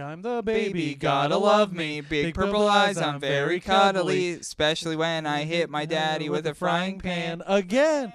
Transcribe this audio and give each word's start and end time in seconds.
I'm 0.00 0.22
the 0.22 0.42
baby, 0.42 0.72
Baby, 0.72 0.94
gotta 0.94 1.36
love 1.36 1.72
me. 1.72 2.00
Big 2.00 2.34
purple 2.34 2.66
eyes, 2.68 2.98
I'm 2.98 3.20
very 3.20 3.60
cuddly. 3.60 4.32
Especially 4.32 4.96
when 4.96 5.26
I 5.26 5.44
hit 5.44 5.70
my 5.70 5.84
daddy 5.84 6.28
with 6.28 6.46
a 6.46 6.54
frying 6.54 6.98
pan. 6.98 7.42
again. 7.46 8.12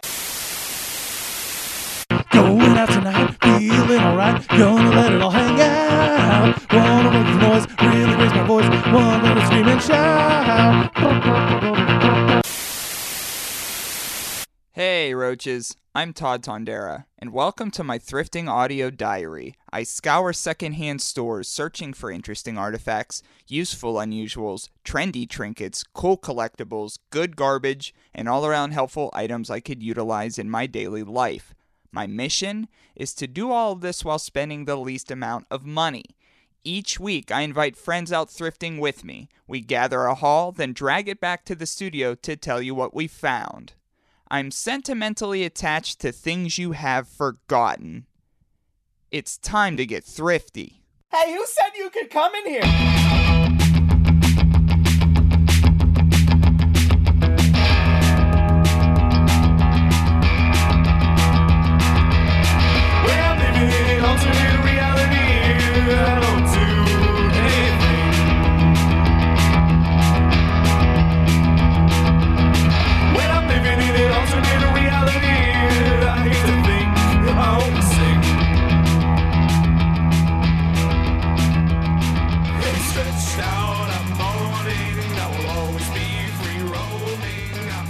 Going 2.32 2.78
out 2.78 2.90
tonight, 2.90 3.36
feeling 3.42 4.00
alright. 4.00 4.48
Gonna 4.48 4.90
let 4.90 5.14
it 5.14 5.22
all 5.22 5.32
hang 5.32 5.60
out. 5.62 6.74
Wanna 6.74 7.12
make 7.12 7.28
some 7.28 7.40
noise, 7.40 7.68
really 7.82 8.16
raise 8.16 8.34
my 8.34 8.44
voice. 8.46 8.70
Wanna 8.94 9.46
scream 9.46 9.68
and 9.68 9.82
shout. 9.82 10.90
Hey, 14.82 15.14
roaches. 15.14 15.76
I'm 15.94 16.14
Todd 16.14 16.42
Tondera, 16.42 17.04
and 17.18 17.34
welcome 17.34 17.70
to 17.72 17.84
my 17.84 18.00
thrifting 18.00 18.48
audio 18.48 18.90
diary. 18.90 19.56
I 19.74 19.84
scour 19.84 20.32
secondhand 20.32 21.02
stores 21.02 21.50
searching 21.50 21.92
for 21.92 22.10
interesting 22.10 22.58
artifacts, 22.58 23.22
useful 23.46 23.96
unusuals, 23.96 24.70
trendy 24.86 25.30
trinkets, 25.30 25.84
cool 25.84 26.18
collectibles, 26.18 26.98
good 27.10 27.36
garbage, 27.36 27.94
and 28.16 28.30
all 28.30 28.46
around 28.46 28.72
helpful 28.72 29.10
items 29.12 29.50
I 29.50 29.60
could 29.60 29.84
utilize 29.84 30.40
in 30.40 30.50
my 30.50 30.66
daily 30.66 31.04
life. 31.04 31.54
My 31.92 32.08
mission 32.08 32.70
is 32.96 33.14
to 33.16 33.28
do 33.28 33.52
all 33.52 33.74
of 33.74 33.82
this 33.82 34.06
while 34.06 34.18
spending 34.18 34.64
the 34.64 34.78
least 34.78 35.12
amount 35.12 35.46
of 35.52 35.66
money. 35.66 36.06
Each 36.64 36.98
week, 36.98 37.34
I 37.34 37.42
invite 37.42 37.76
friends 37.76 38.14
out 38.14 38.30
thrifting 38.30 38.80
with 38.80 39.04
me. 39.04 39.28
We 39.46 39.60
gather 39.60 40.06
a 40.06 40.16
haul, 40.16 40.54
then 40.54 40.72
drag 40.72 41.10
it 41.10 41.20
back 41.20 41.44
to 41.48 41.56
the 41.56 41.66
studio 41.66 42.16
to 42.16 42.38
tell 42.38 42.62
you 42.62 42.74
what 42.74 42.96
we 42.96 43.08
found. 43.08 43.74
I'm 44.32 44.52
sentimentally 44.52 45.44
attached 45.44 46.00
to 46.02 46.12
things 46.12 46.60
you 46.60 46.74
have 46.74 47.08
forgotten. 47.08 48.06
It's 49.10 49.40
time 49.40 49.76
to 49.78 49.88
get 49.88 50.04
thrifty. 50.04 50.84
Hey, 51.12 51.34
who 51.34 51.44
said 51.48 51.72
you 51.76 51.90
could 51.90 52.12
come 52.12 52.36
in 52.36 52.46
here? 52.46 53.69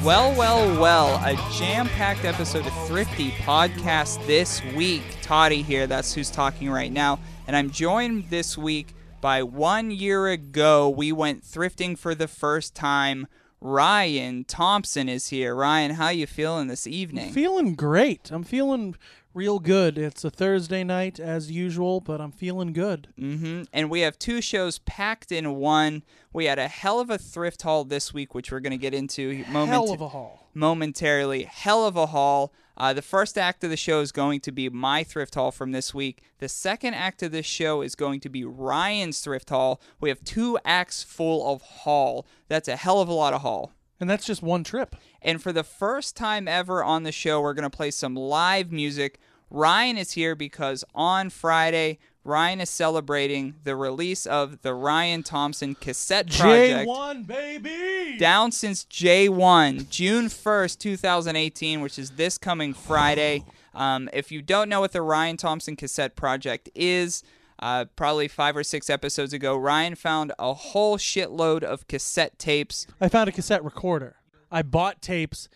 Well, 0.09 0.35
well, 0.35 0.81
well, 0.81 1.23
a 1.23 1.35
jam 1.53 1.88
packed 1.88 2.25
episode 2.25 2.65
of 2.65 2.88
Thrifty 2.88 3.29
Podcast 3.29 4.25
this 4.25 4.59
week. 4.73 5.03
Toddy 5.21 5.61
here, 5.61 5.85
that's 5.85 6.16
who's 6.16 6.31
talking 6.31 6.71
right 6.71 6.91
now. 6.91 7.19
And 7.45 7.55
I'm 7.55 7.69
joined 7.69 8.31
this 8.31 8.57
week 8.57 8.95
by 9.21 9.43
one 9.43 9.91
year 9.91 10.29
ago, 10.29 10.89
we 10.89 11.11
went 11.11 11.43
thrifting 11.43 11.95
for 11.95 12.16
the 12.16 12.27
first 12.27 12.73
time. 12.73 13.27
Ryan 13.61 14.45
Thompson 14.45 15.09
is 15.09 15.29
here. 15.29 15.53
Ryan, 15.53 15.91
how 15.91 16.09
you 16.09 16.25
feeling 16.27 16.67
this 16.67 16.88
evening? 16.88 17.31
Feeling 17.33 17.75
great. 17.75 18.31
I'm 18.31 18.43
feeling 18.43 18.95
real 19.33 19.59
good. 19.59 19.97
It's 19.97 20.23
a 20.23 20.29
Thursday 20.29 20.83
night 20.83 21.19
as 21.19 21.51
usual, 21.51 21.99
but 21.99 22.21
I'm 22.21 22.31
feeling 22.31 22.71
good. 22.73 23.09
Mm-hmm. 23.19 23.63
And 23.73 23.89
we 23.89 24.01
have 24.01 24.17
two 24.17 24.41
shows 24.41 24.79
packed 24.79 25.31
in 25.31 25.55
one. 25.55 26.03
We 26.31 26.45
had 26.45 26.57
a 26.59 26.67
hell 26.67 26.99
of 26.99 27.09
a 27.09 27.17
thrift 27.17 27.61
haul 27.63 27.83
this 27.83 28.13
week, 28.13 28.33
which 28.33 28.51
we're 28.51 28.59
going 28.61 28.71
to 28.71 28.77
get 28.77 28.93
into 28.93 29.43
moment- 29.49 29.69
Hell 29.69 29.91
of 29.91 30.01
a 30.01 30.07
haul. 30.07 30.48
Momentarily. 30.59 31.43
Hell 31.43 31.85
of 31.85 31.95
a 31.95 32.07
haul. 32.07 32.53
Uh, 32.78 32.94
the 32.94 33.01
first 33.01 33.38
act 33.38 33.63
of 33.63 33.69
the 33.69 33.78
show 33.78 34.00
is 34.01 34.11
going 34.11 34.39
to 34.41 34.51
be 34.51 34.69
my 34.69 35.03
thrift 35.03 35.35
haul 35.35 35.51
from 35.51 35.72
this 35.72 35.94
week. 35.94 36.22
The 36.38 36.47
second 36.47 36.94
act 36.94 37.23
of 37.23 37.31
this 37.31 37.45
show 37.45 37.81
is 37.81 37.95
going 37.95 38.19
to 38.22 38.29
be 38.29 38.45
Ryan's 38.45 39.19
thrift 39.22 39.50
haul. 39.50 39.81
We 40.00 40.09
have 40.09 40.23
two 40.23 40.57
acts 40.63 41.03
full 41.03 41.51
of 41.51 41.61
haul. 41.61 42.25
That's 42.47 42.67
a 42.67 42.75
hell 42.75 43.01
of 43.01 43.09
a 43.09 43.13
lot 43.13 43.34
of 43.34 43.41
haul. 43.41 43.73
And 44.00 44.09
that's 44.09 44.25
just 44.25 44.41
one 44.41 44.63
trip. 44.63 44.95
And 45.22 45.44
for 45.44 45.51
the 45.51 45.63
first 45.63 46.16
time 46.16 46.47
ever 46.47 46.84
on 46.84 47.03
the 47.03 47.11
show, 47.11 47.41
we're 47.41 47.53
going 47.53 47.69
to 47.69 47.75
play 47.75 47.91
some 47.91 48.16
live 48.16 48.72
music. 48.72 49.19
Ryan 49.50 49.97
is 49.97 50.13
here 50.13 50.35
because 50.35 50.85
on 50.95 51.29
Friday, 51.29 52.00
Ryan 52.24 52.62
is 52.62 52.69
celebrating 52.69 53.56
the 53.63 53.75
release 53.75 54.25
of 54.25 54.62
the 54.62 54.74
Ryan 54.74 55.24
Thompson 55.24 55.75
cassette 55.75 56.28
project 56.28 56.88
J1, 56.88 57.25
baby! 57.25 58.18
down 58.18 58.52
since 58.52 58.85
J1, 58.85 59.90
June 59.90 60.25
1st, 60.25 60.78
2018, 60.79 61.81
which 61.81 61.97
is 61.97 62.12
this 62.12 62.38
coming 62.38 62.74
Friday. 62.74 63.44
Um, 63.72 64.09
if 64.13 64.31
you 64.31 64.41
don't 64.41 64.68
know 64.68 64.79
what 64.81 64.94
the 64.94 65.02
Ryan 65.02 65.38
Thompson 65.38 65.75
cassette 65.75 66.16
project 66.16 66.69
is, 66.74 67.24
uh, 67.59 67.85
probably 67.96 68.28
five 68.28 68.58
or 68.58 68.63
six 68.63 68.90
episodes 68.90 69.31
ago, 69.31 69.56
Ryan 69.56 69.94
found 69.96 70.34
a 70.40 70.53
whole 70.53 70.97
shitload 70.97 71.63
of 71.63 71.88
cassette 71.88 72.40
tapes. 72.40 72.88
I 73.00 73.09
found 73.09 73.29
a 73.29 73.31
cassette 73.31 73.63
recorder. 73.63 74.16
I 74.52 74.63
bought 74.63 75.02
tapes 75.03 75.50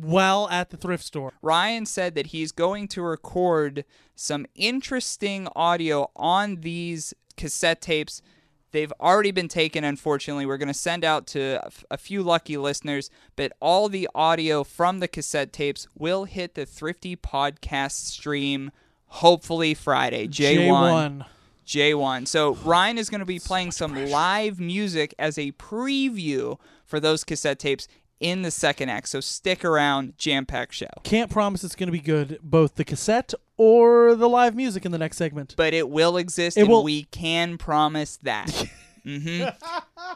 while 0.00 0.48
at 0.50 0.70
the 0.70 0.76
thrift 0.76 1.04
store. 1.04 1.32
Ryan 1.42 1.86
said 1.86 2.14
that 2.14 2.28
he's 2.28 2.52
going 2.52 2.88
to 2.88 3.02
record 3.02 3.84
some 4.14 4.46
interesting 4.54 5.48
audio 5.54 6.10
on 6.16 6.56
these 6.60 7.14
cassette 7.36 7.80
tapes. 7.80 8.22
They've 8.72 8.92
already 9.00 9.32
been 9.32 9.48
taken, 9.48 9.84
unfortunately. 9.84 10.46
We're 10.46 10.56
going 10.56 10.68
to 10.68 10.74
send 10.74 11.04
out 11.04 11.26
to 11.28 11.60
a 11.90 11.98
few 11.98 12.22
lucky 12.22 12.56
listeners, 12.56 13.10
but 13.36 13.52
all 13.60 13.88
the 13.88 14.08
audio 14.14 14.64
from 14.64 15.00
the 15.00 15.08
cassette 15.08 15.52
tapes 15.52 15.86
will 15.96 16.24
hit 16.24 16.54
the 16.54 16.64
Thrifty 16.64 17.16
podcast 17.16 17.92
stream 17.92 18.70
hopefully 19.06 19.74
Friday, 19.74 20.26
J1. 20.26 20.68
J1. 20.68 21.26
J1. 21.66 22.26
So 22.26 22.54
Ryan 22.56 22.98
is 22.98 23.08
going 23.08 23.20
to 23.20 23.26
be 23.26 23.38
playing 23.38 23.70
some 23.70 24.06
live 24.10 24.58
music 24.58 25.14
as 25.18 25.38
a 25.38 25.52
preview 25.52 26.58
for 26.84 26.98
those 26.98 27.22
cassette 27.24 27.58
tapes 27.58 27.86
in 28.22 28.42
the 28.42 28.50
second 28.50 28.88
act. 28.88 29.08
So 29.08 29.20
stick 29.20 29.64
around, 29.64 30.16
jam 30.16 30.46
packed 30.46 30.74
show. 30.74 30.86
Can't 31.02 31.30
promise 31.30 31.62
it's 31.64 31.74
going 31.74 31.88
to 31.88 31.92
be 31.92 31.98
good, 32.00 32.38
both 32.42 32.76
the 32.76 32.84
cassette 32.84 33.34
or 33.58 34.14
the 34.14 34.28
live 34.28 34.54
music 34.54 34.86
in 34.86 34.92
the 34.92 34.98
next 34.98 35.16
segment. 35.18 35.54
But 35.56 35.74
it 35.74 35.88
will 35.90 36.16
exist, 36.16 36.56
It 36.56 36.62
and 36.62 36.70
will- 36.70 36.84
we 36.84 37.04
can 37.04 37.58
promise 37.58 38.16
that. 38.22 38.50
hmm 39.04 39.44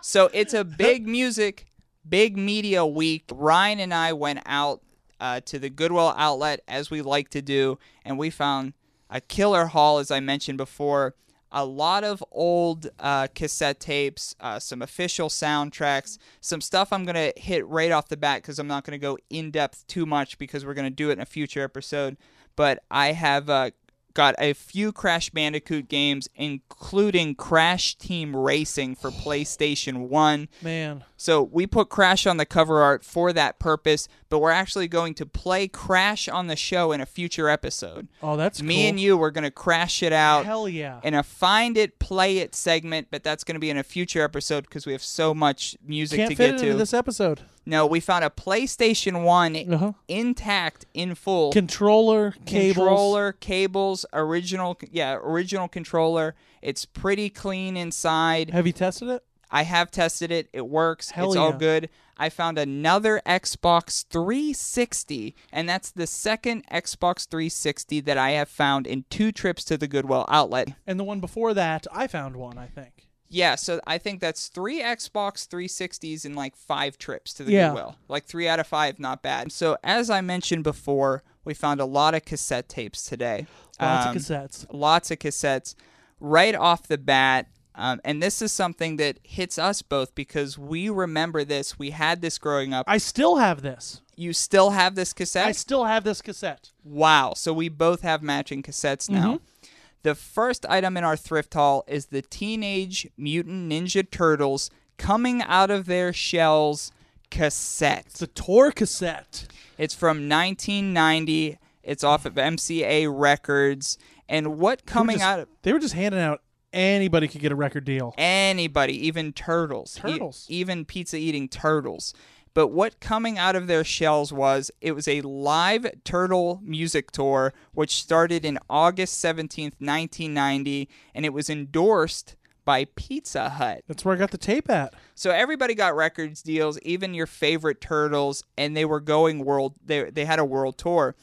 So 0.03 0.31
it's 0.33 0.55
a 0.55 0.65
big 0.65 1.07
music, 1.07 1.67
big 2.09 2.37
media 2.37 2.87
week. 2.87 3.25
Ryan 3.33 3.81
and 3.81 3.93
I 3.93 4.13
went 4.13 4.41
out 4.47 4.83
uh, 5.21 5.41
to 5.47 5.59
the 5.59 5.69
Goodwill 5.71 6.15
outlet 6.17 6.61
as 6.69 6.91
we 6.91 7.03
like 7.03 7.31
to 7.31 7.43
do, 7.43 7.79
and 8.05 8.19
we 8.19 8.31
found 8.31 8.75
a 9.11 9.21
killer 9.21 9.67
haul, 9.67 9.99
as 9.99 10.11
I 10.11 10.21
mentioned 10.21 10.59
before. 10.59 11.15
A 11.53 11.65
lot 11.65 12.05
of 12.05 12.23
old 12.33 12.89
uh, 12.99 13.29
cassette 13.35 13.81
tapes, 13.81 14.35
uh, 14.41 14.59
some 14.59 14.83
official 14.83 15.29
soundtracks, 15.29 16.19
some 16.41 16.61
stuff 16.61 16.93
I'm 16.93 17.05
going 17.05 17.33
to 17.33 17.33
hit 17.41 17.67
right 17.67 17.93
off 17.93 18.09
the 18.09 18.17
bat 18.17 18.43
because 18.43 18.59
I'm 18.59 18.67
not 18.67 18.85
going 18.85 18.99
to 18.99 19.03
go 19.03 19.17
in 19.31 19.51
depth 19.51 19.87
too 19.87 20.07
much 20.07 20.39
because 20.39 20.67
we're 20.67 20.75
going 20.75 20.91
to 20.91 20.95
do 20.95 21.11
it 21.11 21.15
in 21.15 21.21
a 21.21 21.27
future 21.27 21.63
episode. 21.63 22.17
But 22.57 22.83
I 22.91 23.13
have 23.13 23.49
uh, 23.49 23.71
got 24.17 24.35
a 24.39 24.55
few 24.55 24.93
Crash 24.93 25.31
Bandicoot 25.31 25.89
games, 25.89 26.29
including 26.35 27.35
Crash 27.35 27.95
Team 27.97 28.35
Racing 28.35 28.97
for 28.97 29.11
PlayStation 29.11 30.09
1. 30.09 30.49
Man, 30.63 31.05
So 31.27 31.43
we 31.43 31.67
put 31.67 31.89
Crash 31.89 32.25
on 32.25 32.37
the 32.37 32.47
cover 32.47 32.81
art 32.83 33.05
for 33.05 33.33
that 33.33 33.59
purpose, 33.59 34.07
but 34.29 34.39
we're 34.39 34.53
actually 34.53 34.87
going 34.87 35.13
to 35.15 35.27
play 35.27 35.67
Crash 35.67 36.29
on 36.29 36.47
the 36.47 36.55
show 36.55 36.93
in 36.93 37.01
a 37.01 37.07
future 37.07 37.49
episode. 37.49 38.07
oh, 38.23 38.37
that's 38.37 38.63
Me 38.63 38.77
cool. 38.77 38.89
and 38.91 39.01
you, 39.01 39.17
we're 39.17 39.33
going 39.33 39.43
to 39.43 39.51
crash 39.51 40.05
it 40.05 40.13
out 40.13 40.45
Hell 40.47 40.69
yeah. 40.69 41.01
in 41.03 41.15
a 41.15 41.25
find 41.25 41.77
it, 41.77 41.99
play 41.99 42.39
it 42.39 42.55
segment, 42.55 43.09
but 43.11 43.25
that's 43.25 43.43
going 43.43 43.57
to 43.57 43.59
be 43.61 43.71
in 43.71 43.77
a 43.77 43.83
future 43.83 44.23
episode 44.23 44.67
because 44.67 44.87
we 44.87 44.93
have 44.93 45.03
so 45.03 45.35
much 45.35 45.77
music 45.85 46.19
Can't 46.19 46.31
to 46.31 46.37
fit 46.37 46.51
get 46.53 46.59
to. 46.61 46.67
into 46.67 46.79
this 46.79 46.95
episode. 46.95 47.41
No, 47.67 47.87
we 47.89 47.99
found 47.99 48.23
a 48.25 48.31
PlayStation 48.31 49.25
1 49.25 49.57
Uh-huh. 49.73 49.93
intact 50.07 50.87
in 50.95 51.17
full 51.17 51.51
Controller, 51.53 52.35
cables. 52.47 52.77
controller, 52.77 53.33
cables, 53.33 54.07
original, 54.13 54.79
yeah, 54.93 55.15
original 55.17 55.67
controller. 55.67 56.37
It's 56.63 56.85
pretty 56.85 57.31
clean 57.31 57.77
inside. 57.77 58.51
Have 58.51 58.69
you 58.69 58.73
tested 58.73 59.09
it? 59.09 59.25
I 59.51 59.63
have 59.63 59.91
tested 59.91 60.31
it. 60.31 60.49
It 60.53 60.67
works. 60.69 61.11
Hell 61.11 61.29
it's 61.29 61.37
all 61.37 61.53
good. 61.53 61.89
I 62.19 62.31
found 62.31 62.59
another 62.59 63.21
Xbox 63.27 64.05
360, 64.07 65.35
and 65.53 65.69
that's 65.69 65.91
the 65.91 66.07
second 66.07 66.65
Xbox 66.73 67.29
360 67.29 68.01
that 68.01 68.17
I 68.19 68.31
have 68.31 68.49
found 68.49 68.87
in 68.87 69.05
two 69.11 69.33
trips 69.33 69.65
to 69.67 69.77
the 69.77 69.87
Goodwill 69.87 70.25
outlet. 70.29 70.69
And 70.87 70.99
the 70.99 71.05
one 71.05 71.21
before 71.21 71.53
that, 71.55 71.87
I 71.93 72.07
found 72.07 72.37
one, 72.37 72.57
I 72.59 72.67
think. 72.67 73.07
Yeah, 73.29 73.57
so 73.57 73.81
I 73.87 73.99
think 73.99 74.21
that's 74.21 74.49
three 74.49 74.81
Xbox 74.83 75.47
360s 75.49 76.25
in 76.25 76.35
like 76.35 76.57
five 76.57 76.97
trips 76.97 77.35
to 77.35 77.45
the 77.45 77.53
Yeah. 77.53 77.69
Goodwill. 77.69 77.97
Like 78.09 78.25
three 78.25 78.49
out 78.49 78.61
of 78.61 78.67
five, 78.67 78.99
not 79.01 79.21
bad. 79.23 79.51
So 79.53 79.77
as 79.83 80.11
I 80.11 80.21
mentioned 80.21 80.63
before, 80.65 81.23
we 81.45 81.53
found 81.53 81.81
a 81.81 81.85
lot 81.87 82.15
of 82.15 82.25
cassette 82.25 82.69
tapes 82.69 83.03
today. 83.05 83.47
Lots 83.81 84.07
Um, 84.07 84.17
of 84.17 84.23
cassettes. 84.23 84.67
lots 84.73 85.11
of 85.11 85.19
cassettes. 85.19 85.75
Right 86.21 86.55
off 86.55 86.87
the 86.87 86.99
bat, 86.99 87.49
Um, 87.79 88.01
and 88.05 88.23
this 88.23 88.41
is 88.41 88.53
something 88.53 88.97
that 88.97 89.19
hits 89.23 89.59
us 89.59 89.83
both 89.83 90.15
because 90.15 90.57
we 90.59 90.89
remember 90.89 91.45
this. 91.45 91.79
We 91.79 91.91
had 91.91 92.23
this 92.23 92.39
growing 92.39 92.73
up. 92.73 92.87
I 92.89 92.97
still 92.97 93.37
have 93.37 93.61
this. 93.61 94.01
you 94.17 94.33
still 94.33 94.71
have 94.71 94.95
this 94.95 95.13
cassette? 95.13 95.47
I 95.47 95.53
still 95.53 95.85
have 95.85 96.03
this 96.03 96.23
cassette. 96.23 96.71
Wow. 96.83 97.35
So 97.37 97.53
we 97.53 97.69
both 97.69 98.01
have 98.01 98.23
matching 98.23 98.63
cassettes 98.63 99.11
now. 99.11 99.35
Mm-hmm. 99.35 99.69
The 100.05 100.15
first 100.15 100.65
item 100.67 100.97
in 100.97 101.05
our 101.05 101.17
thrift 101.17 101.53
haul 101.53 101.85
is 101.87 102.07
the 102.07 102.23
Teenage 102.23 103.09
Mutant 103.19 103.71
Ninja 103.71 104.09
Turtles 104.11 104.71
coming 104.97 105.43
out 105.43 105.71
of 105.71 105.85
their 105.85 106.13
shells 106.15 106.93
cassette. 107.31 108.05
It's 108.07 108.23
a 108.23 108.27
tour 108.27 108.71
cassette. 108.71 109.49
It's 109.77 109.95
from 109.95 110.29
1990. 110.29 111.59
It's 111.83 112.03
off 112.05 112.25
of 112.25 112.35
MCA 112.35 113.07
Records. 113.13 113.99
And 114.29 114.59
what 114.59 114.87
coming 114.87 115.17
just- 115.19 115.27
out 115.29 115.41
of 115.41 115.49
They 115.63 115.73
were 115.73 115.79
just 115.79 115.95
handing 115.95 116.21
out 116.21 116.41
anybody 116.77 117.27
could 117.29 117.41
get 117.41 117.51
a 117.51 117.57
record 117.57 117.85
deal. 117.85 118.15
anybody, 118.19 119.07
even 119.07 119.33
turtles, 119.33 119.97
E- 119.99 120.01
Turtles. 120.03 120.47
even 120.49 120.85
pizza 120.85 121.17
eating 121.17 121.49
turtles. 121.49 122.15
But 122.55 122.69
what 122.69 123.01
coming 123.01 123.37
out 123.37 123.55
of 123.55 123.67
their 123.67 123.85
shells 123.85 124.33
was 124.33 124.71
it 124.81 124.93
was 124.93 125.07
a 125.09 125.21
live 125.23 125.87
turtle 126.05 126.61
music 126.63 127.11
tour, 127.11 127.53
which 127.75 127.95
started 127.97 128.45
in 128.47 128.59
August 128.71 129.23
17th, 129.23 129.75
1990, 129.79 130.89
and 131.15 131.25
it 131.27 131.33
was 131.35 131.51
endorsed 131.51 132.35
by 132.65 132.87
Pizza 132.97 133.51
Hut. 133.51 133.83
That's 133.87 134.05
where 134.05 134.15
I 134.15 134.19
got 134.19 134.31
the 134.31 134.39
tape 134.39 134.69
at. 134.71 134.95
So 135.15 135.31
everybody 135.31 135.75
got 135.75 135.95
records 135.95 136.43
deals, 136.43 136.79
even 136.81 137.15
your 137.15 137.27
favorite 137.27 137.81
turtles, 137.81 138.43
and 138.57 138.77
they 138.77 138.85
were 138.85 139.01
going 139.01 139.45
world. 139.45 139.75
They 139.85 140.11
they 140.11 140.25
had 140.25 140.39
a 140.39 140.45
world 140.45 140.79
tour, 140.79 141.15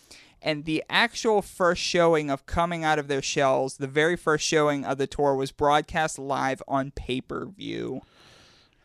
and 0.43 0.65
the 0.65 0.83
actual 0.89 1.41
first 1.41 1.81
showing 1.81 2.29
of 2.29 2.45
coming 2.45 2.83
out 2.83 2.99
of 2.99 3.07
their 3.07 3.21
shells, 3.21 3.77
the 3.77 3.87
very 3.87 4.15
first 4.15 4.45
showing 4.45 4.83
of 4.85 4.97
the 4.97 5.07
tour 5.07 5.35
was 5.35 5.51
broadcast 5.51 6.19
live 6.19 6.61
on 6.67 6.91
pay 6.91 7.21
per 7.21 7.45
view. 7.45 8.01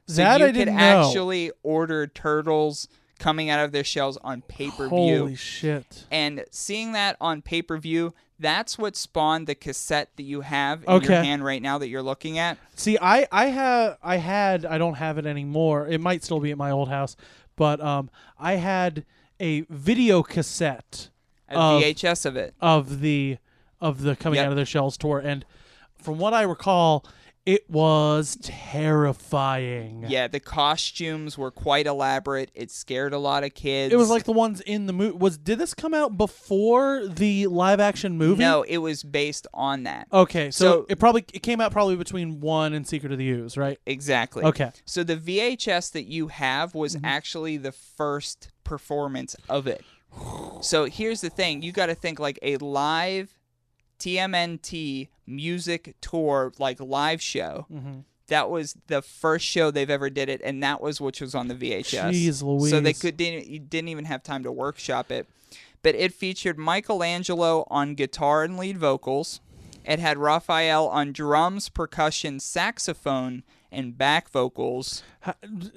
So 0.07 0.23
that 0.23 0.41
you 0.41 0.47
I 0.47 0.53
could 0.53 0.69
know. 0.69 0.79
actually 0.79 1.51
order 1.63 2.07
turtles 2.07 2.89
coming 3.19 3.51
out 3.51 3.63
of 3.63 3.73
their 3.73 3.85
shells 3.85 4.17
on 4.19 4.43
pay 4.43 4.71
per 4.71 4.89
view. 4.89 5.19
Holy 5.19 5.35
shit! 5.35 6.07
and 6.11 6.45
seeing 6.51 6.93
that 6.93 7.17
on 7.21 7.43
pay 7.43 7.61
per 7.61 7.77
view. 7.77 8.15
That's 8.41 8.79
what 8.79 8.95
spawned 8.95 9.49
the 9.49 9.57
cassette 9.57 10.11
that 10.17 10.23
you 10.23 10.43
have 10.43 10.85
in 10.85 11.03
your 11.03 11.13
hand 11.25 11.45
right 11.45 11.61
now 11.61 11.79
that 11.79 11.89
you're 11.89 12.03
looking 12.05 12.39
at. 12.39 12.57
See, 12.77 12.97
I 13.03 13.27
I 13.33 13.47
have 13.47 13.99
I 14.01 14.17
had 14.19 14.65
I 14.65 14.79
don't 14.79 14.95
have 14.95 15.19
it 15.19 15.27
anymore. 15.27 15.89
It 15.89 16.01
might 16.01 16.23
still 16.23 16.39
be 16.39 16.53
at 16.53 16.57
my 16.57 16.71
old 16.71 16.89
house, 16.89 17.17
but 17.57 17.81
um, 17.81 18.11
I 18.39 18.55
had 18.55 19.05
a 19.41 19.63
video 19.63 20.23
cassette 20.23 21.11
A 21.51 21.55
Of- 21.59 21.83
VHS 21.83 22.25
of 22.27 22.37
it. 22.37 22.55
of 22.61 23.01
the 23.01 23.39
of 23.81 24.03
the 24.03 24.17
coming 24.17 24.39
Yep. 24.39 24.47
out 24.47 24.51
of 24.53 24.57
their 24.57 24.67
shells 24.67 24.97
tour, 24.97 25.19
and 25.19 25.45
from 26.03 26.19
what 26.19 26.35
I 26.35 26.43
recall, 26.43 27.05
it 27.47 27.69
was 27.71 28.37
terrifying. 28.43 30.05
Yeah, 30.09 30.27
the 30.29 30.41
costumes 30.41 31.39
were 31.39 31.51
quite 31.51 31.87
elaborate. 31.87 32.51
It 32.55 32.71
scared 32.71 33.13
a 33.13 33.19
lot 33.19 33.45
of 33.45 33.55
kids. 33.55 33.93
It 33.93 33.97
was 33.97 34.11
like 34.11 34.25
the 34.25 34.33
ones 34.33 34.61
in 34.63 34.87
the 34.87 34.93
movie. 34.93 35.17
Was 35.17 35.39
did 35.39 35.59
this 35.59 35.75
come 35.75 35.95
out 35.95 36.17
before 36.19 37.07
the 37.07 37.47
live 37.47 37.81
action 37.81 38.17
movie? 38.19 38.41
no, 38.41 38.63
it 38.63 38.79
was 38.79 39.03
based 39.03 39.47
on 39.55 39.85
that. 39.85 40.09
Okay, 40.13 40.51
so, 40.51 40.65
So- 40.65 40.87
it 40.89 40.99
probably 40.99 41.25
it 41.33 41.43
came 41.43 41.61
out 41.61 41.73
probably 41.73 41.97
between 41.97 42.41
one 42.41 42.73
and 42.75 42.87
Secret 42.87 43.13
of 43.13 43.19
the 43.19 43.29
Ooze, 43.31 43.57
right? 43.57 43.79
Exactly. 43.87 44.45
Okay. 44.45 44.71
So 44.85 45.03
the 45.05 45.17
VHS 45.17 45.91
that 45.93 46.05
you 46.07 46.29
have 46.29 46.75
was 46.75 46.97
Mm-hmm. 46.97 47.05
actually 47.05 47.57
the 47.57 47.73
first 47.73 48.49
performance 48.65 49.37
of 49.49 49.67
it. 49.67 49.85
So 50.61 50.87
here's 50.87 51.21
the 51.21 51.31
thing: 51.31 51.63
you 51.63 51.73
got 51.73 51.87
to 51.87 51.95
think 51.95 52.19
like 52.19 52.39
a 52.43 52.57
live 52.59 53.39
TMNT 53.99 55.09
music 55.27 55.97
tour, 56.01 56.53
like 56.59 56.81
live 56.81 57.21
show. 57.21 57.67
Mm-hmm. 57.73 58.01
That 58.29 58.51
was 58.51 58.77
the 58.89 59.01
first 59.01 59.47
show 59.47 59.71
they've 59.71 59.89
ever 59.89 60.11
did 60.11 60.29
it, 60.29 60.41
and 60.45 60.63
that 60.63 60.81
was 60.81 61.01
which 61.01 61.21
was 61.21 61.35
on 61.35 61.49
the 61.49 61.55
VHS. 61.55 62.11
Jeez 62.11 62.71
So 62.71 62.81
they 62.81 62.93
could 62.93 63.17
didn't 63.17 63.47
you 63.47 63.59
didn't 63.59 63.89
even 63.89 64.05
have 64.05 64.23
time 64.23 64.43
to 64.45 64.53
workshop 64.53 65.11
it. 65.11 65.27
But 65.83 65.95
it 65.95 66.13
featured 66.13 66.59
Michelangelo 66.59 67.67
on 67.71 67.95
guitar 67.95 68.43
and 68.43 68.59
lead 68.59 68.79
vocals. 68.79 69.41
It 69.85 70.01
had 70.01 70.19
Raphael 70.19 70.89
on 70.89 71.13
drums, 71.13 71.69
percussion, 71.69 72.41
saxophone, 72.41 73.45
and 73.71 73.97
back 73.97 74.31
vocals. 74.31 75.03
How, 75.21 75.35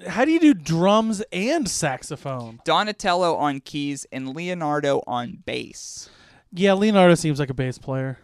how 0.07 0.25
do 0.25 0.31
you 0.31 0.39
do 0.39 0.53
drums 0.53 1.21
and 1.31 1.69
saxophone? 1.69 2.61
Donatello 2.63 3.35
on 3.35 3.59
keys 3.59 4.05
and 4.11 4.35
Leonardo 4.35 5.03
on 5.07 5.43
bass. 5.45 6.09
Yeah, 6.53 6.73
Leonardo 6.73 7.15
seems 7.15 7.39
like 7.39 7.49
a 7.49 7.53
bass 7.53 7.77
player. 7.77 8.17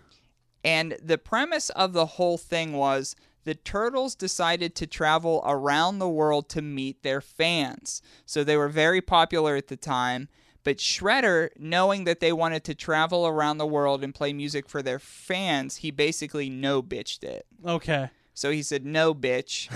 And 0.64 0.98
the 1.02 1.18
premise 1.18 1.70
of 1.72 1.94
the 1.94 2.06
whole 2.06 2.38
thing 2.38 2.74
was 2.74 3.16
the 3.46 3.56
Turtles 3.56 4.16
decided 4.16 4.76
to 4.76 4.88
travel 4.88 5.42
around 5.46 6.00
the 6.00 6.10
world 6.10 6.50
to 6.50 6.62
meet 6.62 7.04
their 7.04 7.22
fans. 7.22 8.02
So 8.26 8.44
they 8.44 8.58
were 8.58 8.68
very 8.68 9.02
popular 9.02 9.56
at 9.56 9.68
the 9.68 9.78
time. 9.78 10.28
But 10.66 10.80
Shredder, 10.80 11.52
knowing 11.58 12.04
that 12.04 12.20
they 12.20 12.34
wanted 12.34 12.66
to 12.66 12.76
travel 12.76 13.26
around 13.26 13.58
the 13.58 13.66
world 13.66 14.04
and 14.04 14.14
play 14.14 14.34
music 14.34 14.68
for 14.68 14.82
their 14.82 15.00
fans, 15.00 15.78
he 15.78 15.92
basically 15.92 16.50
no 16.50 16.84
bitched 16.84 17.24
it. 17.24 17.46
Okay. 17.66 18.10
So 18.38 18.52
he 18.52 18.62
said, 18.62 18.86
"No, 18.86 19.16
bitch." 19.16 19.68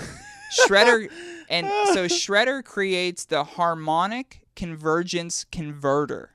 Shredder, 0.68 1.10
and 1.48 1.66
so 1.92 2.06
Shredder 2.06 2.62
creates 2.64 3.24
the 3.24 3.42
harmonic 3.42 4.42
convergence 4.54 5.42
converter, 5.50 6.30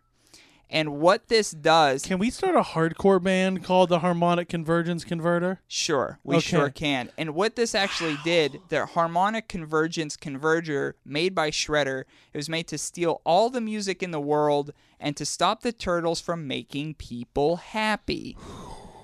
and 0.70 1.00
what 1.00 1.30
this 1.30 1.52
does, 1.52 2.04
Can 2.04 2.20
we 2.20 2.30
start 2.30 2.54
a 2.56 2.64
hardcore 2.64 3.24
band 3.24 3.64
called 3.64 3.88
the 3.88 4.00
Harmonic 4.00 4.50
Convergence 4.50 5.06
Converter? 5.06 5.62
sure, 5.70 6.20
we 6.26 6.36
Okay. 6.38 6.50
sure 6.50 6.70
can. 6.70 7.10
And 7.18 7.34
what 7.34 7.56
this 7.56 7.74
actually 7.74 8.18
did, 8.18 8.64
the 8.68 8.88
harmonic 8.88 9.48
convergence 9.48 10.18
converter 10.18 10.98
made 11.06 11.34
by 11.34 11.50
Shredder, 11.50 12.02
it 12.34 12.38
was 12.38 12.50
made 12.50 12.68
to 12.68 12.78
steal 12.78 13.22
all 13.24 13.50
the 13.50 13.62
music 13.62 14.04
in 14.04 14.12
the 14.12 14.20
world 14.20 14.74
and 15.00 15.16
to 15.16 15.26
stop 15.26 15.62
the 15.62 15.72
turtles 15.72 16.20
from 16.20 16.46
making 16.46 16.96
people 16.96 17.56
happy, 17.58 18.36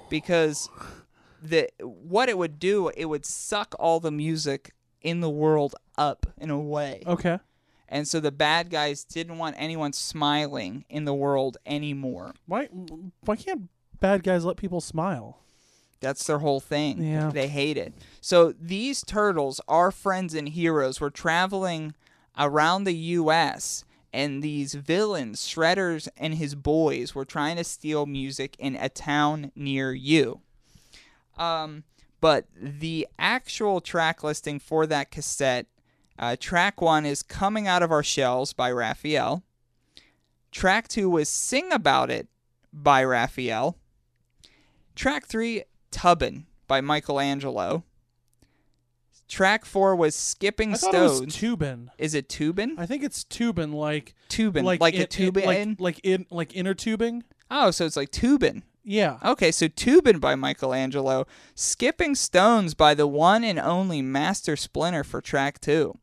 because 0.09 0.69
the 1.43 1.69
what 1.81 2.29
it 2.29 2.37
would 2.37 2.59
do, 2.59 2.89
it 2.89 3.05
would 3.05 3.25
suck 3.25 3.75
all 3.77 3.99
the 3.99 4.11
music 4.11 4.71
in 5.01 5.19
the 5.19 5.29
world 5.29 5.75
up 5.97 6.25
in 6.37 6.49
a 6.49 6.59
way. 6.59 7.03
Okay. 7.05 7.39
And 7.89 8.07
so 8.07 8.19
the 8.19 8.31
bad 8.31 8.69
guys 8.69 9.03
didn't 9.03 9.37
want 9.37 9.55
anyone 9.59 9.93
smiling 9.93 10.85
in 10.89 11.05
the 11.05 11.13
world 11.13 11.57
anymore. 11.65 12.33
Why 12.47 12.69
why 13.25 13.35
can't 13.35 13.69
bad 13.99 14.23
guys 14.23 14.45
let 14.45 14.57
people 14.57 14.81
smile? 14.81 15.39
That's 15.99 16.25
their 16.25 16.39
whole 16.39 16.59
thing. 16.59 17.01
Yeah. 17.01 17.29
They 17.29 17.47
hate 17.47 17.77
it. 17.77 17.93
So 18.19 18.53
these 18.59 19.03
turtles, 19.03 19.61
our 19.67 19.89
friends 19.91 20.33
and 20.33 20.49
heroes, 20.49 20.99
were 20.99 21.09
traveling 21.09 21.93
around 22.37 22.83
the 22.83 22.95
U.S., 22.95 23.85
and 24.11 24.43
these 24.43 24.75
villains, 24.75 25.47
Shredders 25.47 26.07
and 26.17 26.35
his 26.35 26.55
boys, 26.55 27.15
were 27.15 27.25
trying 27.25 27.55
to 27.57 27.63
steal 27.63 28.05
music 28.05 28.55
in 28.59 28.75
a 28.75 28.89
town 28.89 29.51
near 29.55 29.93
you. 29.93 30.41
Um, 31.37 31.83
but 32.21 32.45
the 32.55 33.07
actual 33.19 33.81
track 33.81 34.23
listing 34.23 34.59
for 34.59 34.85
that 34.87 35.11
cassette, 35.11 35.67
uh, 36.17 36.35
track 36.39 36.81
one 36.81 37.05
is 37.05 37.23
Coming 37.23 37.67
Out 37.67 37.83
of 37.83 37.91
Our 37.91 38.03
Shells 38.03 38.53
by 38.53 38.71
Raphael. 38.71 39.43
Track 40.51 40.87
two 40.87 41.09
was 41.09 41.27
Sing 41.27 41.71
About 41.71 42.09
It 42.09 42.27
by 42.71 43.03
Raphael. 43.03 43.77
Track 44.95 45.25
three, 45.25 45.63
Tubbin 45.91 46.45
by 46.67 46.81
Michelangelo. 46.81 47.83
Track 49.27 49.65
four 49.65 49.95
was 49.95 50.15
Skipping 50.15 50.73
I 50.73 50.77
thought 50.77 50.93
it 50.93 50.99
was 51.01 51.17
Stones. 51.17 51.35
Tubin. 51.35 51.89
is 51.97 52.13
it 52.13 52.29
Tubin? 52.29 52.75
I 52.77 52.85
think 52.85 53.03
it's 53.03 53.23
Tubin, 53.23 53.71
like 53.71 54.13
Tubin, 54.29 54.63
like 54.63 54.79
like, 54.79 54.95
a 54.95 55.07
tubin. 55.07 55.45
like 55.45 55.79
like 55.79 55.99
in 56.03 56.25
like 56.29 56.55
inner 56.55 56.75
tubing. 56.75 57.23
oh, 57.49 57.71
so 57.71 57.85
it's 57.85 57.97
like 57.97 58.11
Tubin. 58.11 58.63
Yeah. 58.83 59.17
Okay, 59.23 59.51
so 59.51 59.67
Tubin 59.67 60.19
by 60.19 60.35
Michelangelo, 60.35 61.25
Skipping 61.55 62.15
Stones 62.15 62.73
by 62.73 62.93
the 62.93 63.07
one 63.07 63.43
and 63.43 63.59
only 63.59 64.01
Master 64.01 64.55
Splinter 64.55 65.03
for 65.03 65.21
track 65.21 65.61
two. 65.61 65.97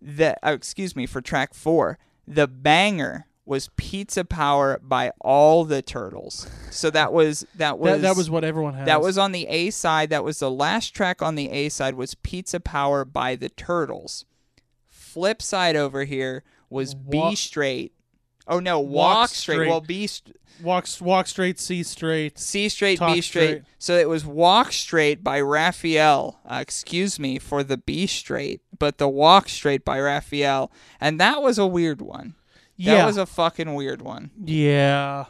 The 0.00 0.36
oh, 0.42 0.52
excuse 0.52 0.94
me 0.96 1.06
for 1.06 1.20
track 1.20 1.54
four. 1.54 1.98
The 2.26 2.48
banger 2.48 3.26
was 3.44 3.70
Pizza 3.76 4.24
Power 4.24 4.80
by 4.82 5.12
all 5.20 5.64
the 5.64 5.80
Turtles. 5.80 6.48
So 6.70 6.90
that 6.90 7.12
was 7.12 7.46
that 7.54 7.78
was 7.78 7.92
that, 7.92 8.00
that 8.02 8.16
was 8.16 8.28
what 8.28 8.42
everyone 8.44 8.74
had. 8.74 8.88
that 8.88 9.00
was 9.00 9.16
on 9.16 9.32
the 9.32 9.46
A 9.46 9.70
side. 9.70 10.10
That 10.10 10.24
was 10.24 10.40
the 10.40 10.50
last 10.50 10.90
track 10.90 11.22
on 11.22 11.36
the 11.36 11.50
A 11.50 11.68
side 11.68 11.94
was 11.94 12.14
Pizza 12.16 12.58
Power 12.58 13.04
by 13.04 13.36
the 13.36 13.48
Turtles. 13.48 14.24
Flip 14.88 15.40
side 15.40 15.76
over 15.76 16.04
here 16.04 16.42
was 16.68 16.96
Wa- 16.96 17.30
B 17.30 17.36
Straight. 17.36 17.92
Oh 18.46 18.60
no, 18.60 18.78
Walk, 18.80 19.14
Walk 19.16 19.28
straight. 19.30 19.56
Straight. 19.56 19.68
Well, 19.68 19.80
B 19.80 20.06
st- 20.06 20.36
walk 20.62 20.86
walk 21.00 21.26
straight, 21.26 21.58
see 21.60 21.82
straight. 21.82 22.38
C 22.38 22.68
straight, 22.68 22.98
Talk 22.98 23.14
B 23.14 23.20
straight. 23.20 23.46
straight. 23.48 23.62
So 23.78 23.96
it 23.96 24.08
was 24.08 24.24
Walk 24.24 24.72
Straight 24.72 25.22
by 25.24 25.40
Raphael. 25.40 26.40
Uh, 26.46 26.58
excuse 26.60 27.18
me 27.18 27.38
for 27.38 27.62
the 27.62 27.76
B 27.76 28.06
straight, 28.06 28.60
but 28.78 28.98
the 28.98 29.08
Walk 29.08 29.48
Straight 29.48 29.84
by 29.84 30.00
Raphael, 30.00 30.70
and 31.00 31.20
that 31.20 31.42
was 31.42 31.58
a 31.58 31.66
weird 31.66 32.00
one. 32.00 32.34
That 32.78 32.84
Yeah. 32.84 33.06
was 33.06 33.16
a 33.16 33.26
fucking 33.26 33.74
weird 33.74 34.02
one. 34.02 34.30
Yeah. 34.44 35.26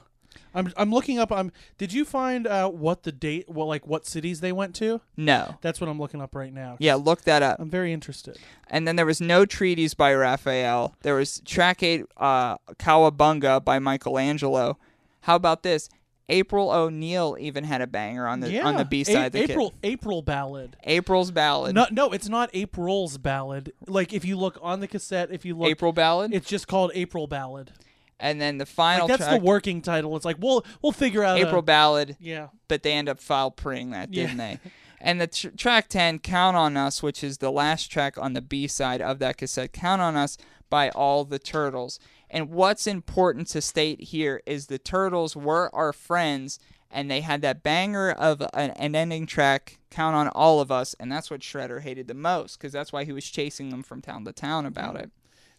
I'm 0.56 0.72
I'm 0.76 0.90
looking 0.90 1.18
up. 1.18 1.30
I'm. 1.30 1.52
Did 1.78 1.92
you 1.92 2.04
find 2.04 2.46
out 2.46 2.74
what 2.74 3.02
the 3.02 3.12
date? 3.12 3.48
Well, 3.48 3.66
like 3.66 3.86
what 3.86 4.06
cities 4.06 4.40
they 4.40 4.52
went 4.52 4.74
to? 4.76 5.00
No. 5.16 5.56
That's 5.60 5.80
what 5.80 5.88
I'm 5.88 5.98
looking 6.00 6.20
up 6.22 6.34
right 6.34 6.52
now. 6.52 6.76
Yeah, 6.80 6.94
look 6.94 7.22
that 7.22 7.42
up. 7.42 7.60
I'm 7.60 7.70
very 7.70 7.92
interested. 7.92 8.38
And 8.68 8.88
then 8.88 8.96
there 8.96 9.06
was 9.06 9.20
no 9.20 9.44
treaties 9.44 9.94
by 9.94 10.14
Raphael. 10.14 10.96
There 11.02 11.14
was 11.14 11.40
track 11.44 11.82
eight, 11.82 12.06
uh, 12.16 12.56
Cowabunga 12.78 13.64
by 13.64 13.78
Michelangelo. 13.78 14.78
How 15.20 15.36
about 15.36 15.62
this? 15.62 15.88
April 16.28 16.72
O'Neil 16.72 17.36
even 17.38 17.64
had 17.64 17.80
a 17.80 17.86
banger 17.86 18.26
on 18.26 18.40
the 18.40 18.50
yeah. 18.50 18.66
on 18.66 18.76
the 18.76 18.84
B 18.84 19.04
side. 19.04 19.26
A- 19.26 19.30
the 19.30 19.40
kid. 19.40 19.50
April 19.50 19.74
April 19.82 20.22
ballad. 20.22 20.76
April's 20.84 21.30
ballad. 21.30 21.74
No, 21.74 21.86
no, 21.90 22.12
it's 22.12 22.28
not 22.28 22.50
April's 22.52 23.18
ballad. 23.18 23.72
Like 23.86 24.12
if 24.12 24.24
you 24.24 24.36
look 24.36 24.58
on 24.60 24.80
the 24.80 24.88
cassette, 24.88 25.30
if 25.30 25.44
you 25.44 25.56
look, 25.56 25.68
April 25.68 25.92
ballad. 25.92 26.32
it's 26.32 26.48
just 26.48 26.66
called 26.66 26.90
April 26.94 27.26
ballad. 27.26 27.72
And 28.18 28.40
then 28.40 28.58
the 28.58 28.66
final 28.66 29.06
Like 29.06 29.18
that's 29.18 29.28
track, 29.28 29.40
the 29.40 29.46
working 29.46 29.82
title. 29.82 30.16
It's 30.16 30.24
like 30.24 30.36
we'll 30.38 30.64
we'll 30.82 30.92
figure 30.92 31.22
out 31.22 31.38
April 31.38 31.60
A, 31.60 31.62
ballad. 31.62 32.16
yeah. 32.20 32.48
but 32.68 32.82
they 32.82 32.92
end 32.92 33.08
up 33.08 33.20
file 33.20 33.50
printing 33.50 33.90
that, 33.90 34.10
didn't 34.10 34.36
they? 34.36 34.58
And 35.00 35.20
the 35.20 35.26
tr- 35.26 35.48
track 35.50 35.88
10, 35.88 36.20
Count 36.20 36.56
on 36.56 36.76
Us, 36.76 37.02
which 37.02 37.22
is 37.22 37.38
the 37.38 37.52
last 37.52 37.90
track 37.90 38.16
on 38.18 38.32
the 38.32 38.42
B 38.42 38.66
side 38.66 39.00
of 39.00 39.18
that 39.18 39.36
cassette, 39.36 39.72
Count 39.72 40.00
on 40.02 40.16
Us 40.16 40.38
by 40.70 40.90
All 40.90 41.24
the 41.24 41.38
Turtles. 41.38 42.00
And 42.30 42.50
what's 42.50 42.86
important 42.86 43.46
to 43.48 43.60
state 43.60 44.00
here 44.00 44.42
is 44.46 44.66
the 44.66 44.78
Turtles 44.78 45.36
were 45.36 45.72
our 45.74 45.92
friends, 45.92 46.58
and 46.90 47.10
they 47.10 47.20
had 47.20 47.42
that 47.42 47.62
banger 47.62 48.10
of 48.10 48.40
an, 48.52 48.70
an 48.70 48.94
ending 48.96 49.26
track, 49.26 49.78
Count 49.90 50.16
on 50.16 50.28
All 50.28 50.60
of 50.60 50.72
Us, 50.72 50.94
and 50.98 51.12
that's 51.12 51.30
what 51.30 51.40
Shredder 51.40 51.82
hated 51.82 52.08
the 52.08 52.14
most, 52.14 52.58
because 52.58 52.72
that's 52.72 52.92
why 52.92 53.04
he 53.04 53.12
was 53.12 53.30
chasing 53.30 53.68
them 53.70 53.82
from 53.82 54.00
town 54.00 54.24
to 54.24 54.32
town 54.32 54.66
about 54.66 54.96
mm. 54.96 55.02
it. 55.02 55.10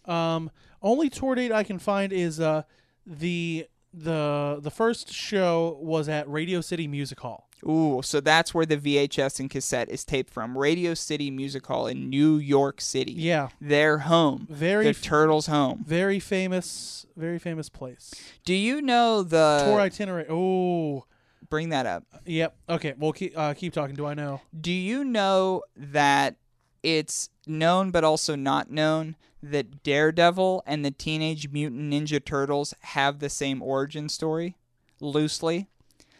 Um, 0.08 0.52
only 0.82 1.10
tour 1.10 1.36
date 1.36 1.52
I 1.52 1.64
can 1.64 1.80
find 1.80 2.14
is 2.14 2.40
uh 2.40 2.64
the 3.06 3.68
the 3.94 4.60
the 4.62 4.72
first 4.72 5.12
show 5.12 5.78
was 5.82 6.08
at 6.10 6.30
Radio 6.30 6.62
City 6.62 6.88
Music 6.88 7.20
Hall. 7.20 7.46
Ooh, 7.68 8.02
so 8.04 8.20
that's 8.20 8.54
where 8.54 8.68
the 8.68 8.78
VHS 8.78 9.40
and 9.40 9.50
cassette 9.50 9.90
is 9.90 10.06
taped 10.06 10.30
from. 10.32 10.56
Radio 10.56 10.94
City 10.94 11.32
Music 11.32 11.66
Hall 11.66 11.88
in 11.88 12.08
New 12.08 12.36
York 12.38 12.80
City. 12.80 13.14
Yeah, 13.14 13.50
Their 13.60 13.98
home. 14.00 14.46
very 14.50 14.84
the 14.84 14.90
f- 14.92 15.02
Turtles' 15.02 15.48
home. 15.48 15.84
very 15.88 16.20
famous, 16.20 17.08
very 17.16 17.40
famous 17.40 17.68
place. 17.68 18.14
Do 18.46 18.54
you 18.54 18.80
know 18.84 19.24
the 19.24 19.64
tour 19.66 19.80
itinerary. 19.80 20.28
Oh, 20.30 21.06
bring 21.50 21.70
that 21.70 21.88
up? 21.88 22.04
yep. 22.28 22.56
Okay, 22.70 22.94
well 23.00 23.12
keep 23.14 23.36
uh, 23.36 23.56
keep 23.56 23.74
talking. 23.74 23.96
Do 23.96 24.06
I 24.06 24.14
know? 24.14 24.42
Do 24.60 24.72
you 24.72 25.04
know 25.04 25.64
that 25.76 26.36
it's 26.84 27.30
known 27.48 27.90
but 27.90 28.04
also 28.04 28.36
not 28.36 28.70
known 28.70 29.16
that 29.41 29.84
Daredevil 29.84 30.63
and 30.65 30.84
the 30.84 30.91
Teenage 30.91 31.50
Mutant 31.50 31.91
Ninja 31.94 32.24
Turtles 32.24 32.74
have 32.82 33.20
the 33.20 33.29
same 33.29 33.62
origin 33.62 34.10
story? 34.10 34.56
Loosely, 35.00 35.67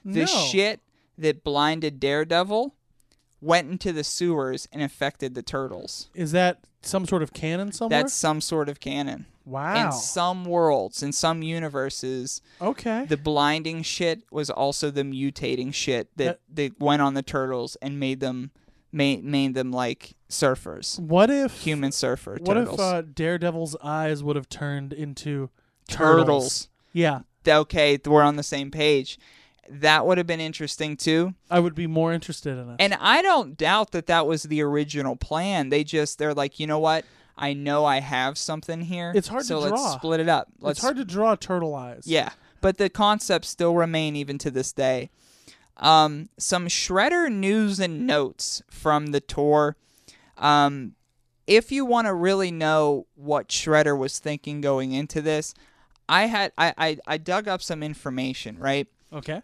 the 0.06 0.22
no. 0.22 0.26
shit 0.26 0.82
that 1.18 1.44
blinded 1.44 2.00
Daredevil 2.00 2.76
went 3.42 3.70
into 3.70 3.92
the 3.92 4.04
sewers 4.04 4.68
and 4.72 4.82
affected 4.82 5.36
the 5.36 5.42
turtles. 5.42 6.10
Is 6.14 6.32
that 6.32 6.60
some 6.82 7.06
sort 7.06 7.24
of 7.24 7.34
canon 7.34 7.72
somewhere? 7.72 8.02
That's 8.02 8.14
some 8.14 8.42
sort 8.42 8.70
of 8.70 8.80
canon. 8.80 9.26
wow. 9.46 9.86
In 9.88 9.92
some 9.92 10.46
worlds, 10.46 11.04
in 11.04 11.12
some 11.12 11.42
universes, 11.44 12.42
okay. 12.62 13.06
the 13.06 13.18
blinding 13.18 13.84
shit 13.84 14.24
was 14.32 14.50
also 14.50 14.92
the 14.92 15.04
mutating 15.04 15.74
shit 15.74 16.16
that, 16.18 16.40
that 16.54 16.80
went 16.80 17.02
on 17.02 17.14
the 17.14 17.24
turtles 17.24 17.78
and 17.82 18.00
made 18.00 18.20
them 18.20 18.52
made, 18.92 19.24
made 19.24 19.54
them 19.54 19.72
like 19.72 20.16
surfers 20.30 21.00
what 21.00 21.30
if 21.30 21.62
human 21.62 21.92
surfer 21.92 22.38
What 22.42 22.56
turtles 22.56 22.74
if 22.76 22.80
uh, 22.80 23.02
Daredevil's 23.02 23.76
eyes 23.84 24.24
would 24.24 24.36
have 24.36 24.50
turned 24.50 24.94
into 24.94 25.50
turtles. 25.88 26.26
turtles? 26.26 26.70
Yeah, 26.94 27.20
okay 27.48 27.98
we're 28.06 28.22
on 28.24 28.36
the 28.36 28.44
same 28.44 28.72
page 28.72 29.18
that 29.70 30.06
would 30.06 30.18
have 30.18 30.28
been 30.28 30.40
interesting 30.40 30.96
too 30.96 31.34
I 31.50 31.60
would 31.60 31.76
be 31.76 31.88
more 31.88 32.14
interested 32.14 32.58
in 32.58 32.70
it. 32.72 32.76
and 32.80 32.94
i 32.96 33.22
don't 33.22 33.58
doubt 33.58 33.92
that 33.92 34.08
that 34.08 34.26
was 34.28 34.44
the 34.44 34.62
original 34.62 35.16
plan 35.18 35.70
they 35.70 35.84
just 35.84 36.18
they're 36.20 36.34
like 36.34 36.60
you 36.60 36.68
know 36.68 36.80
what 36.80 37.04
i 37.38 37.52
know 37.54 37.84
i 37.86 38.00
have 38.00 38.38
something 38.38 38.82
here 38.82 39.12
It's 39.16 39.28
hard 39.28 39.44
so 39.46 39.56
to 39.56 39.66
let's 39.66 39.74
draw. 39.82 39.98
split 39.98 40.20
it 40.22 40.30
up 40.30 40.48
let's 40.62 40.80
it's 40.80 40.84
hard 40.84 40.96
to 40.98 41.06
draw 41.06 41.36
turtle 41.36 41.76
eyes. 41.76 42.04
Yeah, 42.06 42.30
but 42.62 42.78
the 42.78 42.90
concepts 42.90 43.50
still 43.50 43.76
remain 43.76 44.16
even 44.16 44.38
to 44.40 44.50
this 44.52 44.72
day. 44.72 45.10
Um, 45.78 46.30
some 46.38 46.68
Shredder 46.68 47.32
news 47.32 47.80
and 47.80 48.08
notes 48.08 48.62
from 48.70 49.08
the 49.08 49.20
tour. 49.22 49.76
Um, 50.38 50.94
if 51.46 51.72
you 51.72 51.86
want 51.86 52.08
to 52.08 52.14
really 52.14 52.52
know 52.52 53.08
what 53.16 53.50
Shredder 53.50 53.98
was 53.98 54.20
thinking 54.20 54.60
going 54.62 54.92
into 54.92 55.22
this, 55.22 55.54
I 56.10 56.26
had 56.26 56.52
I, 56.58 56.74
I, 56.78 56.98
I 57.08 57.18
dug 57.18 57.48
up 57.48 57.62
some 57.62 57.84
information, 57.84 58.58
right? 58.60 58.88
Okay. 59.14 59.42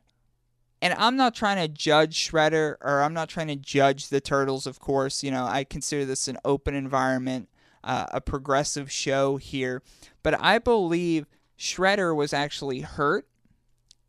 and 0.82 0.94
I'm 0.96 1.16
not 1.16 1.34
trying 1.34 1.58
to 1.58 1.68
judge 1.70 2.30
Shredder 2.30 2.76
or 2.82 3.02
I'm 3.02 3.14
not 3.14 3.30
trying 3.30 3.48
to 3.48 3.56
judge 3.56 4.10
the 4.10 4.20
Turtles, 4.20 4.68
of 4.68 4.80
course. 4.80 5.24
You 5.24 5.32
know, 5.32 5.46
I 5.46 5.64
consider 5.64 6.04
this 6.04 6.28
an 6.28 6.38
open 6.44 6.74
environment, 6.76 7.48
uh, 7.84 8.08
a 8.12 8.20
progressive 8.20 8.92
show 8.92 9.38
here. 9.38 9.82
But 10.24 10.40
I 10.42 10.60
believe 10.60 11.26
Shredder 11.58 12.14
was 12.16 12.34
actually 12.34 12.82
hurt. 12.82 13.28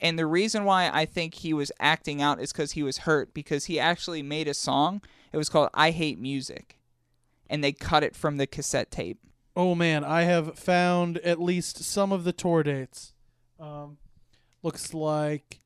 And 0.04 0.18
the 0.18 0.26
reason 0.26 0.64
why 0.64 0.90
I 0.92 1.06
think 1.06 1.32
he 1.36 1.54
was 1.54 1.72
acting 1.80 2.20
out 2.20 2.38
is 2.38 2.52
because 2.52 2.72
he 2.72 2.82
was 2.82 2.98
hurt, 2.98 3.32
because 3.32 3.64
he 3.64 3.80
actually 3.80 4.22
made 4.22 4.46
a 4.46 4.52
song. 4.52 5.00
It 5.32 5.38
was 5.38 5.48
called 5.48 5.70
I 5.72 5.92
Hate 5.92 6.20
Music. 6.20 6.78
And 7.48 7.64
they 7.64 7.72
cut 7.72 8.04
it 8.04 8.14
from 8.14 8.36
the 8.36 8.46
cassette 8.46 8.90
tape. 8.90 9.18
Oh 9.56 9.74
man, 9.74 10.04
I 10.04 10.22
have 10.22 10.58
found 10.58 11.18
at 11.18 11.40
least 11.40 11.84
some 11.84 12.12
of 12.12 12.24
the 12.24 12.32
tour 12.32 12.62
dates. 12.62 13.14
Um, 13.58 13.96
looks 14.62 14.92
like 14.92 15.60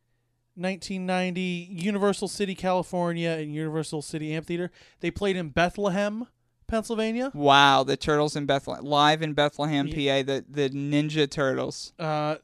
1990 0.54 1.40
Universal 1.72 2.28
City, 2.28 2.54
California, 2.54 3.30
and 3.30 3.52
Universal 3.52 4.02
City 4.02 4.32
Amphitheater. 4.32 4.70
They 5.00 5.10
played 5.10 5.34
in 5.34 5.48
Bethlehem, 5.48 6.28
Pennsylvania. 6.68 7.32
Wow, 7.34 7.82
the 7.82 7.96
Turtles 7.96 8.36
in 8.36 8.46
Bethlehem, 8.46 8.84
live 8.84 9.20
in 9.20 9.32
Bethlehem, 9.32 9.88
PA, 9.88 10.22
the, 10.22 10.44
the 10.48 10.70
Ninja 10.70 11.28
Turtles. 11.28 11.92
Uh, 11.98 12.36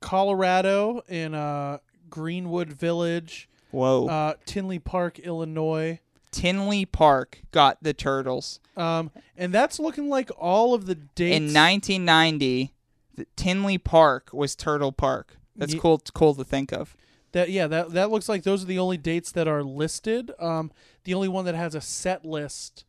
Colorado 0.00 1.02
in 1.08 1.34
uh, 1.34 1.78
Greenwood 2.08 2.72
Village. 2.72 3.48
Whoa. 3.70 4.06
Uh, 4.08 4.34
Tinley 4.46 4.78
Park, 4.78 5.18
Illinois. 5.18 6.00
Tinley 6.32 6.84
Park 6.84 7.40
got 7.50 7.82
the 7.82 7.92
Turtles. 7.92 8.60
Um, 8.76 9.10
and 9.36 9.52
that's 9.52 9.78
looking 9.78 10.08
like 10.08 10.30
all 10.38 10.74
of 10.74 10.86
the 10.86 10.94
dates. 10.94 11.36
In 11.36 11.42
1990, 11.54 12.72
the 13.16 13.26
Tinley 13.36 13.78
Park 13.78 14.30
was 14.32 14.54
Turtle 14.54 14.92
Park. 14.92 15.36
That's 15.56 15.74
Ye- 15.74 15.80
cool. 15.80 15.96
It's 15.96 16.10
cool 16.10 16.34
to 16.34 16.44
think 16.44 16.72
of. 16.72 16.96
That 17.32 17.50
yeah, 17.50 17.68
that 17.68 17.92
that 17.92 18.10
looks 18.10 18.28
like 18.28 18.42
those 18.42 18.64
are 18.64 18.66
the 18.66 18.78
only 18.80 18.96
dates 18.96 19.30
that 19.32 19.46
are 19.46 19.62
listed. 19.62 20.32
Um, 20.40 20.72
the 21.04 21.14
only 21.14 21.28
one 21.28 21.44
that 21.44 21.54
has 21.54 21.76
a 21.76 21.80
set 21.80 22.24
list 22.24 22.84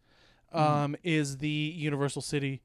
um, 0.51 0.95
is 1.03 1.37
the 1.37 1.47
Universal 1.49 2.23
City. 2.23 2.61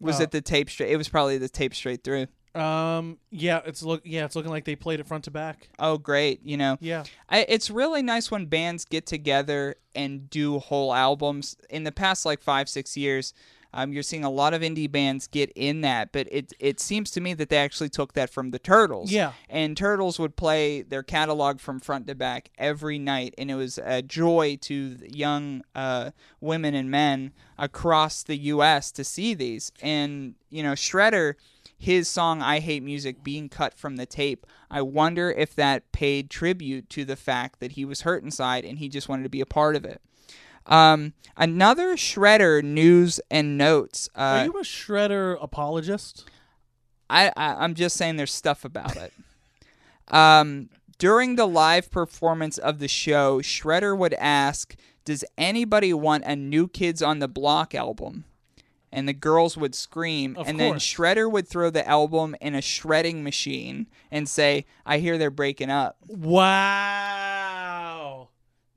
Was 0.00 0.20
Uh, 0.20 0.24
it 0.24 0.30
the 0.30 0.40
tape 0.40 0.70
straight? 0.70 0.92
It 0.92 0.96
was 0.96 1.08
probably 1.08 1.36
the 1.38 1.48
tape 1.48 1.74
straight 1.74 2.04
through. 2.04 2.26
Um, 2.54 3.18
yeah, 3.30 3.60
it's 3.66 3.82
look 3.82 4.02
yeah, 4.04 4.24
it's 4.24 4.36
looking 4.36 4.50
like 4.50 4.64
they 4.64 4.76
played 4.76 5.00
it 5.00 5.06
front 5.06 5.24
to 5.24 5.30
back. 5.30 5.68
Oh, 5.78 5.98
great! 5.98 6.40
You 6.44 6.56
know, 6.56 6.78
Yeah, 6.80 7.04
I, 7.28 7.44
it's 7.48 7.70
really 7.70 8.02
nice 8.02 8.30
when 8.30 8.46
bands 8.46 8.84
get 8.84 9.06
together 9.06 9.76
and 9.94 10.30
do 10.30 10.58
whole 10.58 10.94
albums. 10.94 11.56
In 11.68 11.84
the 11.84 11.92
past, 11.92 12.24
like 12.24 12.40
five, 12.40 12.68
six 12.68 12.96
years, 12.96 13.34
um, 13.72 13.92
you're 13.92 14.04
seeing 14.04 14.22
a 14.22 14.30
lot 14.30 14.54
of 14.54 14.62
indie 14.62 14.90
bands 14.90 15.26
get 15.26 15.50
in 15.56 15.80
that. 15.80 16.12
But 16.12 16.28
it 16.30 16.52
it 16.60 16.78
seems 16.78 17.10
to 17.12 17.20
me 17.20 17.34
that 17.34 17.48
they 17.48 17.56
actually 17.56 17.88
took 17.88 18.12
that 18.12 18.30
from 18.30 18.52
the 18.52 18.60
Turtles. 18.60 19.10
Yeah. 19.10 19.32
and 19.50 19.76
Turtles 19.76 20.20
would 20.20 20.36
play 20.36 20.82
their 20.82 21.02
catalog 21.02 21.58
from 21.58 21.80
front 21.80 22.06
to 22.06 22.14
back 22.14 22.50
every 22.56 23.00
night, 23.00 23.34
and 23.36 23.50
it 23.50 23.56
was 23.56 23.78
a 23.78 24.00
joy 24.00 24.58
to 24.62 24.96
young 25.02 25.64
uh, 25.74 26.12
women 26.40 26.74
and 26.76 26.88
men 26.88 27.32
across 27.58 28.22
the 28.22 28.36
U.S. 28.36 28.92
to 28.92 29.02
see 29.02 29.34
these. 29.34 29.72
And 29.82 30.34
you 30.50 30.62
know, 30.62 30.72
Shredder 30.72 31.34
his 31.84 32.08
song 32.08 32.42
I 32.42 32.60
Hate 32.60 32.82
Music 32.82 33.22
being 33.22 33.48
cut 33.48 33.74
from 33.74 33.96
the 33.96 34.06
tape, 34.06 34.46
I 34.70 34.82
wonder 34.82 35.30
if 35.30 35.54
that 35.54 35.92
paid 35.92 36.30
tribute 36.30 36.88
to 36.90 37.04
the 37.04 37.16
fact 37.16 37.60
that 37.60 37.72
he 37.72 37.84
was 37.84 38.00
hurt 38.02 38.22
inside 38.24 38.64
and 38.64 38.78
he 38.78 38.88
just 38.88 39.08
wanted 39.08 39.22
to 39.24 39.28
be 39.28 39.40
a 39.40 39.46
part 39.46 39.76
of 39.76 39.84
it. 39.84 40.00
Um, 40.66 41.12
another 41.36 41.94
Shredder 41.94 42.62
news 42.62 43.20
and 43.30 43.58
notes. 43.58 44.08
are 44.14 44.38
Uh, 44.38 44.44
you 44.44 44.52
a 44.52 44.62
shredder 44.62 45.36
apologist? 45.42 46.24
I, 47.10 47.30
I 47.36 47.54
I'm 47.62 47.74
just 47.74 47.96
saying 47.96 48.16
there's 48.16 48.32
stuff 48.32 48.64
about 48.64 48.96
it. 48.96 49.12
Um, 50.08 50.68
during 50.98 51.36
the 51.36 51.46
live 51.46 51.90
performance 51.90 52.58
of 52.58 52.78
the 52.78 52.88
show, 52.88 53.40
Shredder 53.40 53.96
would 53.96 54.12
ask, 54.14 54.76
"Does 55.06 55.24
anybody 55.38 55.94
want 55.94 56.24
a 56.26 56.36
New 56.36 56.68
Kids 56.68 57.00
on 57.02 57.20
the 57.20 57.26
Block 57.28 57.74
album?" 57.74 58.24
And 58.94 59.08
the 59.08 59.12
girls 59.12 59.56
would 59.56 59.74
scream, 59.74 60.36
Of 60.38 60.46
and 60.48 60.58
then. 60.60 60.74
Shredder 60.74 61.30
would 61.30 61.48
throw 61.48 61.68
the 61.68 61.86
album 61.86 62.36
in 62.40 62.54
a 62.54 62.62
shredding 62.62 63.24
machine 63.24 63.88
and 64.10 64.28
say, 64.28 64.64
"I 64.86 64.98
hear 64.98 65.18
they're 65.18 65.30
breaking 65.30 65.68
up." 65.70 65.96
Wow, 67.24 68.28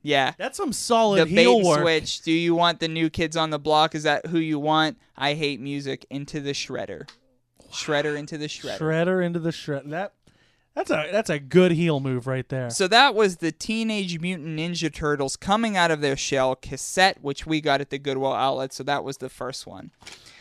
Yeah. 0.02 0.32
that's 0.38 0.56
some 0.56 0.72
solid 0.72 1.20
The 1.28 1.30
heel 1.30 1.56
and 1.58 1.66
work. 1.66 1.80
switch. 1.80 2.22
Do 2.22 2.32
you 2.32 2.54
want 2.54 2.80
the 2.80 2.88
new 2.88 3.10
kids 3.10 3.36
on 3.36 3.50
the 3.50 3.58
block? 3.58 3.94
Is 3.94 4.02
that 4.04 4.26
who 4.26 4.38
you 4.38 4.58
want? 4.58 4.98
I 5.16 5.34
hate 5.34 5.60
music 5.60 6.04
into 6.10 6.40
the 6.40 6.52
shredder. 6.52 7.08
Shredder 7.72 8.16
into 8.18 8.38
the 8.38 8.46
shredder. 8.48 8.78
Shredder 8.78 9.24
into 9.24 9.38
the 9.38 9.52
shred. 9.52 9.90
That 9.90 10.14
That's 10.78 10.90
a 10.92 11.08
that's 11.10 11.28
a 11.30 11.40
good 11.40 11.72
heel 11.72 11.98
move 11.98 12.26
right 12.28 12.48
there. 12.48 12.70
So 12.70 12.86
that 12.86 13.14
was 13.16 13.38
the 13.38 13.50
Teenage 13.50 14.20
Mutant 14.20 14.56
Ninja 14.58 14.92
Turtles 14.94 15.34
coming 15.36 15.76
out 15.76 15.90
of 15.90 16.00
their 16.00 16.16
shell 16.16 16.54
cassette, 16.54 17.18
which 17.20 17.46
we 17.46 17.60
got 17.60 17.80
at 17.80 17.90
the 17.90 17.98
Goodwill 17.98 18.32
outlet. 18.32 18.72
So 18.72 18.84
that 18.84 19.02
was 19.02 19.16
the 19.16 19.28
first 19.28 19.66
one. 19.66 19.90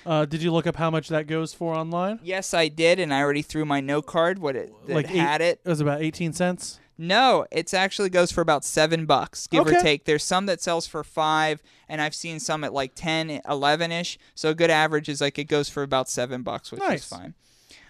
Uh, 0.06 0.26
did 0.26 0.44
you 0.44 0.52
look 0.52 0.68
up 0.68 0.76
how 0.76 0.92
much 0.92 1.10
that 1.10 1.26
goes 1.26 1.54
for 1.54 1.74
online? 1.74 2.20
Yes, 2.24 2.54
I 2.54 2.68
did, 2.68 3.00
and 3.00 3.12
I 3.14 3.22
already 3.22 3.42
threw 3.42 3.66
my 3.66 3.82
note 3.82 4.06
card. 4.06 4.38
What 4.40 4.56
it 4.56 4.72
that 4.86 4.94
Like 4.96 5.10
eight- 5.10 5.18
had 5.18 5.42
it? 5.42 5.60
It 5.66 5.70
was 5.70 5.82
about 5.82 6.02
eighteen 6.02 6.34
cents. 6.34 6.80
No, 7.00 7.46
it 7.52 7.74
actually 7.74 8.10
goes 8.10 8.32
for 8.32 8.42
about 8.42 8.64
seven 8.64 9.06
bucks, 9.08 9.48
give 9.48 9.66
or 9.68 9.72
take. 9.72 10.06
There's 10.06 10.24
some 10.24 10.46
that 10.48 10.62
sells 10.62 10.86
for 10.88 11.04
five, 11.04 11.62
and 11.90 12.00
I've 12.02 12.16
seen 12.16 12.40
some 12.40 12.64
at 12.64 12.74
like 12.74 12.94
10, 12.96 13.42
11 13.48 13.92
ish. 13.92 14.18
So 14.34 14.50
a 14.50 14.56
good 14.56 14.72
average 14.72 15.08
is 15.08 15.22
like 15.22 15.38
it 15.38 15.44
goes 15.44 15.70
for 15.70 15.84
about 15.84 16.10
seven 16.10 16.42
bucks, 16.42 16.72
which 16.72 16.80
Nice. 16.82 17.02
is 17.04 17.08
fine. 17.08 17.36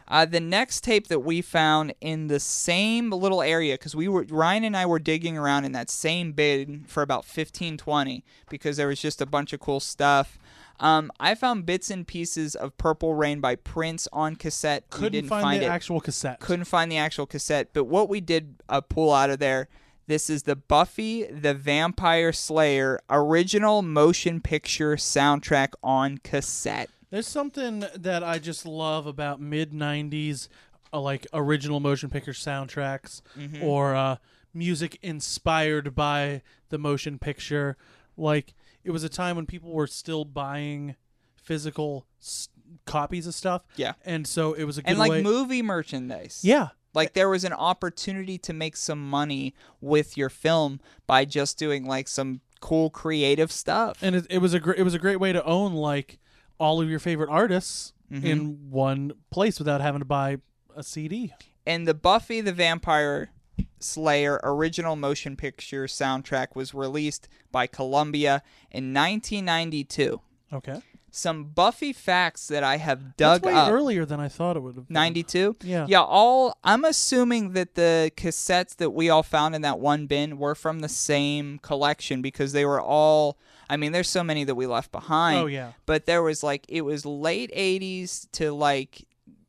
Uh, 0.10 0.26
the 0.26 0.40
next 0.40 0.82
tape 0.84 1.08
that 1.08 1.20
we 1.20 1.42
found 1.42 1.94
in 2.00 2.28
the 2.28 2.40
same 2.40 3.10
little 3.10 3.42
area, 3.42 3.74
because 3.74 3.96
we 3.96 4.08
were 4.08 4.26
Ryan 4.30 4.64
and 4.64 4.78
I 4.78 4.86
were 4.86 5.00
digging 5.00 5.38
around 5.38 5.66
in 5.66 5.74
that 5.74 5.90
same 5.90 6.32
bin 6.32 6.86
for 6.88 7.04
about 7.04 7.26
15, 7.26 7.78
20, 7.78 8.24
because 8.50 8.78
there 8.78 8.88
was 8.88 9.02
just 9.02 9.22
a 9.22 9.26
bunch 9.26 9.52
of 9.52 9.60
cool 9.60 9.80
stuff. 9.80 10.40
Um, 10.80 11.12
I 11.20 11.36
found 11.36 11.66
bits 11.66 11.90
and 11.90 12.08
pieces 12.08 12.56
of 12.56 12.78
Purple 12.78 13.16
Rain 13.16 13.42
by 13.42 13.56
Prince 13.56 14.08
on 14.14 14.36
cassette. 14.36 14.90
Couldn't 14.90 15.12
didn't 15.12 15.30
find, 15.30 15.44
find 15.44 15.62
the 15.62 15.66
it 15.66 15.70
actual 15.70 16.00
cassette. 16.00 16.40
couldn't 16.40 16.66
find 16.66 16.92
the 16.92 16.98
actual 16.98 17.26
cassette, 17.26 17.70
but 17.74 17.86
what 17.86 18.08
we 18.10 18.22
did 18.22 18.56
uh, 18.70 18.82
pull 18.82 19.12
out 19.12 19.30
of 19.30 19.40
there, 19.40 19.68
this 20.06 20.30
is 20.30 20.44
the 20.44 20.56
Buffy 20.56 21.26
the 21.26 21.54
Vampire 21.54 22.32
Slayer 22.32 23.00
original 23.10 23.82
motion 23.82 24.40
picture 24.40 24.96
soundtrack 24.96 25.70
on 25.84 26.20
cassette. 26.20 26.90
There's 27.10 27.28
something 27.28 27.86
that 27.96 28.24
I 28.24 28.40
just 28.40 28.66
love 28.66 29.08
about 29.08 29.40
mid 29.40 29.72
'90s, 29.72 30.48
uh, 30.94 31.00
like 31.00 31.26
original 31.34 31.80
motion 31.80 32.10
picture 32.10 32.34
soundtracks 32.34 33.22
Mm-hmm. 33.38 33.64
or 33.64 33.96
uh, 33.96 34.18
music 34.54 34.98
inspired 35.02 35.96
by 35.96 36.42
the 36.70 36.78
motion 36.78 37.18
picture. 37.20 37.78
Like 38.18 38.54
it 38.84 38.92
was 38.92 39.04
a 39.04 39.10
time 39.10 39.36
when 39.36 39.46
people 39.46 39.72
were 39.72 39.88
still 39.88 40.26
buying 40.26 40.96
physical 41.36 42.06
s- 42.22 42.50
copies 42.86 43.28
of 43.28 43.36
stuff. 43.36 43.62
Yeah. 43.76 43.94
and 44.06 44.28
so 44.28 44.54
it 44.54 44.64
was 44.66 44.78
a 44.78 44.82
good 44.82 44.90
And 44.90 45.00
like 45.00 45.12
way. 45.12 45.22
movie 45.22 45.62
merchandise. 45.62 46.42
yeah, 46.44 46.70
Like 46.94 47.14
there 47.14 47.30
was 47.30 47.44
an 47.46 47.54
opportunity 47.54 48.38
to 48.40 48.54
make 48.54 48.76
some 48.76 49.10
money 49.10 49.54
with 49.80 50.18
your 50.18 50.30
film 50.30 50.80
by 51.06 51.24
just 51.26 51.58
doing 51.58 51.86
like 51.86 52.08
some 52.08 52.42
cool 52.60 52.90
creative 52.90 53.52
stuff. 53.52 53.98
and 54.02 54.16
it, 54.16 54.28
it 54.30 54.38
was 54.40 54.54
a 54.54 54.60
gr- 54.60 54.74
it 54.74 54.84
was 54.84 54.94
a 54.94 55.00
great 55.00 55.20
way 55.20 55.32
to 55.32 55.44
own 55.46 55.74
like 55.74 56.20
all 56.60 56.82
of 56.82 56.90
your 56.90 57.00
favorite 57.00 57.30
artists 57.30 57.94
Mm-hmm. 58.10 58.26
in 58.26 58.70
one 58.72 59.12
place 59.32 59.60
without 59.60 59.82
having 59.82 60.00
to 60.00 60.06
buy 60.06 60.38
a 60.74 60.82
CD. 60.82 61.34
and 61.66 61.86
the 61.86 61.94
Buffy 61.94 62.40
the 62.40 62.54
Vampire 62.54 63.32
Slayer 63.80 64.40
original 64.44 64.96
motion 64.96 65.36
picture 65.36 65.88
soundtrack 65.88 66.56
was 66.56 66.74
released 66.74 67.28
by 67.52 67.68
Columbia 67.68 68.44
in 68.72 68.94
1992. 68.94 70.22
Okay, 70.54 70.82
Some 71.12 71.46
Buffy 71.50 71.92
facts 71.92 72.48
that 72.48 72.64
I 72.64 72.78
have 72.78 73.18
dug 73.18 73.42
that's 73.42 73.54
way 73.54 73.60
up. 73.60 73.70
earlier 73.72 74.06
than 74.06 74.22
I 74.22 74.30
thought 74.30 74.56
it 74.56 74.62
would 74.62 74.76
have. 74.78 74.88
been. 74.88 74.94
92? 74.94 75.58
Yeah. 75.64 75.86
Yeah, 75.90 76.02
all 76.02 76.58
I'm 76.64 76.86
assuming 76.86 77.52
that 77.54 77.76
the 77.76 78.10
cassettes 78.16 78.76
that 78.78 78.92
we 78.92 79.10
all 79.10 79.24
found 79.24 79.54
in 79.54 79.64
that 79.64 79.80
one 79.80 80.08
bin 80.08 80.38
were 80.38 80.56
from 80.56 80.80
the 80.80 80.88
same 80.90 81.60
collection 81.60 82.22
because 82.22 82.54
they 82.54 82.64
were 82.66 82.82
all 82.82 83.38
I 83.70 83.78
mean 83.78 83.92
there's 83.92 84.10
so 84.10 84.24
many 84.24 84.44
that 84.46 84.56
we 84.56 84.66
left 84.66 84.92
behind. 84.92 85.40
Oh, 85.40 85.46
yeah. 85.48 85.72
But 85.86 86.06
there 86.06 86.24
was 86.24 86.44
like 86.44 86.66
it 86.68 86.82
was 86.82 87.06
late 87.06 87.52
80s 87.54 88.28
to 88.34 88.52
like 88.52 89.06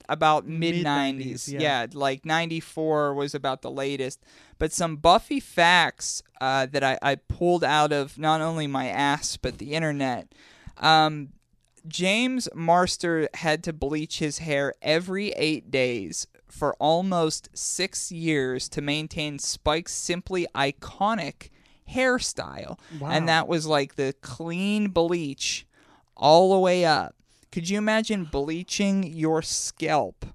about 0.09 0.47
mid 0.47 0.85
90s. 0.85 1.49
Yeah. 1.53 1.61
Yeah, 1.61 1.87
like 1.93 2.25
94 2.25 3.15
was 3.15 3.35
about 3.35 3.63
the 3.63 3.71
latest. 3.71 4.23
But 4.59 4.73
some 4.73 4.97
Buffy 4.97 5.39
facts 5.41 6.23
uh, 6.41 6.67
that 6.67 6.83
I, 6.83 6.99
I 7.03 7.15
pulled 7.17 7.63
out 7.63 7.93
of 7.93 8.19
not 8.19 8.41
only 8.41 8.67
my 8.67 8.89
ass 8.89 9.37
but 9.37 9.59
the 9.59 9.75
internet. 9.75 10.35
Um, 10.79 11.31
James 11.87 12.49
Marster 12.55 13.29
had 13.35 13.63
to 13.65 13.73
bleach 13.73 14.19
his 14.19 14.39
hair 14.39 14.75
every 14.83 15.31
eight 15.33 15.71
days 15.71 16.27
for 16.49 16.75
almost 16.75 17.49
six 17.57 18.11
years 18.11 18.69
to 18.71 18.81
maintain 18.81 19.39
Spike's 19.39 19.95
simply 19.95 20.47
iconic 20.55 21.51
hairstyle. 21.89 22.79
Wow. 23.01 23.11
And 23.11 23.29
that 23.29 23.49
was 23.49 23.67
like 23.67 23.95
the 23.97 24.15
clean 24.21 24.89
bleach 24.89 25.67
all 26.17 26.53
the 26.53 26.59
way 26.59 26.85
up. 26.85 27.15
Could 27.51 27.69
you 27.69 27.79
imagine 27.79 28.25
bleaching 28.25 29.03
your 29.05 29.41
scalp 29.43 30.27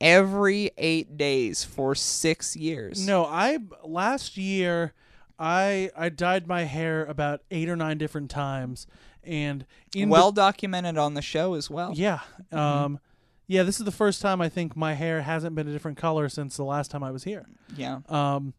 every 0.00 0.70
eight 0.76 1.16
days 1.16 1.64
for 1.64 1.94
six 1.94 2.56
years? 2.56 3.06
No, 3.06 3.24
I 3.24 3.58
last 3.84 4.36
year 4.36 4.92
I 5.38 5.90
I 5.96 6.08
dyed 6.08 6.46
my 6.46 6.62
hair 6.64 7.04
about 7.04 7.40
eight 7.50 7.68
or 7.68 7.76
nine 7.76 7.98
different 7.98 8.30
times, 8.30 8.86
and 9.22 9.64
Well 9.94 10.32
documented 10.32 10.98
on 10.98 11.14
the 11.14 11.22
show 11.22 11.54
as 11.54 11.70
well. 11.70 11.92
yeah, 11.94 12.20
um, 12.50 12.98
yeah. 13.46 13.62
This 13.62 13.78
is 13.78 13.84
the 13.84 13.92
first 13.92 14.20
time 14.20 14.40
I 14.40 14.48
think 14.48 14.76
my 14.76 14.94
hair 14.94 15.22
hasn't 15.22 15.54
been 15.54 15.68
a 15.68 15.72
different 15.72 15.98
color 15.98 16.28
since 16.28 16.56
the 16.56 16.64
last 16.64 16.90
time 16.90 17.02
I 17.02 17.10
was 17.10 17.24
here. 17.24 17.46
Yeah. 17.76 18.00
Um, 18.08 18.54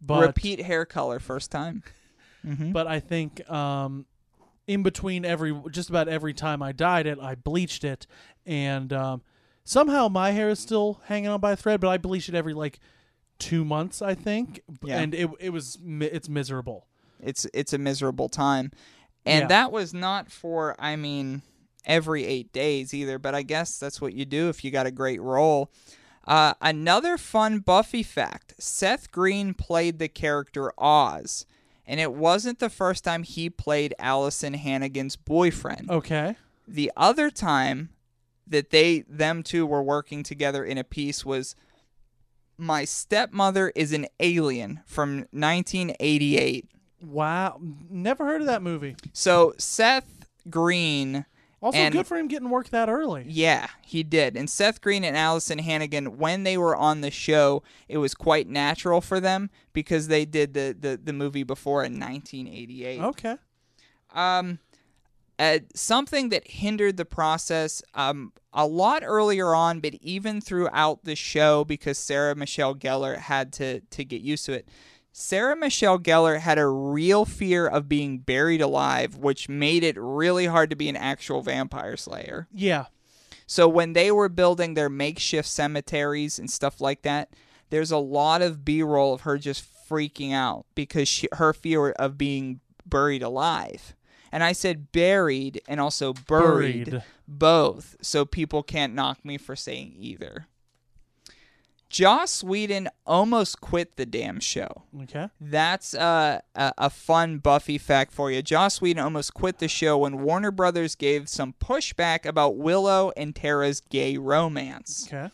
but 0.00 0.26
Repeat 0.26 0.62
hair 0.62 0.84
color 0.84 1.18
first 1.18 1.50
time. 1.50 1.82
but 2.44 2.86
I 2.86 3.00
think 3.00 3.48
um, 3.50 4.06
in 4.66 4.82
between 4.82 5.24
every 5.24 5.52
just 5.70 5.88
about 5.90 6.08
every 6.08 6.34
time 6.34 6.62
I 6.62 6.72
dyed 6.72 7.06
it, 7.06 7.18
I 7.20 7.34
bleached 7.34 7.82
it, 7.84 8.06
and 8.44 8.92
um, 8.92 9.22
somehow 9.64 10.08
my 10.08 10.30
hair 10.30 10.48
is 10.50 10.58
still 10.60 11.00
hanging 11.06 11.28
on 11.28 11.40
by 11.40 11.52
a 11.52 11.56
thread. 11.56 11.80
But 11.80 11.88
I 11.88 11.98
bleach 11.98 12.28
it 12.28 12.34
every 12.34 12.54
like 12.54 12.78
two 13.38 13.64
months, 13.64 14.00
I 14.00 14.14
think, 14.14 14.60
Yeah. 14.82 14.98
and 15.00 15.14
it 15.14 15.28
it 15.40 15.50
was 15.50 15.78
it's 15.84 16.28
miserable. 16.28 16.86
it's 17.20 17.46
it's 17.52 17.72
a 17.72 17.78
miserable 17.78 18.28
time 18.28 18.70
and 19.24 19.42
Yeah. 19.42 19.46
that 19.48 19.72
was 19.72 19.92
not 19.94 20.30
for 20.30 20.76
i 20.78 20.96
mean 20.96 21.40
every 21.86 22.24
eight 22.26 22.52
days 22.52 22.92
either 22.92 23.18
but 23.18 23.34
i 23.34 23.42
guess 23.42 23.78
that's 23.78 24.00
what 24.02 24.12
you 24.12 24.24
do 24.26 24.48
if 24.50 24.62
you 24.64 24.70
got 24.70 24.86
a 24.86 24.90
great 24.90 25.20
role 25.22 25.70
uh, 26.26 26.54
another 26.60 27.16
fun 27.16 27.58
buffy 27.60 28.02
fact 28.02 28.54
seth 28.58 29.10
green 29.12 29.54
played 29.54 29.98
the 29.98 30.08
character 30.08 30.72
oz 30.78 31.46
and 31.86 32.00
it 32.00 32.12
wasn't 32.12 32.58
the 32.58 32.70
first 32.70 33.04
time 33.04 33.22
he 33.22 33.48
played 33.48 33.94
alyson 33.98 34.54
hannigan's 34.54 35.16
boyfriend 35.16 35.90
Okay. 35.90 36.36
the 36.66 36.90
other 36.96 37.30
time 37.30 37.90
that 38.46 38.70
they 38.70 39.00
them 39.08 39.42
two 39.42 39.64
were 39.66 39.82
working 39.82 40.22
together 40.22 40.64
in 40.64 40.78
a 40.78 40.84
piece 40.84 41.24
was 41.24 41.54
my 42.58 42.84
stepmother 42.84 43.70
is 43.74 43.92
an 43.92 44.06
alien 44.20 44.80
from 44.86 45.26
1988 45.32 46.68
Wow, 47.04 47.60
never 47.90 48.24
heard 48.24 48.40
of 48.40 48.46
that 48.46 48.62
movie. 48.62 48.96
So 49.12 49.54
Seth 49.58 50.26
Green, 50.48 51.26
Also, 51.62 51.78
And- 51.78 51.92
good 51.92 52.06
for 52.06 52.16
him 52.18 52.28
getting 52.28 52.50
work 52.50 52.68
that 52.68 52.88
early. 52.88 53.24
yeah, 53.28 53.68
he 53.82 54.02
did. 54.02 54.36
And 54.36 54.48
Seth 54.48 54.80
Green 54.80 55.02
and 55.04 55.16
Alyson 55.16 55.58
Hannigan, 55.60 56.18
when 56.18 56.42
they 56.42 56.58
were 56.58 56.76
on 56.76 57.00
the 57.00 57.10
show, 57.10 57.62
it 57.88 57.98
was 57.98 58.14
quite 58.14 58.46
natural 58.46 59.00
for 59.00 59.20
them 59.20 59.50
because 59.72 60.08
they 60.08 60.24
did 60.26 60.52
the 60.54 60.76
the, 60.78 61.00
the 61.02 61.12
movie 61.14 61.44
before 61.44 61.82
in 61.82 61.98
1988. 61.98 63.00
Okay. 63.00 63.36
Um, 64.14 64.58
uh, 65.38 65.58
something 65.74 66.30
that 66.30 66.46
hindered 66.48 66.96
the 66.96 67.04
process 67.04 67.82
um, 67.94 68.32
a 68.54 68.66
lot 68.66 69.02
earlier 69.04 69.54
on, 69.54 69.80
but 69.80 69.94
even 70.00 70.40
throughout 70.40 71.04
the 71.04 71.14
show, 71.16 71.64
because 71.64 71.98
Sarah 71.98 72.34
Michelle 72.34 72.74
Gellar 72.74 73.16
had 73.18 73.52
to 73.54 73.80
to 73.80 74.04
get 74.04 74.20
used 74.22 74.44
to 74.46 74.52
it. 74.52 74.68
Sarah 75.18 75.56
Michelle 75.56 75.98
Gellar 75.98 76.40
had 76.40 76.58
a 76.58 76.66
real 76.66 77.24
fear 77.24 77.66
of 77.66 77.88
being 77.88 78.18
buried 78.18 78.60
alive, 78.60 79.16
which 79.16 79.48
made 79.48 79.82
it 79.82 79.96
really 79.98 80.44
hard 80.44 80.68
to 80.68 80.76
be 80.76 80.90
an 80.90 80.96
actual 80.96 81.40
vampire 81.40 81.96
slayer. 81.96 82.48
Yeah. 82.52 82.84
So 83.46 83.66
when 83.66 83.94
they 83.94 84.10
were 84.10 84.28
building 84.28 84.74
their 84.74 84.90
makeshift 84.90 85.48
cemeteries 85.48 86.38
and 86.38 86.50
stuff 86.50 86.82
like 86.82 87.00
that, 87.02 87.30
there's 87.70 87.90
a 87.90 87.96
lot 87.96 88.42
of 88.42 88.62
B-roll 88.62 89.14
of 89.14 89.22
her 89.22 89.38
just 89.38 89.64
freaking 89.88 90.34
out 90.34 90.66
because 90.74 91.08
she, 91.08 91.28
her 91.32 91.54
fear 91.54 91.92
of 91.92 92.18
being 92.18 92.60
buried 92.84 93.22
alive. 93.22 93.94
And 94.30 94.44
I 94.44 94.52
said 94.52 94.92
buried 94.92 95.62
and 95.66 95.80
also 95.80 96.12
buried, 96.12 96.90
Buried. 96.90 97.04
both, 97.26 97.96
so 98.02 98.26
people 98.26 98.62
can't 98.62 98.94
knock 98.94 99.24
me 99.24 99.38
for 99.38 99.56
saying 99.56 99.94
either. 99.98 100.46
Joss 101.96 102.44
Whedon 102.44 102.90
almost 103.06 103.62
quit 103.62 103.96
the 103.96 104.04
damn 104.04 104.38
show. 104.38 104.82
Okay. 105.04 105.30
That's 105.40 105.94
uh, 105.94 106.40
a, 106.54 106.72
a 106.76 106.90
fun 106.90 107.38
Buffy 107.38 107.78
fact 107.78 108.12
for 108.12 108.30
you. 108.30 108.42
Joss 108.42 108.82
Whedon 108.82 109.02
almost 109.02 109.32
quit 109.32 109.60
the 109.60 109.68
show 109.68 109.96
when 109.96 110.20
Warner 110.20 110.50
Brothers 110.50 110.94
gave 110.94 111.26
some 111.26 111.54
pushback 111.54 112.26
about 112.26 112.58
Willow 112.58 113.12
and 113.16 113.34
Tara's 113.34 113.80
gay 113.80 114.18
romance. 114.18 115.08
Okay. 115.08 115.30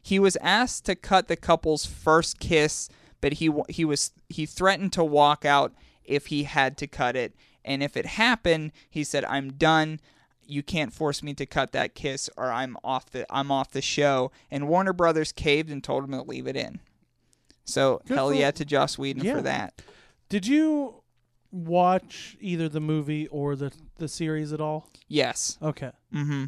He 0.00 0.18
was 0.18 0.38
asked 0.40 0.86
to 0.86 0.94
cut 0.94 1.28
the 1.28 1.36
couple's 1.36 1.84
first 1.84 2.38
kiss, 2.38 2.88
but 3.20 3.34
he 3.34 3.50
he 3.68 3.84
was 3.84 4.12
he 4.30 4.46
threatened 4.46 4.94
to 4.94 5.04
walk 5.04 5.44
out 5.44 5.74
if 6.02 6.28
he 6.28 6.44
had 6.44 6.78
to 6.78 6.86
cut 6.86 7.14
it. 7.14 7.34
And 7.62 7.82
if 7.82 7.94
it 7.94 8.06
happened, 8.06 8.72
he 8.88 9.04
said, 9.04 9.26
"I'm 9.26 9.52
done. 9.52 10.00
You 10.48 10.62
can't 10.62 10.92
force 10.92 11.22
me 11.22 11.34
to 11.34 11.46
cut 11.46 11.72
that 11.72 11.94
kiss 11.94 12.28
or 12.36 12.50
I'm 12.52 12.76
off 12.84 13.10
the 13.10 13.26
I'm 13.30 13.50
off 13.50 13.70
the 13.70 13.82
show. 13.82 14.30
And 14.50 14.68
Warner 14.68 14.92
Brothers 14.92 15.32
caved 15.32 15.70
and 15.70 15.82
told 15.82 16.04
him 16.04 16.12
to 16.12 16.22
leave 16.22 16.46
it 16.46 16.56
in. 16.56 16.80
So 17.64 18.00
Good 18.06 18.14
hell 18.16 18.28
for- 18.28 18.34
yeah 18.34 18.50
to 18.52 18.64
Joss 18.64 18.96
Whedon 18.98 19.24
Yeah. 19.24 19.34
for 19.36 19.42
that. 19.42 19.82
Did 20.28 20.46
you 20.46 21.02
watch 21.52 22.36
either 22.40 22.68
the 22.68 22.80
movie 22.80 23.26
or 23.28 23.56
the 23.56 23.72
the 23.98 24.08
series 24.08 24.52
at 24.52 24.60
all? 24.60 24.88
Yes. 25.08 25.58
Okay. 25.62 25.90
Mm-hmm. 26.14 26.44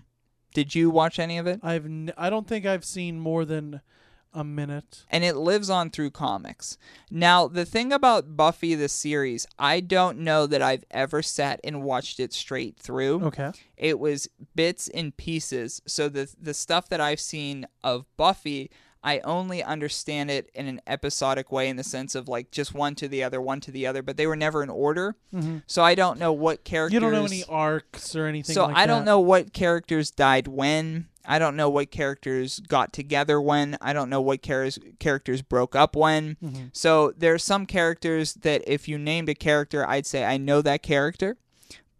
Did 0.54 0.74
you 0.74 0.90
watch 0.90 1.18
any 1.18 1.38
of 1.38 1.46
it? 1.46 1.60
I've 1.62 1.84
n- 1.86 2.12
I 2.16 2.30
don't 2.30 2.46
think 2.46 2.66
I've 2.66 2.84
seen 2.84 3.20
more 3.20 3.44
than 3.44 3.80
a 4.34 4.44
minute. 4.44 5.04
and 5.10 5.24
it 5.24 5.36
lives 5.36 5.70
on 5.70 5.90
through 5.90 6.10
comics. 6.10 6.76
Now, 7.10 7.48
the 7.48 7.64
thing 7.64 7.92
about 7.92 8.36
Buffy 8.36 8.74
the 8.74 8.88
series, 8.88 9.46
I 9.58 9.80
don't 9.80 10.18
know 10.18 10.46
that 10.46 10.62
I've 10.62 10.84
ever 10.90 11.22
sat 11.22 11.60
and 11.64 11.82
watched 11.82 12.20
it 12.20 12.32
straight 12.32 12.78
through. 12.78 13.24
Okay. 13.26 13.52
It 13.76 13.98
was 13.98 14.28
bits 14.54 14.88
and 14.88 15.16
pieces. 15.16 15.80
So 15.86 16.08
the 16.08 16.32
the 16.40 16.54
stuff 16.54 16.88
that 16.90 17.00
I've 17.00 17.20
seen 17.20 17.66
of 17.82 18.04
Buffy, 18.16 18.70
I 19.02 19.20
only 19.20 19.62
understand 19.62 20.30
it 20.30 20.50
in 20.54 20.66
an 20.66 20.80
episodic 20.86 21.50
way 21.52 21.68
in 21.68 21.76
the 21.76 21.84
sense 21.84 22.14
of 22.14 22.28
like 22.28 22.50
just 22.50 22.74
one 22.74 22.94
to 22.96 23.08
the 23.08 23.22
other, 23.22 23.40
one 23.40 23.60
to 23.60 23.70
the 23.70 23.86
other, 23.86 24.02
but 24.02 24.16
they 24.16 24.26
were 24.26 24.36
never 24.36 24.62
in 24.62 24.68
order. 24.70 25.16
Mhm. 25.32 25.62
So 25.66 25.82
I 25.82 25.94
don't 25.94 26.18
know 26.18 26.32
what 26.32 26.64
characters 26.64 26.94
You 26.94 27.00
don't 27.00 27.12
know 27.12 27.24
any 27.24 27.44
arcs 27.48 28.14
or 28.16 28.26
anything 28.26 28.54
so 28.54 28.66
like 28.66 28.76
I 28.76 28.86
don't 28.86 29.00
that? 29.04 29.10
know 29.10 29.20
what 29.20 29.52
characters 29.52 30.10
died 30.10 30.48
when. 30.48 31.06
I 31.28 31.38
don't 31.38 31.54
know 31.56 31.68
what 31.68 31.90
characters 31.90 32.58
got 32.60 32.92
together 32.92 33.40
when. 33.40 33.76
I 33.80 33.92
don't 33.92 34.08
know 34.10 34.20
what 34.20 34.42
char- 34.42 34.70
characters 34.98 35.42
broke 35.42 35.76
up 35.76 35.94
when. 35.94 36.36
Mhm. 36.42 36.70
So 36.72 37.12
there 37.16 37.34
are 37.34 37.38
some 37.38 37.66
characters 37.66 38.34
that 38.34 38.62
if 38.66 38.88
you 38.88 38.96
named 38.98 39.28
a 39.28 39.34
character, 39.34 39.86
I'd 39.86 40.06
say 40.06 40.24
I 40.24 40.38
know 40.38 40.62
that 40.62 40.82
character, 40.82 41.36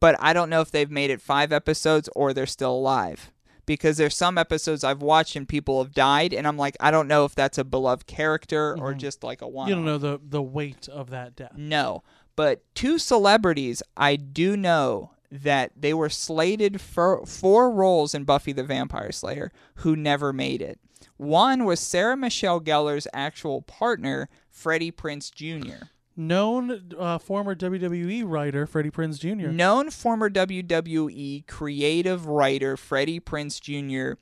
but 0.01 0.17
I 0.19 0.33
don't 0.33 0.49
know 0.51 0.63
if 0.63 0.71
they've 0.71 0.91
made 0.91 1.11
it 1.11 1.21
five 1.21 1.53
episodes 1.53 2.09
or 2.17 2.33
they're 2.33 2.47
still 2.47 2.73
alive. 2.73 3.31
Because 3.67 3.99
there's 3.99 4.17
some 4.17 4.39
episodes 4.39 4.83
I've 4.83 5.03
watched 5.03 5.37
and 5.37 5.47
people 5.47 5.83
have 5.85 5.93
died, 5.93 6.33
and 6.33 6.47
I'm 6.49 6.57
like, 6.57 6.75
I 6.81 6.91
don't 6.91 7.07
know 7.07 7.27
if 7.27 7.35
that's 7.35 7.59
a 7.59 7.65
beloved 7.65 8.07
character 8.07 8.75
or 8.81 8.95
Mhm. 8.95 8.99
just 8.99 9.23
like 9.23 9.43
a 9.43 9.47
one. 9.47 9.69
You 9.69 9.75
don't 9.75 9.85
know 9.85 9.99
the 9.99 10.19
the 10.27 10.41
weight 10.41 10.89
of 10.89 11.11
that 11.11 11.37
death. 11.37 11.53
No. 11.55 12.03
But 12.35 12.63
two 12.75 12.99
celebrities 12.99 13.83
I 13.95 14.17
do 14.17 14.57
know 14.57 15.11
that 15.31 15.73
they 15.77 15.93
were 15.95 16.09
slated 16.09 16.81
for 16.81 17.25
four 17.27 17.71
roles 17.71 18.15
in 18.15 18.25
Buffy 18.25 18.53
the 18.53 18.65
Vampire 18.65 19.13
Slayer 19.13 19.53
who 19.77 19.95
never 19.97 20.33
made 20.33 20.63
it. 20.63 20.79
One 21.17 21.65
was 21.65 21.81
Sarah 21.81 22.17
Michelle 22.17 22.61
Gellar's 22.61 23.07
actual 23.13 23.63
partner, 23.63 24.29
Freddie 24.51 24.93
Prinze 24.93 25.31
Jr. 25.33 25.85
Known 26.17 26.93
uh, 26.99 27.19
former 27.19 27.55
WWE 27.55 28.25
writer 28.27 28.67
Freddie 28.67 28.91
Prinze 28.91 29.21
Jr. 29.21 29.49
Known 29.51 29.91
former 29.91 30.29
WWE 30.29 31.47
creative 31.47 32.27
writer 32.27 32.77
Freddie 32.77 33.21
Prinze 33.21 33.61
Jr. 33.61 34.19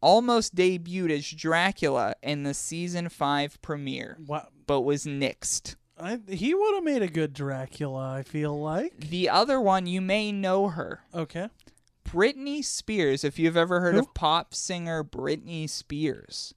almost 0.00 0.54
debuted 0.56 1.10
as 1.10 1.30
Dracula 1.30 2.14
in 2.22 2.42
the 2.42 2.54
season 2.54 3.08
5 3.08 3.62
premiere, 3.62 4.16
Wow. 4.26 4.48
but 4.66 4.80
was 4.80 5.04
nixed. 5.04 5.76
I, 6.00 6.18
he 6.28 6.54
would 6.54 6.74
have 6.74 6.84
made 6.84 7.02
a 7.02 7.08
good 7.08 7.32
Dracula. 7.32 8.12
I 8.14 8.22
feel 8.22 8.58
like. 8.58 8.98
The 8.98 9.28
other 9.28 9.60
one, 9.60 9.86
you 9.86 10.00
may 10.00 10.32
know 10.32 10.68
her. 10.68 11.00
Okay. 11.14 11.48
Britney 12.08 12.64
Spears, 12.64 13.24
if 13.24 13.38
you've 13.38 13.56
ever 13.56 13.80
heard 13.80 13.94
Who? 13.94 14.00
of 14.00 14.14
pop 14.14 14.54
singer 14.54 15.04
Britney 15.04 15.68
Spears. 15.68 16.54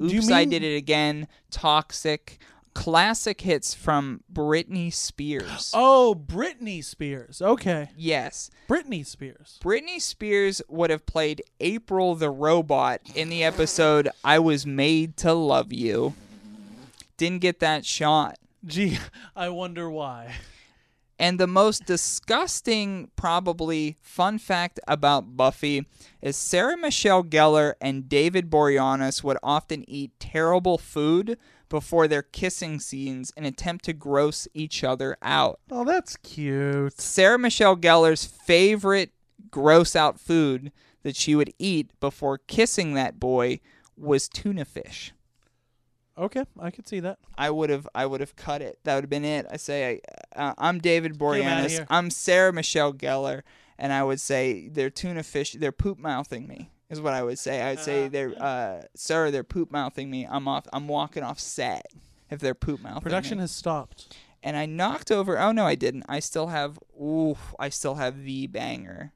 Oops, 0.00 0.30
I 0.30 0.44
Did 0.44 0.62
It 0.62 0.76
Again, 0.76 1.26
Toxic, 1.50 2.38
classic 2.74 3.40
hits 3.40 3.74
from 3.74 4.22
Britney 4.32 4.92
Spears. 4.92 5.72
Oh, 5.74 6.14
Britney 6.14 6.84
Spears. 6.84 7.42
Okay. 7.42 7.90
Yes. 7.96 8.50
Britney 8.68 9.04
Spears. 9.04 9.58
Britney 9.62 10.00
Spears 10.00 10.62
would 10.68 10.90
have 10.90 11.04
played 11.06 11.42
April 11.60 12.14
the 12.14 12.30
robot 12.30 13.00
in 13.14 13.28
the 13.28 13.44
episode 13.44 14.08
I 14.24 14.38
Was 14.38 14.66
Made 14.66 15.16
to 15.18 15.32
Love 15.32 15.72
You. 15.72 16.14
Didn't 17.16 17.40
get 17.40 17.60
that 17.60 17.84
shot. 17.84 18.38
Gee, 18.66 18.98
I 19.36 19.48
wonder 19.48 19.88
why. 19.88 20.34
And 21.18 21.40
the 21.40 21.46
most 21.46 21.86
disgusting, 21.86 23.10
probably 23.16 23.96
fun 24.02 24.38
fact 24.38 24.78
about 24.86 25.36
Buffy 25.36 25.86
is 26.20 26.36
Sarah 26.36 26.76
Michelle 26.76 27.24
Gellar 27.24 27.74
and 27.80 28.08
David 28.08 28.50
Boreanaz 28.50 29.24
would 29.24 29.38
often 29.42 29.88
eat 29.88 30.12
terrible 30.20 30.76
food 30.76 31.38
before 31.70 32.06
their 32.06 32.22
kissing 32.22 32.78
scenes 32.78 33.32
and 33.34 33.46
attempt 33.46 33.86
to 33.86 33.94
gross 33.94 34.46
each 34.52 34.84
other 34.84 35.16
out. 35.22 35.58
Oh, 35.70 35.84
that's 35.84 36.16
cute. 36.18 37.00
Sarah 37.00 37.38
Michelle 37.38 37.76
Gellar's 37.76 38.26
favorite 38.26 39.12
gross 39.50 39.96
out 39.96 40.20
food 40.20 40.70
that 41.02 41.16
she 41.16 41.34
would 41.34 41.52
eat 41.58 41.98
before 41.98 42.38
kissing 42.46 42.92
that 42.94 43.18
boy 43.18 43.60
was 43.96 44.28
tuna 44.28 44.66
fish. 44.66 45.12
Okay, 46.18 46.44
I 46.58 46.70
could 46.70 46.88
see 46.88 47.00
that. 47.00 47.18
I 47.36 47.50
would 47.50 47.68
have 47.70 47.86
I 47.94 48.06
would 48.06 48.20
have 48.20 48.36
cut 48.36 48.62
it. 48.62 48.78
That 48.84 48.94
would 48.94 49.04
have 49.04 49.10
been 49.10 49.24
it. 49.24 49.46
I 49.50 49.56
say 49.58 50.00
uh, 50.34 50.54
I'm 50.56 50.78
David 50.78 51.18
Boreanaz. 51.18 51.86
I'm 51.90 52.10
Sarah 52.10 52.52
Michelle 52.52 52.92
Gellar, 52.94 53.42
and 53.78 53.92
I 53.92 54.02
would 54.02 54.20
say 54.20 54.68
they're 54.68 54.90
tuna 54.90 55.22
fish. 55.22 55.52
They're 55.52 55.72
poop 55.72 55.98
mouthing 55.98 56.46
me. 56.48 56.70
Is 56.88 57.00
what 57.00 57.14
I 57.14 57.22
would 57.22 57.38
say. 57.38 57.60
I 57.62 57.70
would 57.70 57.80
say 57.80 58.08
they're 58.08 58.32
uh, 58.40 58.82
Sarah. 58.94 59.30
They're 59.30 59.44
poop 59.44 59.70
mouthing 59.70 60.10
me. 60.10 60.26
I'm 60.28 60.46
off. 60.48 60.66
I'm 60.72 60.88
walking 60.88 61.22
off 61.22 61.38
set 61.40 61.84
if 62.30 62.40
they're 62.40 62.54
poop 62.54 62.80
mouthing. 62.80 63.02
Production 63.02 63.38
me. 63.38 63.42
has 63.42 63.50
stopped. 63.50 64.16
and 64.42 64.56
I 64.56 64.66
knocked 64.66 65.10
over. 65.10 65.38
Oh 65.38 65.52
no, 65.52 65.66
I 65.66 65.74
didn't. 65.74 66.04
I 66.08 66.20
still 66.20 66.46
have. 66.46 66.78
Ooh, 66.98 67.36
I 67.58 67.68
still 67.68 67.96
have 67.96 68.22
the 68.22 68.46
banger, 68.46 69.12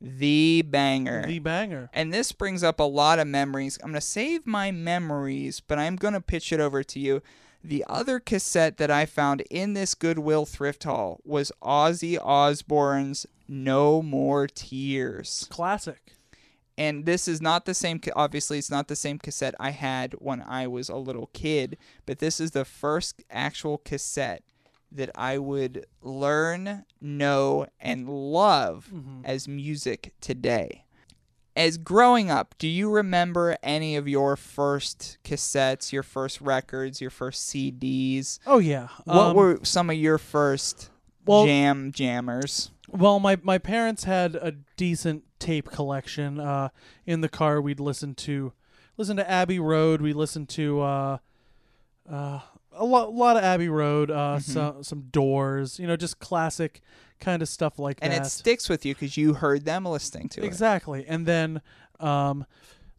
the 0.00 0.62
banger. 0.62 1.26
The 1.26 1.38
banger. 1.38 1.90
And 1.92 2.12
this 2.12 2.32
brings 2.32 2.62
up 2.62 2.80
a 2.80 2.84
lot 2.84 3.18
of 3.18 3.26
memories. 3.26 3.78
I'm 3.82 3.90
going 3.90 4.00
to 4.00 4.06
save 4.06 4.46
my 4.46 4.70
memories, 4.70 5.60
but 5.60 5.78
I'm 5.78 5.96
going 5.96 6.14
to 6.14 6.20
pitch 6.20 6.52
it 6.52 6.60
over 6.60 6.82
to 6.82 6.98
you. 6.98 7.22
The 7.62 7.84
other 7.88 8.18
cassette 8.18 8.78
that 8.78 8.90
I 8.90 9.04
found 9.04 9.42
in 9.50 9.74
this 9.74 9.94
Goodwill 9.94 10.46
thrift 10.46 10.84
haul 10.84 11.20
was 11.24 11.52
Ozzy 11.62 12.18
Osbourne's 12.18 13.26
No 13.46 14.00
More 14.00 14.46
Tears. 14.46 15.46
Classic. 15.50 16.00
And 16.78 17.04
this 17.04 17.28
is 17.28 17.42
not 17.42 17.66
the 17.66 17.74
same, 17.74 18.00
obviously, 18.16 18.56
it's 18.56 18.70
not 18.70 18.88
the 18.88 18.96
same 18.96 19.18
cassette 19.18 19.54
I 19.60 19.72
had 19.72 20.14
when 20.14 20.40
I 20.40 20.66
was 20.66 20.88
a 20.88 20.96
little 20.96 21.28
kid, 21.34 21.76
but 22.06 22.20
this 22.20 22.40
is 22.40 22.52
the 22.52 22.64
first 22.64 23.22
actual 23.30 23.76
cassette 23.76 24.42
that 24.92 25.10
I 25.14 25.38
would 25.38 25.86
learn, 26.02 26.84
know, 27.00 27.66
and 27.80 28.08
love 28.08 28.88
Mhm. 28.92 29.24
as 29.24 29.46
music 29.48 30.14
today. 30.20 30.84
As 31.56 31.76
growing 31.78 32.30
up, 32.30 32.54
do 32.58 32.66
you 32.68 32.90
remember 32.90 33.56
any 33.62 33.96
of 33.96 34.08
your 34.08 34.36
first 34.36 35.18
cassettes, 35.24 35.92
your 35.92 36.02
first 36.02 36.40
records, 36.40 37.00
your 37.00 37.10
first 37.10 37.42
CDs? 37.48 38.38
Oh 38.46 38.58
yeah. 38.58 38.88
What 39.04 39.16
Um, 39.30 39.36
were 39.36 39.58
some 39.62 39.90
of 39.90 39.96
your 39.96 40.16
first 40.18 40.90
well- 41.26 41.44
jam 41.46 41.92
jammers? 41.92 42.70
Well, 42.88 43.20
my 43.20 43.36
my 43.42 43.58
parents 43.58 44.04
had 44.04 44.34
a 44.36 44.52
decent 44.76 45.24
tape 45.38 45.70
collection. 45.70 46.40
Uh, 46.40 46.70
in 47.06 47.20
the 47.20 47.28
car, 47.28 47.60
we'd 47.60 47.78
listen 47.80 48.14
to 48.16 48.52
listen 48.96 49.16
to 49.16 49.30
Abbey 49.30 49.58
Road. 49.60 50.00
We 50.00 50.12
listened 50.12 50.48
to 50.50 50.80
uh, 50.80 51.18
uh, 52.10 52.40
a 52.80 52.84
lot 52.84 53.12
lot 53.12 53.36
of 53.36 53.44
Abbey 53.44 53.68
Road. 53.68 54.10
Uh, 54.10 54.36
Mm-hmm. 54.38 54.52
some 54.52 54.82
some 54.82 55.00
Doors. 55.10 55.78
You 55.78 55.86
know, 55.86 55.96
just 55.96 56.18
classic 56.18 56.80
kind 57.20 57.42
of 57.42 57.48
stuff 57.48 57.78
like 57.78 57.98
And 58.02 58.12
that. 58.12 58.16
And 58.18 58.26
it 58.26 58.30
sticks 58.30 58.68
with 58.68 58.84
you 58.86 58.94
because 58.94 59.16
you 59.16 59.34
heard 59.34 59.64
them 59.64 59.84
listening 59.84 60.28
to 60.30 60.40
it. 60.42 60.46
Exactly. 60.46 61.04
And 61.06 61.26
then 61.26 61.60
um, 62.00 62.46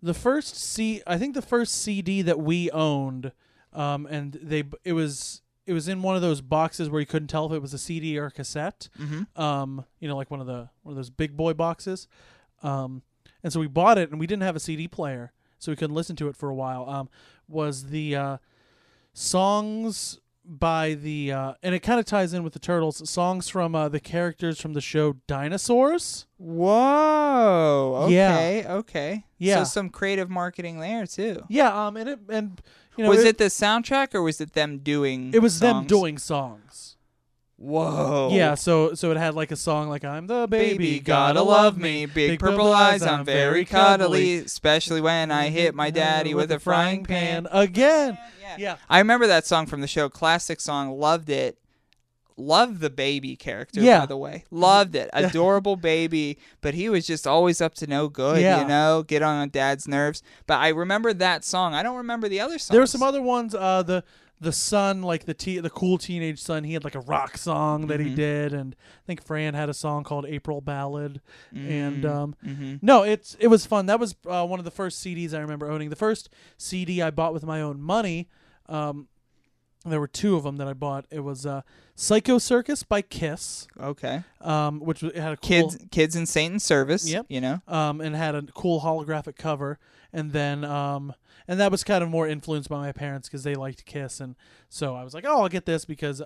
the 0.01 0.13
first 0.13 0.55
C, 0.55 1.01
I 1.07 1.17
think 1.17 1.33
the 1.33 1.41
first 1.41 1.73
CD 1.81 2.21
that 2.21 2.39
we 2.39 2.69
owned, 2.71 3.31
um, 3.73 4.05
and 4.05 4.33
they 4.41 4.63
it 4.83 4.93
was 4.93 5.41
it 5.65 5.73
was 5.73 5.87
in 5.87 6.01
one 6.01 6.15
of 6.15 6.21
those 6.21 6.41
boxes 6.41 6.89
where 6.89 6.99
you 6.99 7.05
couldn't 7.05 7.27
tell 7.29 7.45
if 7.47 7.51
it 7.51 7.61
was 7.61 7.73
a 7.73 7.77
CD 7.77 8.17
or 8.17 8.25
a 8.27 8.31
cassette. 8.31 8.89
Mm-hmm. 8.99 9.41
Um, 9.41 9.85
you 9.99 10.07
know, 10.07 10.15
like 10.15 10.29
one 10.31 10.39
of 10.41 10.47
the 10.47 10.69
one 10.83 10.91
of 10.93 10.95
those 10.95 11.09
big 11.09 11.35
boy 11.35 11.53
boxes. 11.53 12.07
Um, 12.63 13.01
and 13.43 13.51
so 13.51 13.59
we 13.59 13.67
bought 13.67 13.97
it, 13.97 14.11
and 14.11 14.19
we 14.19 14.27
didn't 14.27 14.43
have 14.43 14.55
a 14.55 14.59
CD 14.59 14.87
player, 14.87 15.31
so 15.57 15.71
we 15.71 15.75
couldn't 15.75 15.95
listen 15.95 16.15
to 16.17 16.27
it 16.27 16.35
for 16.35 16.49
a 16.49 16.53
while. 16.55 16.87
Um, 16.87 17.09
was 17.47 17.87
the 17.87 18.15
uh, 18.15 18.37
songs 19.13 20.19
by 20.43 20.95
the 20.95 21.31
uh, 21.31 21.53
and 21.61 21.75
it 21.75 21.79
kind 21.79 21.99
of 21.99 22.05
ties 22.05 22.33
in 22.33 22.43
with 22.43 22.53
the 22.53 22.59
turtles 22.59 23.07
songs 23.09 23.47
from 23.47 23.75
uh, 23.75 23.87
the 23.87 23.99
characters 23.99 24.59
from 24.59 24.73
the 24.73 24.81
show 24.81 25.13
dinosaurs 25.27 26.25
Whoa. 26.41 28.07
Yeah. 28.09 28.33
Okay. 28.33 28.65
Okay. 28.67 29.25
Yeah. 29.37 29.59
So 29.59 29.63
some 29.65 29.89
creative 29.89 30.29
marketing 30.29 30.79
there 30.79 31.05
too. 31.05 31.43
Yeah, 31.49 31.87
um, 31.87 31.97
and 31.97 32.09
it 32.09 32.19
and 32.29 32.61
you 32.97 33.03
know 33.03 33.11
was 33.11 33.19
it, 33.19 33.27
it, 33.27 33.37
the 33.37 33.45
soundtrack 33.45 34.15
or 34.15 34.23
was 34.23 34.41
it 34.41 34.53
them 34.53 34.79
doing? 34.79 35.31
it 35.33 35.39
was 35.39 35.59
them 35.59 35.85
doing 35.85 36.17
songs. 36.17 36.90
Whoa. 37.61 38.29
Yeah, 38.31 38.55
so 38.55 38.95
so 38.95 39.11
it 39.11 39.17
had 39.17 39.35
like 39.35 39.51
a 39.51 39.55
song 39.55 39.87
like 39.87 40.03
"I'm 40.03 40.25
the 40.25 40.47
baby, 40.49 40.77
Baby, 40.77 40.99
gotta 40.99 41.43
love 41.43 41.77
me. 41.77 42.07
Big, 42.07 42.39
purple 42.39 42.73
eyes, 42.73 43.03
I'm 43.03 43.23
very 43.23 43.65
cuddly. 43.65 44.37
Especially 44.37 44.99
when 44.99 45.29
I 45.31 45.49
mhm, 45.49 45.53
hit 45.53 45.75
my 45.75 45.91
mhm, 45.91 45.95
daddy 45.95 46.33
with 46.33 46.51
a 46.51 46.59
frying 46.59 47.03
pan. 47.05 47.47
again. 47.51 48.17
Yeah. 48.41 48.55
Yeah, 48.57 48.75
I 48.89 48.97
remember 48.97 49.27
that 49.27 49.45
song 49.45 49.67
from 49.67 49.81
the 49.81 49.87
show. 49.87 50.09
Classic 50.09 50.59
song. 50.59 50.99
Loved 50.99 51.29
it. 51.29 51.57
Loved 52.37 52.79
the 52.79 52.89
baby 52.89 53.35
character, 53.35 53.79
Yeah. 53.81 53.99
by 53.99 54.05
the 54.07 54.17
way. 54.17 54.43
Mm-hmm. 54.47 54.57
Loved 54.59 54.95
it. 54.95 55.09
Adorable 55.13 55.75
baby, 55.75 56.39
but 56.61 56.73
he 56.73 56.89
was 56.89 57.05
just 57.05 57.27
always 57.27 57.61
up 57.61 57.75
to 57.75 57.87
no 57.87 58.07
good, 58.09 58.41
Yeah. 58.41 58.61
you 58.61 58.67
know, 58.67 59.03
get 59.03 59.21
on 59.21 59.49
dad's 59.49 59.87
nerves. 59.87 60.23
But 60.47 60.55
I 60.59 60.69
remember 60.69 61.13
that 61.13 61.45
song. 61.45 61.75
I 61.75 61.83
don't 61.83 61.97
remember 61.97 62.27
the 62.27 62.39
other 62.39 62.57
songs. 62.57 62.69
There 62.69 62.79
were 62.81 62.87
some 62.87 63.03
other 63.03 63.21
ones. 63.21 63.53
Uh, 63.53 63.83
the 63.83 64.03
the 64.41 64.51
son, 64.51 65.03
like 65.03 65.25
the 65.25 65.33
te- 65.33 65.59
the 65.59 65.69
cool 65.69 65.97
teenage 65.97 66.41
son, 66.41 66.63
he 66.63 66.73
had 66.73 66.83
like 66.83 66.95
a 66.95 66.99
rock 67.01 67.37
song 67.37 67.87
that 67.87 67.99
Mm-hmm. 67.99 68.09
he 68.09 68.15
did, 68.15 68.53
and 68.53 68.75
I 68.75 69.05
think 69.05 69.23
Fran 69.23 69.53
had 69.53 69.69
a 69.69 69.73
song 69.73 70.03
called 70.03 70.25
April 70.27 70.59
Ballad. 70.61 71.21
And 71.55 72.03
um, 72.05 72.35
Mm-hmm. 72.45 72.75
no, 72.81 73.03
it's 73.03 73.37
it 73.39 73.47
was 73.47 73.65
fun. 73.65 73.85
That 73.85 73.99
was 73.99 74.15
uh, 74.27 74.45
one 74.45 74.59
of 74.59 74.65
the 74.65 74.71
first 74.71 75.03
CDs 75.05 75.33
I 75.33 75.39
remember 75.39 75.69
owning. 75.71 75.89
The 75.91 75.95
first 75.95 76.29
CD 76.57 77.01
I 77.01 77.11
bought 77.11 77.33
with 77.33 77.45
my 77.45 77.61
own 77.61 77.79
money. 77.79 78.27
Um, 78.67 79.07
there 79.85 79.99
were 79.99 80.07
two 80.07 80.35
of 80.35 80.43
them 80.43 80.57
that 80.57 80.67
I 80.67 80.73
bought. 80.73 81.05
It 81.09 81.21
was 81.21 81.43
uh, 81.45 81.61
Psycho 81.95 82.37
Circus 82.37 82.83
by 82.83 83.01
Kiss, 83.01 83.67
Okay. 83.79 84.23
um, 84.39 84.79
which 84.79 85.01
was- 85.01 85.13
had 85.15 85.33
a 85.33 85.37
cool, 85.37 85.47
Kids 85.47 85.77
kids 85.91 86.15
in 86.15 86.25
Satan's 86.27 86.63
service. 86.63 87.07
Yep. 87.09 87.25
You 87.29 87.41
know? 87.41 87.61
um, 87.67 87.99
and 88.01 88.15
had 88.15 88.35
a 88.35 88.43
cool 88.53 88.81
holographic 88.81 89.35
cover. 89.37 89.79
And 90.13 90.33
then, 90.33 90.63
um, 90.65 91.13
and 91.47 91.59
that 91.59 91.71
was 91.71 91.83
kind 91.83 92.03
of 92.03 92.09
more 92.09 92.27
influenced 92.27 92.69
by 92.69 92.77
my 92.77 92.91
parents 92.91 93.27
because 93.27 93.43
they 93.43 93.55
liked 93.55 93.85
Kiss, 93.85 94.19
and 94.19 94.35
so 94.69 94.95
I 94.95 95.03
was 95.03 95.13
like, 95.13 95.25
oh, 95.27 95.41
I'll 95.41 95.49
get 95.49 95.65
this 95.65 95.85
because 95.85 96.21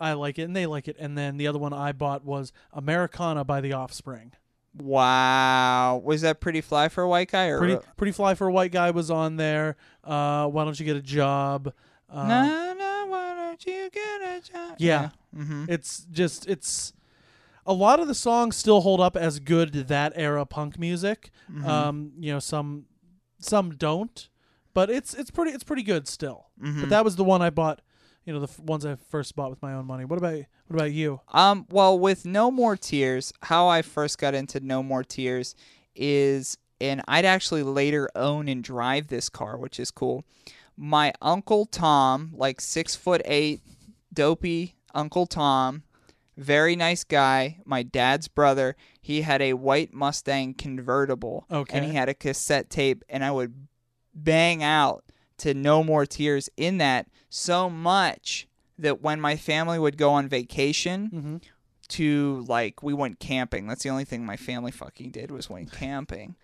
I 0.00 0.14
like 0.14 0.38
it 0.38 0.42
and 0.42 0.56
they 0.56 0.66
like 0.66 0.88
it. 0.88 0.96
And 0.98 1.16
then 1.16 1.36
the 1.36 1.46
other 1.46 1.58
one 1.60 1.72
I 1.72 1.92
bought 1.92 2.24
was 2.24 2.52
Americana 2.72 3.44
by 3.44 3.60
The 3.60 3.72
Offspring. 3.72 4.32
Wow. 4.76 6.00
Was 6.04 6.22
that 6.22 6.40
pretty 6.40 6.60
fly 6.60 6.88
for 6.88 7.02
a 7.04 7.08
white 7.08 7.30
guy 7.30 7.46
or 7.46 7.58
Pretty, 7.58 7.78
pretty 7.96 8.12
fly 8.12 8.34
for 8.34 8.48
a 8.48 8.52
white 8.52 8.72
guy 8.72 8.90
was 8.90 9.10
on 9.10 9.36
there. 9.36 9.76
Uh, 10.02 10.46
why 10.48 10.64
don't 10.64 10.78
you 10.80 10.86
get 10.86 10.96
a 10.96 11.02
job? 11.02 11.72
Um, 12.10 12.28
No, 12.28 12.74
no, 12.78 13.04
why 13.08 13.34
don't 13.34 13.64
you 13.66 13.90
get 13.90 14.20
a 14.22 14.40
job? 14.40 14.74
Yeah. 14.78 15.10
Mm-hmm. 15.36 15.66
It's 15.68 16.06
just 16.10 16.48
it's 16.48 16.92
a 17.64 17.72
lot 17.72 18.00
of 18.00 18.08
the 18.08 18.14
songs 18.14 18.56
still 18.56 18.80
hold 18.80 19.00
up 19.00 19.16
as 19.16 19.38
good 19.38 19.72
that 19.72 20.12
era 20.16 20.44
punk 20.44 20.78
music. 20.78 21.30
Mm-hmm. 21.50 21.68
Um, 21.68 22.12
you 22.18 22.32
know, 22.32 22.38
some 22.40 22.86
some 23.38 23.70
don't, 23.76 24.28
but 24.74 24.90
it's 24.90 25.14
it's 25.14 25.30
pretty 25.30 25.52
it's 25.52 25.64
pretty 25.64 25.82
good 25.82 26.06
still. 26.08 26.46
Mm-hmm. 26.62 26.80
But 26.80 26.90
that 26.90 27.04
was 27.04 27.16
the 27.16 27.24
one 27.24 27.42
I 27.42 27.50
bought. 27.50 27.80
You 28.24 28.32
know, 28.32 28.38
the 28.38 28.46
f- 28.48 28.60
ones 28.60 28.86
I 28.86 28.94
first 28.94 29.34
bought 29.34 29.50
with 29.50 29.60
my 29.62 29.72
own 29.74 29.84
money. 29.86 30.04
What 30.04 30.16
about 30.18 30.34
what 30.68 30.76
about 30.76 30.92
you? 30.92 31.20
Um, 31.32 31.66
well, 31.70 31.98
with 31.98 32.24
No 32.24 32.50
More 32.52 32.76
Tears, 32.76 33.32
how 33.42 33.66
I 33.66 33.82
first 33.82 34.18
got 34.18 34.32
into 34.34 34.60
No 34.60 34.80
More 34.82 35.02
Tears 35.02 35.56
is, 35.96 36.56
and 36.80 37.02
I'd 37.08 37.24
actually 37.24 37.62
later 37.64 38.08
own 38.14 38.48
and 38.48 38.62
drive 38.62 39.08
this 39.08 39.28
car, 39.28 39.56
which 39.58 39.80
is 39.80 39.90
cool. 39.90 40.24
My 40.76 41.12
uncle 41.20 41.66
Tom, 41.66 42.30
like 42.34 42.60
six 42.60 42.94
foot 42.94 43.22
eight, 43.24 43.60
dopey 44.12 44.76
Uncle 44.94 45.26
Tom, 45.26 45.82
very 46.36 46.76
nice 46.76 47.04
guy. 47.04 47.58
My 47.64 47.82
dad's 47.82 48.28
brother, 48.28 48.76
he 49.00 49.22
had 49.22 49.42
a 49.42 49.54
white 49.54 49.92
Mustang 49.92 50.54
convertible, 50.54 51.44
Okay. 51.50 51.76
and 51.76 51.86
he 51.86 51.92
had 51.94 52.08
a 52.08 52.14
cassette 52.14 52.70
tape, 52.70 53.04
and 53.08 53.24
I 53.24 53.30
would 53.32 53.66
bang 54.14 54.62
out 54.62 55.04
to 55.38 55.54
No 55.54 55.82
More 55.82 56.06
Tears 56.06 56.48
in 56.56 56.78
that 56.78 57.06
so 57.30 57.68
much 57.70 58.46
that 58.78 59.02
when 59.02 59.20
my 59.20 59.36
family 59.36 59.78
would 59.78 59.96
go 59.96 60.10
on 60.10 60.28
vacation 60.28 61.10
Mm-hmm. 61.12 61.36
to 61.88 62.44
like 62.48 62.82
we 62.82 62.94
went 62.94 63.18
camping. 63.20 63.66
That's 63.66 63.82
the 63.82 63.90
only 63.90 64.04
thing 64.04 64.24
my 64.24 64.36
family 64.36 64.70
fucking 64.72 65.10
did 65.10 65.30
was 65.30 65.50
went 65.50 65.72
camping. 65.72 66.36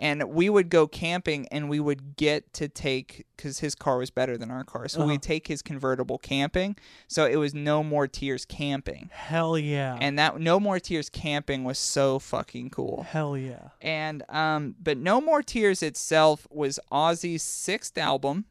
And 0.00 0.24
we 0.30 0.48
would 0.48 0.70
go 0.70 0.88
camping 0.88 1.46
and 1.52 1.68
we 1.68 1.78
would 1.78 2.16
get 2.16 2.52
to 2.54 2.68
take 2.68 3.26
cuz 3.36 3.58
his 3.60 3.74
car 3.74 3.98
was 3.98 4.10
better 4.10 4.36
than 4.38 4.50
our 4.50 4.64
car. 4.64 4.88
So 4.88 5.00
Uh-huh. 5.00 5.08
we'd 5.10 5.22
take 5.22 5.46
his 5.46 5.60
convertible 5.62 6.16
camping. 6.18 6.74
So 7.06 7.26
it 7.26 7.36
was 7.36 7.52
no 7.54 7.84
more 7.84 8.08
tears 8.08 8.44
camping. 8.46 9.10
Hell 9.12 9.58
yeah. 9.58 9.98
And 10.00 10.18
that 10.18 10.40
no 10.40 10.58
more 10.58 10.80
tears 10.80 11.10
camping 11.10 11.64
was 11.64 11.78
so 11.78 12.18
fucking 12.18 12.70
cool. 12.70 13.02
Hell 13.10 13.36
yeah. 13.36 13.68
And 13.82 14.22
um, 14.30 14.74
but 14.82 14.96
No 14.96 15.20
More 15.20 15.42
Tears 15.42 15.82
itself 15.82 16.46
was 16.50 16.80
Ozzy's 16.90 17.42
sixth 17.42 17.96
album. 17.98 18.46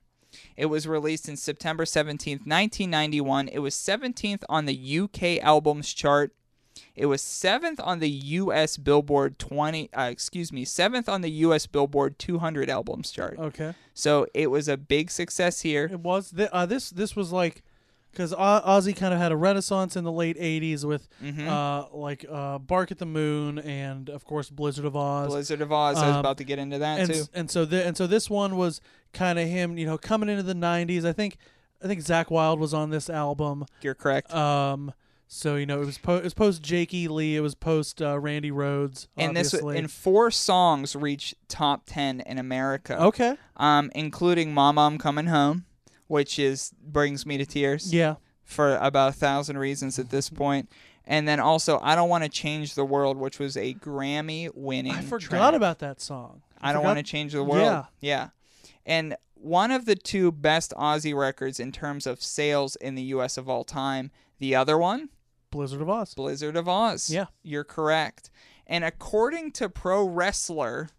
It 0.56 0.68
was 0.68 0.86
released 0.88 1.28
in 1.28 1.36
September 1.38 1.86
17th, 1.86 2.46
1991. 2.46 3.48
It 3.48 3.60
was 3.60 3.74
17th 3.74 4.44
on 4.48 4.66
the 4.66 5.00
UK 5.00 5.40
albums 5.44 5.92
chart. 5.94 6.34
It 6.96 7.06
was 7.08 7.22
7th 7.22 7.80
on 7.84 8.00
the 8.00 8.10
US 8.10 8.78
Billboard 8.78 9.40
20 9.40 9.90
uh, 9.94 10.02
excuse 10.12 10.52
me, 10.52 10.66
7th 10.66 11.08
on 11.10 11.22
the 11.22 11.32
US 11.48 11.66
Billboard 11.68 12.18
200 12.20 12.70
albums 12.70 13.12
chart. 13.12 13.38
Okay. 13.40 13.74
So 13.94 14.28
it 14.34 14.48
was 14.52 14.68
a 14.68 14.78
big 14.78 15.12
success 15.12 15.62
here. 15.62 15.86
It 15.92 16.00
was 16.00 16.32
th- 16.32 16.50
uh, 16.52 16.66
this 16.66 16.90
this 16.90 17.16
was 17.16 17.32
like 17.32 17.64
because 18.12 18.34
Ozzy 18.34 18.96
kind 18.96 19.14
of 19.14 19.20
had 19.20 19.32
a 19.32 19.38
renaissance 19.38 19.96
in 19.96 20.04
the 20.04 20.12
late 20.12 20.36
'80s 20.38 20.84
with 20.84 21.08
Mhm. 21.24 21.48
uh, 21.48 21.96
like 21.96 22.26
uh, 22.30 22.58
Bark 22.58 22.92
at 22.92 22.98
the 22.98 23.06
Moon 23.06 23.60
and 23.60 24.10
of 24.10 24.26
course 24.26 24.50
Blizzard 24.50 24.86
of 24.86 24.96
Oz. 24.96 25.28
Blizzard 25.30 25.62
of 25.62 25.72
Oz, 25.72 25.98
I 25.98 26.08
was 26.08 26.14
Um, 26.16 26.20
about 26.20 26.38
to 26.40 26.44
get 26.44 26.58
into 26.58 26.80
that 26.80 27.02
and 27.02 27.14
too. 27.14 27.24
and 27.36 27.52
so 27.52 27.66
the, 27.66 27.86
and 27.86 27.96
so 27.96 28.08
this 28.08 28.28
one 28.30 28.58
was 28.58 28.82
kind 29.14 29.38
of 29.38 29.48
him, 29.48 29.78
you 29.78 29.86
know, 29.86 29.98
coming 29.98 30.28
into 30.28 30.42
the 30.44 30.56
'90s. 30.56 31.06
I 31.06 31.14
think 31.14 31.38
I 31.84 31.88
think 31.88 32.02
Zakk 32.02 32.30
Wylde 32.32 32.60
was 32.60 32.74
on 32.74 32.90
this 32.90 33.10
album. 33.12 33.66
You're 33.82 33.96
correct. 33.96 34.34
Um, 34.34 34.92
so 35.32 35.58
you 35.58 35.68
know 35.68 35.80
it 35.80 35.86
was 35.86 36.00
po- 36.00 36.18
it 36.18 36.24
was 36.24 36.34
post 36.34 36.64
Jake 36.64 36.92
E. 36.92 37.08
Lee, 37.08 37.36
it 37.36 37.42
was 37.42 37.54
post 37.54 38.02
uh, 38.02 38.20
Randy 38.20 38.50
Rhoads. 38.50 39.08
and 39.16 39.38
this 39.38 39.54
and 39.54 39.90
four 39.90 40.32
songs 40.32 40.96
reached 40.96 41.36
top 41.48 41.84
10 41.86 42.22
in 42.22 42.40
America. 42.40 43.00
okay, 43.00 43.38
um, 43.56 43.92
including 43.94 44.54
"Mama, 44.54 44.82
I'm 44.82 44.98
Coming 44.98 45.28
Home," 45.28 45.66
which 46.08 46.40
is 46.40 46.74
brings 46.82 47.28
me 47.28 47.38
to 47.38 47.46
tears 47.46 47.94
yeah, 47.94 48.16
for 48.44 48.76
about 48.78 49.10
a 49.10 49.14
thousand 49.14 49.60
reasons 49.60 50.00
at 50.00 50.10
this 50.10 50.30
point. 50.30 50.68
And 51.06 51.28
then 51.28 51.40
also, 51.40 51.80
"I 51.82 51.96
Don't 51.96 52.10
Want 52.10 52.24
to 52.24 52.30
Change 52.30 52.74
the 52.74 52.86
World," 52.86 53.16
which 53.16 53.38
was 53.38 53.56
a 53.56 53.76
Grammy-winning. 53.76 54.94
I 54.94 55.02
forgot 55.02 55.30
track. 55.30 55.54
about 55.54 55.80
that 55.80 56.02
song. 56.02 56.42
I 56.60 56.74
don't 56.74 56.84
want 56.84 56.98
to 56.98 57.04
change 57.04 57.34
the 57.34 57.44
world. 57.44 57.62
Yeah. 57.62 57.86
yeah, 58.02 58.30
and 58.84 59.16
one 59.36 59.70
of 59.70 59.86
the 59.86 59.96
two 59.96 60.32
best 60.32 60.74
Ozzy 60.76 61.16
records 61.16 61.60
in 61.60 61.72
terms 61.72 62.08
of 62.08 62.22
sales 62.22 62.76
in 62.78 62.96
the 62.96 63.04
U.S. 63.04 63.38
of 63.38 63.48
all 63.48 63.64
time. 63.64 64.10
The 64.40 64.56
other 64.56 64.78
one, 64.78 65.10
Blizzard 65.52 65.82
of 65.82 65.90
Oz. 65.90 66.14
Blizzard 66.14 66.56
of 66.56 66.68
Oz. 66.68 67.10
Yeah. 67.10 67.26
You're 67.44 67.64
correct. 67.64 68.30
And 68.68 68.84
according 68.84 69.52
to 69.54 69.70
pro 69.70 70.04
wrestler 70.06 70.90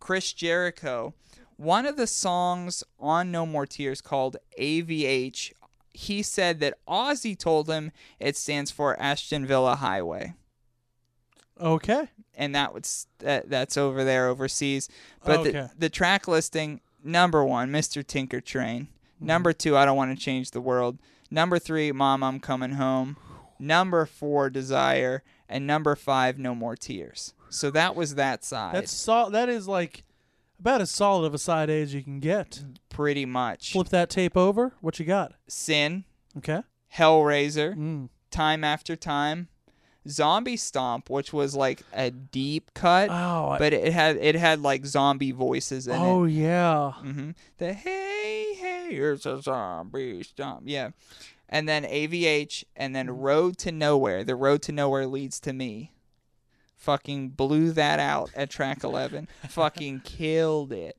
Chris 0.00 0.32
Jericho, 0.32 1.14
one 1.56 1.86
of 1.86 1.96
the 1.96 2.06
songs 2.06 2.84
on 3.00 3.30
No 3.32 3.44
More 3.46 3.66
Tears 3.66 4.00
called 4.00 4.36
AVH, 4.58 5.52
he 5.92 6.22
said 6.22 6.60
that 6.60 6.78
Ozzy 6.86 7.36
told 7.36 7.68
him 7.68 7.90
it 8.20 8.36
stands 8.36 8.70
for 8.70 9.00
Aston 9.00 9.46
Villa 9.46 9.76
Highway. 9.76 10.34
Okay, 11.60 12.06
And 12.36 12.54
that 12.54 12.72
was 12.72 13.08
that, 13.18 13.50
that's 13.50 13.76
over 13.76 14.04
there 14.04 14.28
overseas. 14.28 14.88
But 15.24 15.40
Okay. 15.40 15.50
the, 15.50 15.70
the 15.76 15.88
track 15.90 16.28
listing 16.28 16.80
number 17.02 17.44
one, 17.44 17.70
Mr. 17.70 18.06
Tinker 18.06 18.40
Train. 18.40 18.82
Mm-hmm. 19.16 19.26
Number 19.26 19.52
two, 19.52 19.76
I 19.76 19.84
don't 19.84 19.96
want 19.96 20.16
to 20.16 20.24
change 20.24 20.52
the 20.52 20.60
world. 20.60 20.98
Number 21.32 21.58
three, 21.58 21.90
Mom, 21.90 22.22
I'm 22.22 22.38
coming 22.38 22.72
home. 22.72 23.16
Number 23.58 24.06
four, 24.06 24.50
Desire, 24.50 25.22
and 25.48 25.66
number 25.66 25.94
five, 25.96 26.38
No 26.38 26.54
More 26.54 26.76
Tears. 26.76 27.34
So 27.50 27.70
that 27.70 27.96
was 27.96 28.14
that 28.16 28.44
side. 28.44 28.74
that's 28.74 28.92
sol- 28.92 29.30
That 29.30 29.48
is 29.48 29.66
like 29.66 30.04
about 30.60 30.80
as 30.80 30.90
solid 30.90 31.24
of 31.26 31.34
a 31.34 31.38
side 31.38 31.70
A 31.70 31.80
as 31.82 31.94
you 31.94 32.02
can 32.02 32.20
get. 32.20 32.62
pretty 32.88 33.24
much 33.24 33.72
Flip 33.72 33.88
that 33.90 34.10
tape 34.10 34.36
over. 34.36 34.72
What 34.80 34.98
you 34.98 35.04
got? 35.06 35.32
Sin, 35.48 36.04
Okay. 36.36 36.62
Hellraiser, 36.96 37.74
Mm. 37.76 38.08
Time 38.30 38.64
After 38.64 38.96
Time, 38.96 39.48
Zombie 40.08 40.56
Stomp, 40.56 41.08
which 41.10 41.32
was 41.32 41.54
like 41.54 41.82
a 41.92 42.10
deep 42.10 42.72
cut, 42.74 43.08
Oh, 43.10 43.50
I- 43.50 43.58
but 43.58 43.72
it 43.72 43.92
had 43.92 44.16
it 44.16 44.34
had 44.34 44.60
like 44.62 44.84
zombie 44.86 45.32
voices 45.32 45.86
in 45.86 45.94
it. 45.94 45.98
oh 45.98 46.24
yeah. 46.24 46.92
hmm 46.92 47.30
The 47.58 47.72
hey, 47.74 48.54
hey, 48.54 48.88
here's 48.90 49.26
a 49.26 49.40
zombie 49.42 50.22
stomp. 50.22 50.62
Yeah. 50.66 50.90
And 51.48 51.68
then 51.68 51.84
AVH, 51.84 52.64
and 52.76 52.94
then 52.94 53.06
Mm-hmm. 53.06 53.20
Road 53.20 53.58
to 53.58 53.72
Nowhere. 53.72 54.22
The 54.24 54.36
Road 54.36 54.62
to 54.62 54.72
Nowhere 54.72 55.06
leads 55.06 55.40
to 55.40 55.52
me. 55.52 55.92
Fucking 56.76 57.30
blew 57.30 57.72
that 57.72 57.98
out 57.98 58.30
at 58.34 58.50
track 58.50 58.84
11. 58.84 59.28
Fucking 59.48 60.00
killed 60.04 60.72
it. 60.72 60.96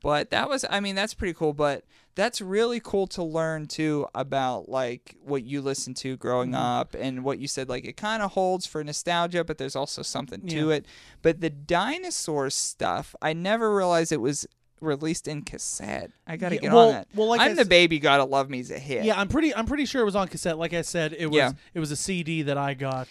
But 0.00 0.30
that 0.30 0.48
was, 0.48 0.64
I 0.70 0.78
mean, 0.80 0.94
that's 0.94 1.14
pretty 1.14 1.34
cool. 1.34 1.52
But 1.52 1.84
that's 2.14 2.40
really 2.40 2.78
cool 2.80 3.06
to 3.08 3.22
learn 3.22 3.66
too 3.66 4.06
about 4.14 4.68
like 4.68 5.16
what 5.22 5.42
you 5.44 5.60
listened 5.60 5.96
to 5.98 6.16
growing 6.16 6.50
Mm-hmm. 6.52 6.62
up 6.62 6.94
and 6.98 7.24
what 7.24 7.40
you 7.40 7.48
said. 7.48 7.68
Like 7.68 7.84
it 7.84 7.96
kind 7.96 8.22
of 8.22 8.32
holds 8.32 8.64
for 8.66 8.82
nostalgia, 8.84 9.42
but 9.44 9.58
there's 9.58 9.76
also 9.76 10.02
something 10.02 10.46
to 10.48 10.70
it. 10.70 10.86
But 11.22 11.40
the 11.40 11.50
dinosaur 11.50 12.48
stuff, 12.50 13.14
I 13.20 13.32
never 13.32 13.74
realized 13.74 14.12
it 14.12 14.20
was 14.20 14.46
released 14.80 15.28
in 15.28 15.42
cassette. 15.42 16.10
I 16.26 16.36
gotta 16.36 16.56
Yeah, 16.56 16.60
get 16.62 16.72
well- 16.72 16.88
on 16.88 16.94
that. 16.94 17.08
well, 17.14 17.28
like 17.28 17.40
I'm 17.40 17.50
I 17.52 17.54
the 17.54 17.60
s- 17.62 17.68
baby, 17.68 17.98
gotta 17.98 18.24
love 18.24 18.48
me's 18.50 18.70
a 18.70 18.78
hit. 18.78 19.04
Yeah, 19.04 19.18
I'm 19.18 19.28
pretty. 19.28 19.54
I'm 19.54 19.66
pretty 19.66 19.84
sure 19.84 20.02
it 20.02 20.04
was 20.06 20.16
on 20.16 20.28
cassette. 20.28 20.58
Like 20.58 20.72
I 20.74 20.82
said, 20.82 21.14
it 21.18 21.26
was. 21.26 21.36
Yeah. 21.36 21.52
It 21.74 21.80
was 21.80 21.90
a 21.90 21.96
CD 21.96 22.42
that 22.42 22.56
I 22.58 22.74
got. 22.74 23.08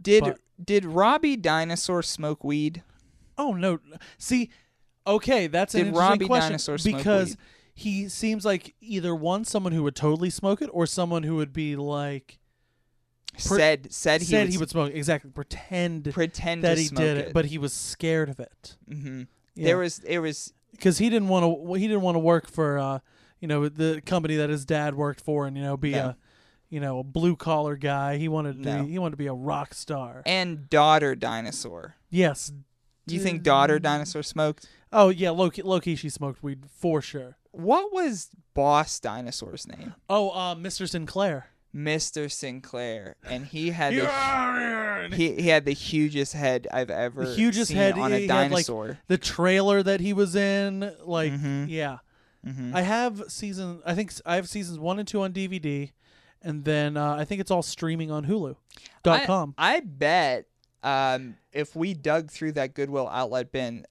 Did 0.00 0.24
but- 0.24 0.38
did 0.64 0.84
Robbie 0.84 1.36
Dinosaur 1.36 2.02
smoke 2.02 2.42
weed? 2.44 2.82
Oh 3.36 3.52
no! 3.52 3.78
See, 4.18 4.50
okay, 5.06 5.46
that's 5.46 5.74
an 5.74 5.80
interesting 5.88 6.08
Robbie 6.10 6.26
question 6.26 6.48
Dinosaur 6.50 6.78
smoke 6.78 6.96
because 6.98 7.28
weed? 7.30 7.36
he 7.74 8.08
seems 8.08 8.44
like 8.44 8.74
either 8.80 9.14
one, 9.14 9.44
someone 9.44 9.72
who 9.72 9.82
would 9.84 9.94
totally 9.96 10.30
smoke 10.30 10.60
it, 10.62 10.70
or 10.72 10.86
someone 10.86 11.22
who 11.22 11.36
would 11.36 11.52
be 11.52 11.76
like, 11.76 12.38
said 13.36 13.92
said 13.92 14.20
he 14.20 14.26
said 14.26 14.40
would, 14.46 14.50
he 14.50 14.58
would 14.58 14.70
smoke 14.70 14.92
exactly 14.92 15.30
pretend 15.30 16.12
pretend 16.12 16.64
that 16.64 16.74
to 16.74 16.80
he 16.80 16.86
smoke 16.88 16.98
did 17.00 17.16
it, 17.18 17.26
it, 17.28 17.32
but 17.34 17.44
he 17.46 17.58
was 17.58 17.72
scared 17.72 18.28
of 18.28 18.40
it. 18.40 18.76
hmm 18.88 19.22
Yeah. 19.54 19.66
there 19.66 19.78
was 19.78 20.00
it 20.00 20.18
was 20.18 20.52
because 20.72 20.98
he 20.98 21.08
didn't 21.10 21.28
want 21.28 21.44
to. 21.44 21.74
He 21.74 21.86
didn't 21.88 22.02
want 22.02 22.14
to 22.16 22.20
work 22.20 22.48
for, 22.50 22.78
uh, 22.78 22.98
you 23.40 23.48
know, 23.48 23.68
the 23.68 24.02
company 24.04 24.36
that 24.36 24.50
his 24.50 24.64
dad 24.64 24.94
worked 24.94 25.20
for, 25.20 25.46
and 25.46 25.56
you 25.56 25.62
know, 25.62 25.76
be 25.76 25.92
No. 25.92 25.98
a, 25.98 26.16
you 26.70 26.80
know, 26.80 26.98
a 26.98 27.04
blue 27.04 27.36
collar 27.36 27.76
guy. 27.76 28.16
He 28.18 28.28
wanted 28.28 28.62
to. 28.62 28.68
No. 28.68 28.82
Be, 28.84 28.90
he 28.92 28.98
wanted 28.98 29.12
to 29.12 29.16
be 29.16 29.26
a 29.26 29.32
rock 29.34 29.74
star. 29.74 30.22
and 30.26 30.68
daughter 30.70 31.14
dinosaur. 31.14 31.94
yes. 32.10 32.52
Do 33.06 33.14
you 33.14 33.22
think 33.22 33.42
daughter 33.42 33.78
dinosaur 33.78 34.22
smoked? 34.22 34.68
Oh 34.92 35.08
yeah, 35.08 35.30
Loki. 35.30 35.62
Loki. 35.62 35.96
She 35.96 36.10
smoked 36.10 36.42
weed 36.42 36.64
for 36.70 37.00
sure. 37.00 37.38
What 37.52 37.90
was 37.90 38.28
boss 38.52 39.00
dinosaur's 39.00 39.66
name? 39.66 39.94
Oh, 40.10 40.28
uh, 40.30 40.54
Mr. 40.54 40.86
Sinclair. 40.86 41.46
Mr. 41.74 42.30
Sinclair, 42.30 43.16
and 43.24 43.46
he 43.46 43.70
had 43.70 43.94
the, 43.94 45.16
he, 45.16 45.34
he 45.42 45.48
had 45.48 45.64
the 45.64 45.72
hugest 45.72 46.32
head 46.32 46.66
I've 46.72 46.90
ever 46.90 47.26
the 47.26 47.34
hugest 47.34 47.68
seen 47.68 47.76
head 47.76 47.98
on 47.98 48.12
a 48.12 48.18
he 48.18 48.26
had, 48.26 48.50
like, 48.50 48.50
dinosaur. 48.66 48.98
the 49.06 49.18
trailer 49.18 49.82
that 49.82 50.00
he 50.00 50.12
was 50.12 50.34
in. 50.34 50.92
Like, 51.04 51.32
Mhm. 51.32 51.66
yeah. 51.68 51.98
Mhm. 52.46 52.74
I 52.74 52.82
have 52.82 53.24
season. 53.28 53.80
I 53.84 53.94
think 53.94 54.12
I 54.24 54.36
have 54.36 54.48
seasons 54.48 54.78
one 54.78 54.98
and 54.98 55.06
two 55.06 55.22
on 55.22 55.32
DVD, 55.32 55.90
and 56.42 56.64
then 56.64 56.96
uh, 56.96 57.16
I 57.16 57.24
think 57.24 57.40
it's 57.40 57.50
all 57.50 57.62
streaming 57.62 58.10
on 58.10 58.26
Hulu. 58.26 58.56
Dot 59.02 59.20
I- 59.20 59.26
com. 59.26 59.54
I 59.58 59.80
bet 59.80 60.46
um, 60.82 61.36
if 61.52 61.74
we 61.76 61.94
dug 61.94 62.30
through 62.30 62.52
that 62.52 62.74
Goodwill 62.74 63.08
outlet 63.08 63.50
bin, 63.52 63.84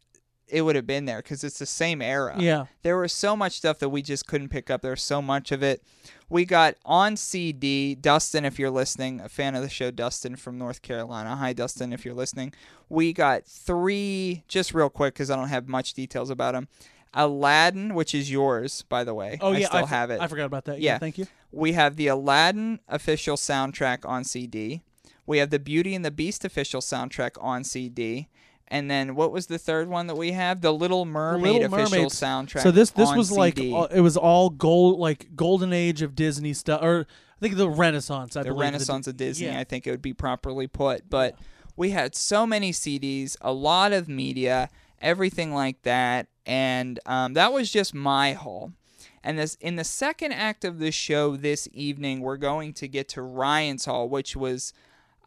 it 0.48 0.62
would 0.62 0.78
have 0.78 0.88
been 0.88 1.04
there 1.06 1.18
because 1.22 1.44
it's 1.44 1.60
the 1.60 1.66
same 1.66 2.02
era. 2.02 2.36
Yeah. 2.40 2.66
There 2.82 2.98
was 2.98 3.12
so 3.12 3.36
much 3.36 3.58
stuff 3.58 3.80
that 3.80 3.90
we 3.90 4.02
just 4.02 4.26
couldn't 4.26 4.48
pick 4.50 4.70
up. 4.70 4.82
There's 4.82 5.04
so 5.04 5.22
much 5.22 5.52
of 5.52 5.62
it. 5.62 5.84
We 6.30 6.44
got 6.44 6.76
on 6.86 7.16
CD, 7.16 7.96
Dustin, 7.96 8.44
if 8.44 8.60
you're 8.60 8.70
listening, 8.70 9.22
a 9.22 9.30
fan 9.30 9.56
of 9.56 9.62
the 9.62 9.70
show, 9.70 9.92
Dustin 9.92 10.36
from 10.36 10.58
North 10.58 10.82
Carolina. 10.82 11.38
Hi, 11.38 11.54
Dustin, 11.54 11.94
if 11.94 12.04
you're 12.04 12.14
listening. 12.14 12.54
We 12.90 13.14
got 13.14 13.46
three, 13.46 14.44
just 14.50 14.74
real 14.74 14.90
quick 14.90 15.14
because 15.14 15.32
I 15.32 15.38
don't 15.38 15.48
have 15.48 15.70
much 15.70 15.94
details 15.94 16.30
about 16.30 16.54
them. 16.54 16.68
Aladdin, 17.14 17.96
which 17.96 18.14
is 18.14 18.30
yours, 18.30 18.82
by 18.90 19.06
the 19.06 19.14
way. 19.14 19.38
Oh 19.40 19.54
I 19.54 19.60
yeah, 19.60 19.68
still 19.68 19.80
f- 19.84 19.90
have 19.90 20.10
it. 20.12 20.20
I 20.20 20.28
forgot 20.28 20.46
about 20.46 20.66
that. 20.66 20.82
Yeah, 20.82 20.94
Yeah. 20.94 20.98
thank 21.00 21.18
you. 21.18 21.28
We 21.54 21.72
have 21.72 21.96
the 21.96 22.08
Aladdin 22.08 22.82
official 22.90 23.38
soundtrack 23.38 24.06
on 24.08 24.26
CD. 24.26 24.82
We 25.26 25.38
have 25.38 25.50
the 25.50 25.60
Beauty 25.60 25.96
and 25.96 26.04
the 26.04 26.12
Beast 26.12 26.44
official 26.44 26.82
soundtrack 26.82 27.42
on 27.42 27.64
CD. 27.64 28.28
And 28.70 28.92
then 28.92 29.16
what 29.16 29.32
was 29.32 29.48
the 29.48 29.58
third 29.58 29.88
one 29.88 30.08
that 30.08 30.16
we 30.16 30.34
have? 30.34 30.60
The 30.62 30.74
Little 30.74 31.06
Mermaid 31.06 31.62
Little 31.62 31.74
official 31.74 31.92
Mermaid. 32.02 32.12
soundtrack. 32.12 32.62
So 32.64 32.72
this 32.72 32.90
this 32.92 33.14
was 33.16 33.32
like 33.32 33.58
CD. 33.58 33.74
all- 33.74 33.86
it 33.86 34.02
was 34.02 34.18
all 34.18 34.50
gold 34.50 35.00
like 35.00 35.36
golden 35.36 35.72
age 35.72 36.02
of 36.02 36.16
Disney 36.16 36.54
stuff, 36.54 36.82
or 36.84 37.06
I 37.10 37.40
think 37.40 37.56
the 37.56 37.70
Renaissance. 37.70 38.36
I 38.36 38.44
the 38.44 38.50
believe 38.50 38.62
Renaissance 38.62 39.08
of 39.08 39.16
Disney, 39.16 39.48
Yeah. 39.48 39.60
I 39.60 39.64
think 39.64 39.88
it 39.88 39.92
would 39.92 40.02
be 40.02 40.14
properly 40.14 40.68
put. 40.68 41.10
But 41.10 41.36
we 41.78 41.92
had 41.92 42.16
so 42.16 42.46
many 42.46 42.72
CDs, 42.72 43.38
a 43.42 43.54
lot 43.54 43.94
of 43.94 44.10
media, 44.10 44.70
everything 45.02 45.54
like 45.54 45.84
that, 45.84 46.28
and 46.46 47.00
um, 47.06 47.34
that 47.36 47.54
was 47.54 47.72
just 47.72 47.94
my 47.94 48.34
haul. 48.34 48.74
And 49.24 49.38
this 49.40 49.56
in 49.62 49.76
the 49.78 49.84
second 49.84 50.32
act 50.34 50.66
of 50.66 50.80
the 50.80 50.92
show 50.92 51.38
this 51.38 51.70
evening, 51.74 52.20
we're 52.22 52.38
going 52.38 52.74
to 52.74 52.88
get 52.88 53.08
to 53.10 53.22
Ryan's 53.22 53.86
haul, 53.86 54.10
which 54.10 54.36
was 54.36 54.74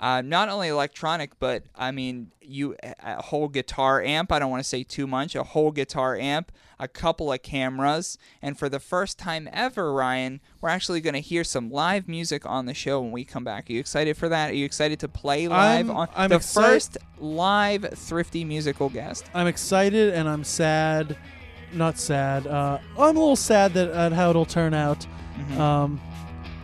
uh, 0.01 0.23
not 0.23 0.49
only 0.49 0.69
electronic, 0.69 1.39
but 1.39 1.63
I 1.77 1.91
mean, 1.93 2.33
you 2.41 2.75
a 2.83 3.21
whole 3.23 3.49
guitar 3.49 4.03
amp. 4.03 4.33
I 4.33 4.39
don't 4.39 4.51
want 4.51 4.63
to 4.63 4.69
say 4.69 4.83
too 4.83 5.07
much. 5.07 5.35
A 5.37 5.43
whole 5.45 5.71
guitar 5.71 6.17
amp, 6.17 6.51
a 6.79 6.89
couple 6.89 7.31
of 7.33 7.43
cameras, 7.43 8.17
and 8.41 8.59
for 8.59 8.69
the 8.71 8.81
first 8.81 9.19
time 9.19 9.49
ever, 9.53 9.93
Ryan, 9.93 10.41
we're 10.61 10.71
actually 10.71 11.01
going 11.03 11.15
to 11.15 11.21
hear 11.21 11.45
some 11.45 11.71
live 11.71 12.09
music 12.09 12.47
on 12.47 12.65
the 12.67 12.73
show 12.75 13.01
when 13.03 13.13
we 13.13 13.25
come 13.25 13.45
back. 13.45 13.69
Are 13.69 13.73
you 13.75 13.81
excited 13.81 14.17
for 14.17 14.29
that? 14.31 14.51
Are 14.51 14.55
you 14.55 14.65
excited 14.65 14.99
to 15.01 15.09
play 15.09 15.47
live 15.47 15.89
I'm- 15.89 15.97
on 15.97 16.09
I'm 16.17 16.31
the 16.31 16.37
exci- 16.39 16.55
first 16.55 16.99
live 17.19 17.87
thrifty 17.95 18.43
musical 18.45 18.89
guest? 18.89 19.27
I'm 19.35 19.47
excited 19.47 20.15
and 20.15 20.29
I'm 20.29 20.45
sad. 20.45 21.17
Not 21.73 21.99
sad. 21.99 22.47
Uh, 22.47 22.79
I'm 22.99 23.17
a 23.17 23.21
little 23.21 23.37
sad 23.37 23.75
that 23.75 23.91
at 23.91 24.13
how 24.13 24.31
it'll 24.31 24.45
turn 24.47 24.75
out. 24.75 25.07
Mm-hmm. 25.39 25.61
Um, 25.61 26.01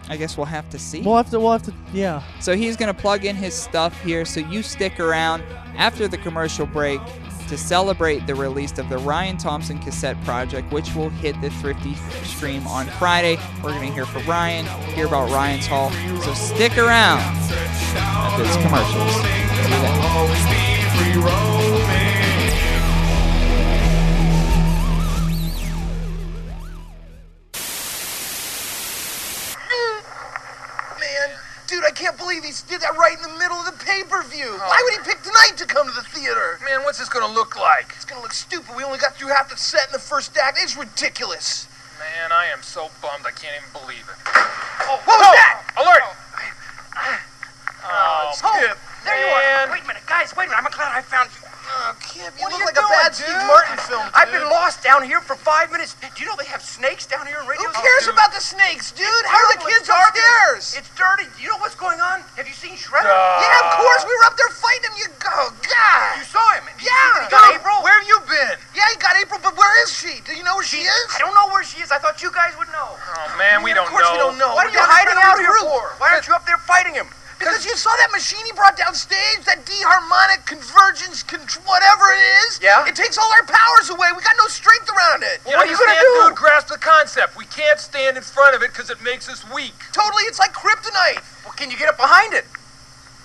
I 0.08 0.16
guess 0.16 0.36
we'll 0.36 0.46
have 0.46 0.68
to 0.70 0.78
see. 0.78 1.02
we'll 1.02 1.16
have 1.16 1.30
to. 1.30 1.40
We'll 1.40 1.52
have 1.52 1.62
to. 1.64 1.74
Yeah. 1.92 2.22
So 2.40 2.54
he's 2.56 2.76
going 2.76 2.94
to 2.94 3.00
plug 3.00 3.24
in 3.24 3.36
his 3.36 3.54
stuff 3.54 4.00
here. 4.02 4.24
So 4.24 4.40
you 4.40 4.62
stick 4.62 5.00
around 5.00 5.42
after 5.76 6.06
the 6.08 6.18
commercial 6.18 6.66
break 6.66 7.00
to 7.48 7.56
celebrate 7.56 8.26
the 8.26 8.34
release 8.34 8.76
of 8.78 8.88
the 8.88 8.98
Ryan 8.98 9.36
Thompson 9.36 9.78
cassette 9.78 10.20
project, 10.24 10.72
which 10.72 10.94
will 10.94 11.10
hit 11.10 11.40
the 11.40 11.50
Thrifty 11.50 11.94
stream 12.24 12.66
on 12.66 12.86
Friday. 12.86 13.38
We're 13.62 13.70
going 13.70 13.88
to 13.88 13.94
hear 13.94 14.06
from 14.06 14.26
Ryan, 14.26 14.64
hear 14.94 15.06
about 15.06 15.30
Ryan's 15.30 15.66
haul. 15.66 15.90
So 16.22 16.34
stick 16.34 16.76
around 16.76 17.20
after 17.20 18.42
this 18.42 18.56
commercials. 18.56 19.36
Middle 34.04 34.18
of 34.18 34.24
the 34.24 34.30
pay-per-view. 34.30 34.58
Why 34.58 34.80
would 34.84 34.92
he 34.94 35.10
pick 35.10 35.22
tonight 35.22 35.56
to 35.56 35.66
come 35.66 35.88
to 35.88 35.94
the 35.94 36.02
theater? 36.02 36.58
Man, 36.64 36.82
what's 36.82 36.98
this 36.98 37.08
gonna 37.08 37.32
look 37.32 37.56
like? 37.56 37.92
It's 37.96 38.04
gonna 38.04 38.22
look 38.22 38.32
stupid. 38.32 38.76
We 38.76 38.84
only 38.84 38.98
got 38.98 39.14
through 39.16 39.28
half 39.28 39.48
the 39.48 39.56
set 39.56 39.86
in 39.88 39.92
the 39.92 39.98
first 39.98 40.36
act. 40.36 40.58
It's 40.60 40.76
ridiculous. 40.76 41.68
Man, 41.98 42.32
I 42.32 42.46
am 42.46 42.62
so 42.62 42.90
bummed 43.00 43.24
I 43.26 43.32
can't 43.32 43.56
even 43.56 43.72
believe 43.72 44.04
it. 44.04 44.18
Oh, 44.26 45.00
what 45.04 45.18
was 45.18 45.26
oh, 45.26 45.32
that? 45.32 45.64
Alert! 45.80 46.02
Oh, 46.04 46.12
oh, 47.84 48.30
oh, 48.32 48.32
Skip, 48.34 48.78
there 49.04 49.16
you 49.16 49.26
are. 49.32 49.72
Wait 49.72 49.82
a 49.82 49.86
minute, 49.86 50.02
guys, 50.06 50.36
wait 50.36 50.46
a 50.46 50.50
minute. 50.50 50.64
I'm 50.64 50.70
glad 50.70 50.92
I 50.92 51.00
found 51.00 51.30
you. 51.32 51.45
Oh, 51.86 51.94
Kip, 52.02 52.34
you 52.34 52.42
What 52.42 52.50
look 52.50 52.58
are 52.58 52.58
you 52.58 52.66
like 52.66 52.74
a 52.74 52.82
doing, 52.82 52.98
bad 52.98 53.10
dude? 53.14 53.30
Steve 53.30 53.46
Martin 53.46 53.78
film, 53.86 54.06
I've 54.10 54.32
been 54.34 54.42
lost 54.50 54.82
down 54.82 55.06
here 55.06 55.22
for 55.22 55.38
five 55.38 55.70
minutes. 55.70 55.94
Do 56.02 56.10
you 56.18 56.26
know 56.26 56.34
they 56.34 56.50
have 56.50 56.58
snakes 56.58 57.06
down 57.06 57.30
here 57.30 57.38
in 57.38 57.46
radio? 57.46 57.62
Who 57.62 57.78
cares 57.78 58.10
about 58.10 58.34
the 58.34 58.42
snakes, 58.42 58.90
dude? 58.90 59.06
How 59.30 59.38
are 59.38 59.50
the 59.54 59.62
kids 59.62 59.86
it's 59.86 59.94
dark. 59.94 60.10
upstairs? 60.10 60.74
It's 60.82 60.90
dirty. 60.98 61.30
Do 61.30 61.38
you 61.46 61.54
know 61.54 61.62
what's 61.62 61.78
going 61.78 62.02
on? 62.02 62.26
Have 62.34 62.50
you 62.50 62.56
seen 62.58 62.74
Shredder? 62.74 63.06
Uh, 63.06 63.38
yeah, 63.38 63.70
of 63.70 63.78
course. 63.78 64.02
We 64.02 64.10
were 64.18 64.26
up 64.26 64.34
there 64.34 64.50
fighting 64.50 64.90
him. 64.90 64.94
You 64.98 65.08
go, 65.22 65.38
God. 65.62 66.18
You 66.18 66.26
saw 66.26 66.42
him. 66.58 66.66
Did 66.74 66.90
Yeah. 66.90 67.22
he 67.22 67.30
got 67.30 67.54
Dude, 67.54 67.62
April? 67.62 67.78
Where 67.86 67.94
have 67.94 68.08
you 68.10 68.18
been? 68.26 68.58
Yeah, 68.74 68.90
he 68.90 68.96
got 68.98 69.14
April, 69.22 69.38
but 69.38 69.54
where 69.54 69.74
is 69.86 69.94
she? 69.94 70.18
Do 70.26 70.34
you 70.34 70.42
know 70.42 70.58
where 70.58 70.66
she 70.66 70.82
is? 70.82 71.06
I 71.14 71.22
don't 71.22 71.34
know 71.38 71.46
where 71.54 71.62
she 71.62 71.78
is. 71.78 71.94
I 71.94 72.02
thought 72.02 72.18
you 72.18 72.34
guys 72.34 72.58
would 72.58 72.68
know. 72.74 72.98
Oh 72.98 73.28
man, 73.38 73.62
we 73.62 73.70
Yeah, 73.70 73.86
don't 73.86 73.86
of 73.86 73.94
course 73.94 74.10
know. 74.10 74.12
we 74.12 74.18
don't 74.18 74.38
know. 74.42 74.50
What 74.58 74.66
are 74.66 74.74
you 74.74 74.82
hiding 74.82 75.14
out 75.22 75.38
here 75.38 75.54
for? 75.62 75.94
Why 76.02 76.10
aren't 76.18 76.26
you 76.26 76.34
up 76.34 76.46
there 76.50 76.58
fighting 76.58 76.94
him? 76.98 77.06
Because 77.38 77.64
you 77.68 77.76
saw 77.76 77.90
that 78.00 78.10
machine 78.12 78.40
he 78.46 78.52
brought 78.52 78.76
downstage, 78.80 79.44
that 79.44 79.64
D-harmonic 79.68 80.46
convergence, 80.48 81.22
con- 81.22 81.44
whatever 81.68 82.04
it 82.16 82.22
is. 82.48 82.60
Yeah? 82.62 82.88
It 82.88 82.96
takes 82.96 83.18
all 83.18 83.28
our 83.36 83.44
powers 83.44 83.90
away. 83.92 84.08
We 84.16 84.22
got 84.24 84.36
no 84.40 84.48
strength 84.48 84.88
around 84.88 85.22
it. 85.22 85.44
You 85.44 85.52
What 85.52 85.68
are 85.68 85.70
you 85.70 85.76
gonna 85.76 86.00
do? 86.00 86.32
Dude, 86.32 86.36
grasp 86.36 86.68
the 86.68 86.78
concept. 86.80 87.36
We 87.36 87.44
can't 87.52 87.78
stand 87.78 88.16
in 88.16 88.22
front 88.24 88.56
of 88.56 88.62
it 88.62 88.72
because 88.72 88.88
it 88.88 89.02
makes 89.02 89.28
us 89.28 89.44
weak. 89.52 89.76
Totally, 89.92 90.24
it's 90.24 90.38
like 90.40 90.52
kryptonite. 90.56 91.20
Well, 91.44 91.52
can 91.52 91.70
you 91.70 91.76
get 91.76 91.88
up 91.88 91.96
behind 92.00 92.32
it? 92.32 92.46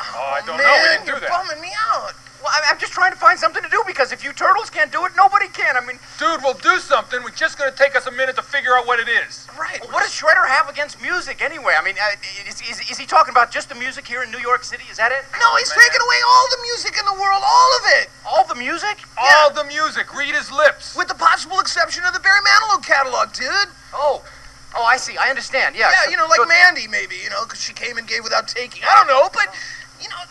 Oh, 0.01 0.35
I 0.35 0.41
don't 0.45 0.57
Man, 0.57 0.65
know. 0.67 0.75
We 0.75 0.89
didn't 0.91 1.05
do 1.05 1.11
you're 1.15 1.19
that. 1.23 1.31
bumming 1.31 1.61
me 1.61 1.71
out. 1.93 2.11
Well, 2.41 2.51
I- 2.53 2.71
I'm 2.71 2.79
just 2.79 2.91
trying 2.93 3.11
to 3.11 3.17
find 3.17 3.37
something 3.39 3.61
to 3.61 3.69
do 3.69 3.83
because 3.85 4.11
if 4.11 4.23
you 4.23 4.33
turtles 4.33 4.69
can't 4.69 4.91
do 4.91 5.05
it, 5.05 5.11
nobody 5.15 5.47
can. 5.49 5.77
I 5.77 5.81
mean, 5.81 5.99
Dude, 6.17 6.41
we'll 6.43 6.55
do 6.55 6.79
something. 6.79 7.21
We're 7.23 7.29
just 7.37 7.57
gonna 7.57 7.71
take 7.71 7.95
us 7.95 8.07
a 8.07 8.11
minute 8.11 8.35
to 8.37 8.41
figure 8.41 8.75
out 8.75 8.87
what 8.87 8.99
it 8.99 9.07
is. 9.07 9.47
Right. 9.59 9.79
what 9.91 10.01
does 10.03 10.11
Shredder 10.11 10.47
have 10.47 10.69
against 10.69 11.01
music 11.01 11.41
anyway? 11.41 11.73
I 11.77 11.83
mean, 11.83 11.95
uh, 12.01 12.15
is, 12.49 12.61
is, 12.61 12.79
is 12.89 12.97
he 12.97 13.05
talking 13.05 13.31
about 13.31 13.51
just 13.51 13.69
the 13.69 13.75
music 13.75 14.07
here 14.07 14.23
in 14.23 14.31
New 14.31 14.39
York 14.39 14.63
City? 14.63 14.83
Is 14.89 14.97
that 14.97 15.11
it? 15.11 15.23
No, 15.39 15.55
he's 15.57 15.69
Man. 15.69 15.79
taking 15.85 16.01
away 16.01 16.19
all 16.25 16.47
the 16.49 16.61
music 16.63 16.95
in 16.97 17.05
the 17.05 17.13
world, 17.13 17.43
all 17.45 17.71
of 17.77 17.83
it. 18.01 18.09
All 18.25 18.43
the 18.45 18.55
music? 18.55 18.97
All 19.17 19.51
the 19.51 19.63
music. 19.65 20.13
Read 20.15 20.33
his 20.33 20.51
lips. 20.51 20.95
With 20.95 21.07
the 21.09 21.15
possible 21.15 21.59
exception 21.59 22.03
of 22.05 22.13
the 22.13 22.19
Barry 22.19 22.39
Manilow 22.41 22.83
catalog, 22.83 23.33
dude. 23.33 23.69
Oh, 23.93 24.23
oh, 24.75 24.83
I 24.83 24.97
see. 24.97 25.15
I 25.17 25.29
understand. 25.29 25.75
Yeah. 25.75 25.91
Yeah, 25.91 26.05
so- 26.05 26.09
you 26.11 26.17
know, 26.17 26.25
like 26.27 26.39
so- 26.39 26.45
Mandy, 26.47 26.87
maybe, 26.87 27.17
you 27.23 27.29
know, 27.29 27.43
because 27.43 27.61
she 27.61 27.73
came 27.73 27.97
and 27.97 28.07
gave 28.07 28.23
without 28.23 28.47
taking. 28.47 28.81
I 28.83 28.95
don't 28.95 29.07
know, 29.07 29.29
but, 29.33 29.53
you 30.01 30.09
know, 30.09 30.15
Well, 30.17 30.27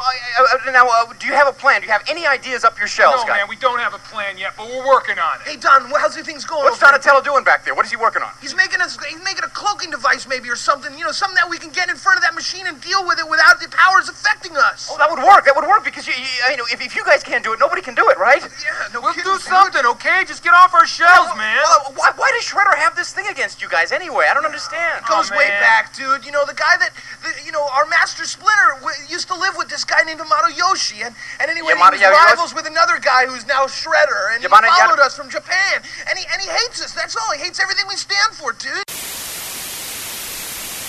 uh, 0.00 0.68
uh, 0.68 0.70
now, 0.72 0.86
uh, 0.88 1.12
do 1.18 1.26
you 1.26 1.34
have 1.34 1.46
a 1.48 1.52
plan? 1.52 1.80
Do 1.80 1.86
you 1.86 1.92
have 1.92 2.04
any 2.08 2.26
ideas 2.26 2.64
up 2.64 2.78
your 2.78 2.88
shelves, 2.88 3.22
No, 3.22 3.28
guys? 3.28 3.40
man, 3.40 3.48
we 3.48 3.56
don't 3.56 3.78
have 3.80 3.94
a 3.94 3.98
plan 3.98 4.38
yet, 4.38 4.54
but 4.56 4.66
we're 4.68 4.86
working 4.86 5.18
on 5.18 5.40
it. 5.40 5.48
hey, 5.48 5.56
Don, 5.56 5.90
how's 6.00 6.16
the 6.16 6.24
things 6.24 6.44
going? 6.44 6.64
What's 6.64 6.76
over 6.82 6.92
there? 6.92 6.98
Donatello 6.98 7.20
doing 7.22 7.44
back 7.44 7.64
there? 7.64 7.74
What 7.74 7.84
is 7.84 7.90
he 7.90 7.96
working 7.96 8.22
on? 8.22 8.30
He's 8.40 8.54
making 8.56 8.80
us. 8.80 8.96
He's 9.04 9.22
making 9.24 9.44
a 9.44 9.52
cloaking 9.52 9.90
device, 9.90 10.26
maybe, 10.26 10.48
or 10.48 10.56
something. 10.56 10.96
You 10.98 11.04
know, 11.04 11.12
something 11.12 11.36
that 11.36 11.48
we 11.48 11.58
can 11.58 11.70
get 11.70 11.88
in 11.88 11.96
front 11.96 12.16
of 12.18 12.22
that 12.24 12.34
machine 12.34 12.66
and 12.66 12.80
deal 12.80 13.06
with 13.06 13.18
it 13.18 13.28
without 13.28 13.60
the 13.60 13.68
powers 13.68 14.08
affecting 14.08 14.56
us. 14.56 14.88
Oh, 14.90 14.96
that 14.98 15.10
would 15.10 15.20
work. 15.22 15.44
That 15.44 15.54
would 15.56 15.66
work 15.68 15.84
because 15.84 16.06
you, 16.06 16.14
you, 16.14 16.26
you 16.52 16.56
know, 16.56 16.64
if, 16.72 16.80
if 16.80 16.96
you 16.96 17.04
guys 17.04 17.22
can't 17.22 17.44
do 17.44 17.52
it, 17.52 17.58
nobody 17.60 17.82
can 17.82 17.94
do 17.94 18.08
it, 18.10 18.18
right? 18.18 18.40
yeah, 18.42 18.88
no 18.94 19.00
We'll 19.00 19.12
kidding, 19.12 19.24
do 19.30 19.36
dude. 19.38 19.42
something, 19.46 19.84
okay? 19.98 20.24
Just 20.26 20.42
get 20.42 20.54
off 20.54 20.72
our 20.74 20.86
shelves, 20.86 21.30
man. 21.36 21.60
Well, 21.64 21.92
why, 21.96 22.10
why 22.16 22.30
does 22.36 22.44
Shredder 22.48 22.76
have 22.76 22.96
this 22.96 23.12
thing 23.12 23.26
against 23.28 23.60
you 23.62 23.68
guys 23.68 23.92
anyway? 23.92 24.26
I 24.30 24.34
don't 24.34 24.46
understand. 24.46 25.04
It 25.04 25.08
goes 25.08 25.30
Oh, 25.30 25.36
way 25.36 25.48
man. 25.48 25.60
back, 25.60 25.94
dude. 25.94 26.24
You 26.24 26.32
know, 26.32 26.44
the 26.46 26.54
guy 26.54 26.76
that, 26.80 26.90
the, 27.22 27.30
you 27.44 27.52
know, 27.52 27.66
our 27.72 27.86
master 27.86 28.24
Splinter 28.24 28.80
w- 28.80 28.96
used 29.08 29.28
to 29.28 29.34
live 29.38 29.54
with 29.56 29.68
this 29.68 29.84
guy 29.90 30.06
named 30.06 30.20
Yamato 30.22 30.48
Yoshi, 30.54 31.02
and 31.02 31.14
and 31.42 31.50
anyway, 31.50 31.74
Yamato 31.74 31.98
he 31.98 32.06
was 32.06 32.14
Yoshi? 32.14 32.26
rivals 32.30 32.54
with 32.54 32.66
another 32.70 32.98
guy 33.02 33.26
who's 33.26 33.46
now 33.46 33.66
Shredder, 33.66 34.30
and 34.32 34.42
Yamato 34.42 34.70
he 34.70 34.72
Yamato- 34.72 34.94
followed 34.96 35.02
us 35.02 35.16
from 35.18 35.28
Japan, 35.28 35.82
and 36.08 36.14
he 36.18 36.24
and 36.32 36.38
he 36.40 36.48
hates 36.48 36.78
us. 36.80 36.92
That's 36.94 37.16
all. 37.16 37.32
He 37.34 37.42
hates 37.42 37.58
everything 37.58 37.86
we 37.88 37.96
stand 37.96 38.32
for, 38.38 38.52
dude. 38.52 38.86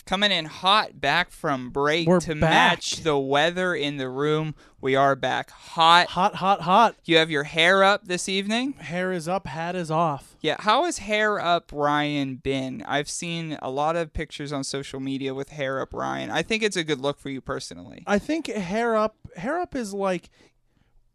Coming 0.06 0.32
in 0.32 0.46
hot 0.46 1.00
back 1.00 1.32
from 1.32 1.70
break 1.70 2.08
We're 2.08 2.20
to 2.22 2.34
back. 2.36 2.40
match 2.42 2.98
the 3.04 3.18
weather 3.18 3.74
in 3.76 3.98
the 3.98 4.10
room. 4.10 4.56
We 4.82 4.96
are 4.96 5.16
back 5.16 5.52
hot. 5.52 6.08
Hot, 6.08 6.36
hot, 6.36 6.62
hot. 6.62 6.96
You 7.06 7.18
have 7.18 7.30
your 7.30 7.44
hair 7.44 7.84
up 7.84 8.06
this 8.06 8.28
evening? 8.28 8.74
Hair 8.74 9.14
is 9.14 9.28
up, 9.28 9.48
hat 9.48 9.76
is 9.76 9.92
off. 9.92 10.36
Yeah, 10.42 10.58
how 10.60 10.86
has 10.86 10.98
hair 11.00 11.40
up 11.40 11.72
Ryan 11.72 12.36
been? 12.36 12.84
I've 12.88 13.10
seen 13.10 13.58
a 13.62 13.70
lot 13.70 13.96
of 13.96 14.12
pictures 14.12 14.52
on 14.52 14.64
social 14.64 15.00
media 15.00 15.34
with 15.34 15.50
hair 15.50 15.80
up 15.80 15.94
Ryan. 15.94 16.32
I 16.32 16.42
think 16.42 16.64
it's 16.64 16.78
a 16.78 16.84
good 16.84 17.00
look 17.00 17.20
for 17.20 17.30
you 17.30 17.42
personally. 17.42 18.04
I 18.08 18.18
think 18.20 18.48
hair 18.48 18.96
up, 18.96 19.16
hair 19.38 19.60
up 19.60 19.76
is 19.76 19.94
like 19.94 20.30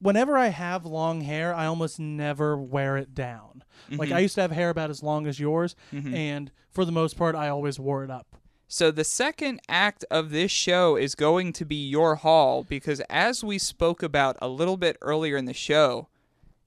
whenever 0.01 0.37
I 0.37 0.49
have 0.49 0.84
long 0.87 1.22
hair, 1.22 1.55
I 1.55 1.66
almost 1.66 1.99
never 1.99 2.57
wear 2.57 2.97
it 2.97 3.14
down. 3.14 3.64
Like 3.91 4.09
I 4.09 4.12
mm-hmm. 4.12 4.22
used 4.22 4.34
to 4.37 4.41
have 4.43 4.53
hair 4.53 4.70
about 4.70 4.91
as 4.91 5.03
long 5.03 5.26
as 5.26 5.39
yours, 5.39 5.76
mm-hmm. 5.93 6.14
and 6.14 6.51
for 6.70 6.84
the 6.84 6.93
most 6.93 7.16
part, 7.16 7.34
I 7.34 7.49
always 7.49 7.78
wore 7.78 8.05
it 8.05 8.11
up. 8.11 8.37
So 8.68 8.90
the 8.90 9.04
second 9.04 9.60
act 9.68 10.04
of 10.10 10.30
this 10.30 10.50
show 10.50 10.96
is 10.96 11.14
going 11.14 11.52
to 11.54 11.64
be 11.64 11.76
your 11.76 12.16
haul 12.16 12.64
because 12.64 13.00
as 13.08 13.44
we 13.44 13.58
spoke 13.58 14.02
about 14.02 14.36
a 14.42 14.48
little 14.48 14.76
bit 14.76 14.96
earlier 15.00 15.36
in 15.36 15.44
the 15.44 15.54
show, 15.54 16.08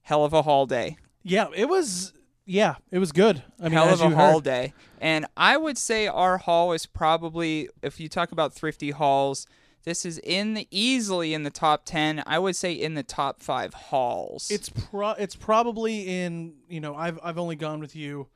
hell 0.03 0.23
of 0.23 0.31
a 0.31 0.43
haul 0.43 0.65
day. 0.65 0.97
Yeah, 1.23 1.47
it 1.53 1.67
was. 1.67 2.13
Yeah, 2.45 2.75
it 2.89 2.97
was 2.97 3.11
good. 3.11 3.43
I 3.59 3.63
mean, 3.63 3.73
hell 3.73 3.93
of 3.93 4.01
a 4.01 4.09
haul 4.09 4.35
heard. 4.35 4.43
day. 4.43 4.73
And 4.99 5.27
I 5.37 5.55
would 5.57 5.77
say 5.77 6.07
our 6.07 6.39
haul 6.39 6.71
is 6.71 6.85
probably, 6.87 7.69
if 7.83 7.99
you 7.99 8.09
talk 8.09 8.31
about 8.31 8.53
thrifty 8.53 8.89
hauls, 8.89 9.45
this 9.83 10.05
is 10.05 10.17
in 10.19 10.55
the 10.55 10.67
easily 10.71 11.33
in 11.33 11.43
the 11.43 11.51
top 11.51 11.83
ten. 11.85 12.23
I 12.25 12.39
would 12.39 12.55
say 12.55 12.73
in 12.73 12.95
the 12.95 13.03
top 13.03 13.43
five 13.43 13.73
hauls. 13.73 14.49
It's 14.49 14.69
pro. 14.69 15.11
It's 15.11 15.35
probably 15.35 16.07
in. 16.07 16.55
You 16.69 16.79
know, 16.79 16.95
I've 16.95 17.19
I've 17.21 17.37
only 17.37 17.55
gone 17.55 17.81
with 17.81 17.95
you. 17.95 18.27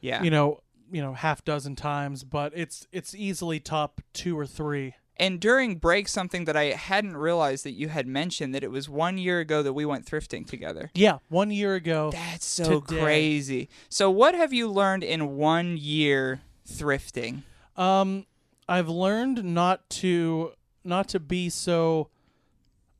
yeah. 0.00 0.22
You 0.22 0.30
know, 0.30 0.60
you 0.92 1.02
know, 1.02 1.14
half 1.14 1.44
dozen 1.44 1.74
times, 1.74 2.22
but 2.22 2.52
it's 2.54 2.86
it's 2.92 3.14
easily 3.14 3.58
top 3.58 4.00
two 4.12 4.38
or 4.38 4.46
three. 4.46 4.94
And 5.16 5.38
during 5.40 5.76
break, 5.76 6.08
something 6.08 6.46
that 6.46 6.56
I 6.56 6.64
hadn't 6.66 7.16
realized 7.16 7.64
that 7.64 7.72
you 7.72 7.88
had 7.88 8.06
mentioned 8.06 8.54
that 8.54 8.64
it 8.64 8.70
was 8.70 8.88
one 8.88 9.18
year 9.18 9.40
ago 9.40 9.62
that 9.62 9.72
we 9.72 9.84
went 9.84 10.06
thrifting 10.06 10.46
together. 10.46 10.90
Yeah, 10.94 11.18
one 11.28 11.50
year 11.50 11.74
ago. 11.74 12.10
That's 12.12 12.46
so 12.46 12.80
Today. 12.80 13.00
crazy. 13.00 13.68
So, 13.88 14.10
what 14.10 14.34
have 14.34 14.52
you 14.52 14.68
learned 14.68 15.04
in 15.04 15.36
one 15.36 15.76
year 15.76 16.40
thrifting? 16.68 17.42
Um, 17.76 18.26
I've 18.68 18.88
learned 18.88 19.44
not 19.44 19.88
to 19.90 20.52
not 20.84 21.08
to 21.10 21.20
be 21.20 21.48
so. 21.50 22.08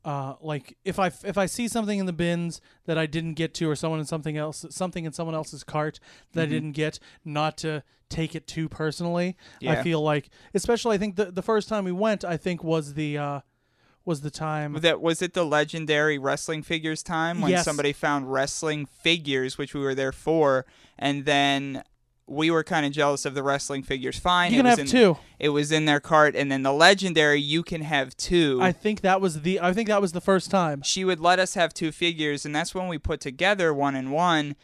Uh, 0.04 0.34
like 0.40 0.76
if 0.84 0.98
I 0.98 1.12
if 1.24 1.38
I 1.38 1.46
see 1.46 1.68
something 1.68 1.98
in 1.98 2.06
the 2.06 2.12
bins 2.12 2.60
that 2.86 2.98
I 2.98 3.06
didn't 3.06 3.34
get 3.34 3.54
to, 3.54 3.70
or 3.70 3.76
someone 3.76 4.00
in 4.00 4.06
something 4.06 4.36
else, 4.36 4.66
something 4.70 5.04
in 5.04 5.12
someone 5.12 5.34
else's 5.36 5.62
cart 5.62 6.00
that 6.32 6.42
I 6.42 6.46
didn't 6.46 6.72
get, 6.72 6.98
not 7.24 7.56
to 7.58 7.84
take 8.08 8.34
it 8.34 8.46
too 8.46 8.68
personally. 8.68 9.36
Yeah. 9.60 9.72
I 9.72 9.82
feel 9.82 10.02
like, 10.02 10.28
especially 10.54 10.96
I 10.96 10.98
think 10.98 11.14
the 11.16 11.26
the 11.26 11.42
first 11.42 11.68
time 11.68 11.84
we 11.84 11.92
went, 11.92 12.24
I 12.24 12.36
think 12.36 12.64
was 12.64 12.94
the 12.94 13.16
uh, 13.16 13.40
was 14.04 14.22
the 14.22 14.30
time. 14.30 14.74
That 14.80 15.00
was 15.00 15.22
it. 15.22 15.34
The 15.34 15.44
legendary 15.46 16.18
wrestling 16.18 16.64
figures 16.64 17.04
time 17.04 17.40
when 17.40 17.52
Yes. 17.52 17.64
somebody 17.64 17.92
found 17.92 18.32
wrestling 18.32 18.86
figures, 18.86 19.56
which 19.56 19.72
we 19.72 19.80
were 19.80 19.94
there 19.94 20.10
for, 20.12 20.66
and 20.98 21.24
then 21.24 21.84
we 22.26 22.50
were 22.50 22.62
kind 22.64 22.86
of 22.86 22.92
jealous 22.92 23.24
of 23.24 23.34
the 23.34 23.42
wrestling 23.42 23.82
figures. 23.82 24.18
Fine, 24.18 24.52
You 24.52 24.60
it 24.60 24.62
can 24.62 24.66
was 24.66 24.78
have 24.78 24.86
in, 24.86 24.86
two. 24.86 25.16
It 25.38 25.48
was 25.50 25.72
in 25.72 25.84
their 25.84 26.00
cart, 26.00 26.34
and 26.36 26.50
then 26.50 26.62
the 26.62 26.72
legendary, 26.72 27.40
you 27.40 27.62
can 27.62 27.82
have 27.82 28.16
two. 28.16 28.58
I 28.62 28.72
think 28.72 29.00
that 29.02 29.20
was 29.20 29.42
the 29.42 29.60
I 29.60 29.72
think 29.72 29.88
that 29.88 30.00
was 30.00 30.12
the 30.12 30.20
first 30.20 30.50
time. 30.50 30.82
she 30.82 31.04
would 31.04 31.20
let 31.20 31.38
us 31.38 31.54
have 31.54 31.74
two 31.74 31.92
figures, 31.92 32.46
and 32.46 32.54
that's 32.54 32.74
when 32.74 32.88
we 32.88 32.98
put 32.98 33.20
together 33.20 33.74
one 33.74 33.94
and 33.94 34.12
one. 34.12 34.56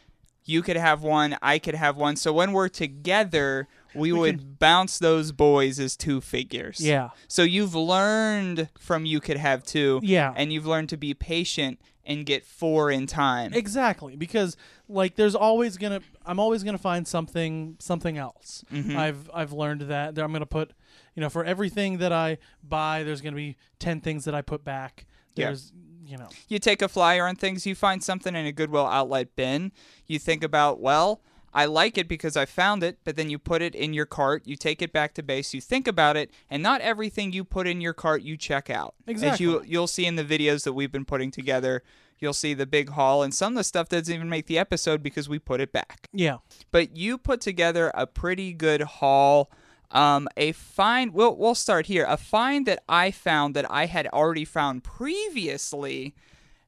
You 0.45 0.63
could 0.63 0.77
have 0.77 1.03
one, 1.03 1.37
I 1.43 1.59
could 1.59 1.75
have 1.75 1.95
one. 1.95 2.15
So 2.15 2.33
when 2.33 2.53
we're 2.53 2.69
together, 2.69 3.67
we, 3.93 4.11
would 4.11 4.57
bounce 4.57 4.97
those 4.97 5.31
boys 5.31 5.79
as 5.79 5.95
two 5.95 6.21
figures. 6.21 6.79
Yeah. 6.83 7.09
So 7.27 7.43
you've 7.43 7.75
learned 7.75 8.69
from 8.79 9.05
you 9.05 9.19
could 9.19 9.37
have 9.37 9.63
two. 9.63 9.99
Yeah. 10.01 10.33
And 10.35 10.51
you've 10.51 10.65
learned 10.65 10.89
to 10.89 10.97
be 10.97 11.13
patient 11.13 11.79
and 12.09 12.25
get 12.25 12.43
four 12.43 12.89
in 12.89 13.05
time. 13.05 13.53
Exactly, 13.53 14.15
because 14.15 14.57
like 14.89 15.15
there's 15.15 15.35
always 15.35 15.77
gonna 15.77 16.01
I'm 16.25 16.39
always 16.39 16.63
gonna 16.63 16.79
find 16.79 17.07
something 17.07 17.77
something 17.79 18.17
else. 18.17 18.65
Mm-hmm. 18.73 18.97
I've 18.97 19.29
I've 19.33 19.53
learned 19.53 19.81
that 19.81 20.15
that 20.15 20.23
I'm 20.23 20.33
gonna 20.33 20.47
put 20.47 20.71
you 21.15 21.21
know 21.21 21.29
for 21.29 21.45
everything 21.45 21.99
that 21.99 22.11
I 22.11 22.39
buy 22.63 23.03
there's 23.03 23.21
gonna 23.21 23.35
be 23.35 23.55
ten 23.77 24.01
things 24.01 24.25
that 24.25 24.33
I 24.33 24.41
put 24.41 24.65
back. 24.65 25.05
Yeah. 25.35 25.45
There's 25.45 25.71
you 26.03 26.17
know 26.17 26.29
you 26.47 26.57
take 26.57 26.81
a 26.81 26.89
flyer 26.89 27.27
on 27.27 27.35
things, 27.35 27.67
you 27.67 27.75
find 27.75 28.03
something 28.03 28.35
in 28.35 28.45
a 28.45 28.51
Goodwill 28.51 28.87
outlet 28.87 29.35
bin, 29.35 29.71
you 30.07 30.17
think 30.17 30.43
about, 30.43 30.79
well, 30.79 31.21
I 31.53 31.65
like 31.65 31.97
it 31.97 32.07
because 32.07 32.37
I 32.37 32.45
found 32.45 32.83
it, 32.83 32.99
but 33.03 33.15
then 33.15 33.29
you 33.29 33.39
put 33.39 33.61
it 33.61 33.75
in 33.75 33.93
your 33.93 34.05
cart, 34.05 34.43
you 34.45 34.55
take 34.55 34.81
it 34.81 34.91
back 34.93 35.13
to 35.15 35.23
base, 35.23 35.53
you 35.53 35.61
think 35.61 35.87
about 35.87 36.15
it, 36.17 36.31
and 36.49 36.61
not 36.61 36.81
everything 36.81 37.33
you 37.33 37.43
put 37.43 37.67
in 37.67 37.81
your 37.81 37.93
cart 37.93 38.21
you 38.21 38.37
check 38.37 38.69
out. 38.69 38.95
Exactly. 39.07 39.33
As 39.33 39.39
you 39.39 39.63
you'll 39.65 39.87
see 39.87 40.05
in 40.05 40.15
the 40.15 40.25
videos 40.25 40.63
that 40.63 40.73
we've 40.73 40.91
been 40.91 41.05
putting 41.05 41.31
together, 41.31 41.83
you'll 42.19 42.33
see 42.33 42.53
the 42.53 42.65
big 42.65 42.89
haul 42.89 43.23
and 43.23 43.33
some 43.33 43.53
of 43.53 43.57
the 43.57 43.63
stuff 43.63 43.89
doesn't 43.89 44.13
even 44.13 44.29
make 44.29 44.47
the 44.47 44.59
episode 44.59 45.01
because 45.01 45.29
we 45.29 45.39
put 45.39 45.61
it 45.61 45.71
back. 45.71 46.07
yeah 46.13 46.37
But 46.71 46.95
you 46.95 47.17
put 47.17 47.41
together 47.41 47.91
a 47.93 48.05
pretty 48.05 48.53
good 48.53 48.81
haul. 48.81 49.49
Um, 49.91 50.27
a 50.37 50.51
find. 50.51 51.13
We'll 51.15 51.35
we'll 51.35 51.55
start 51.55 51.87
here. 51.87 52.05
A 52.07 52.15
find 52.15 52.67
that 52.67 52.83
I 52.87 53.09
found 53.09 53.55
that 53.55 53.65
I 53.71 53.87
had 53.87 54.05
already 54.07 54.45
found 54.45 54.83
previously. 54.83 56.13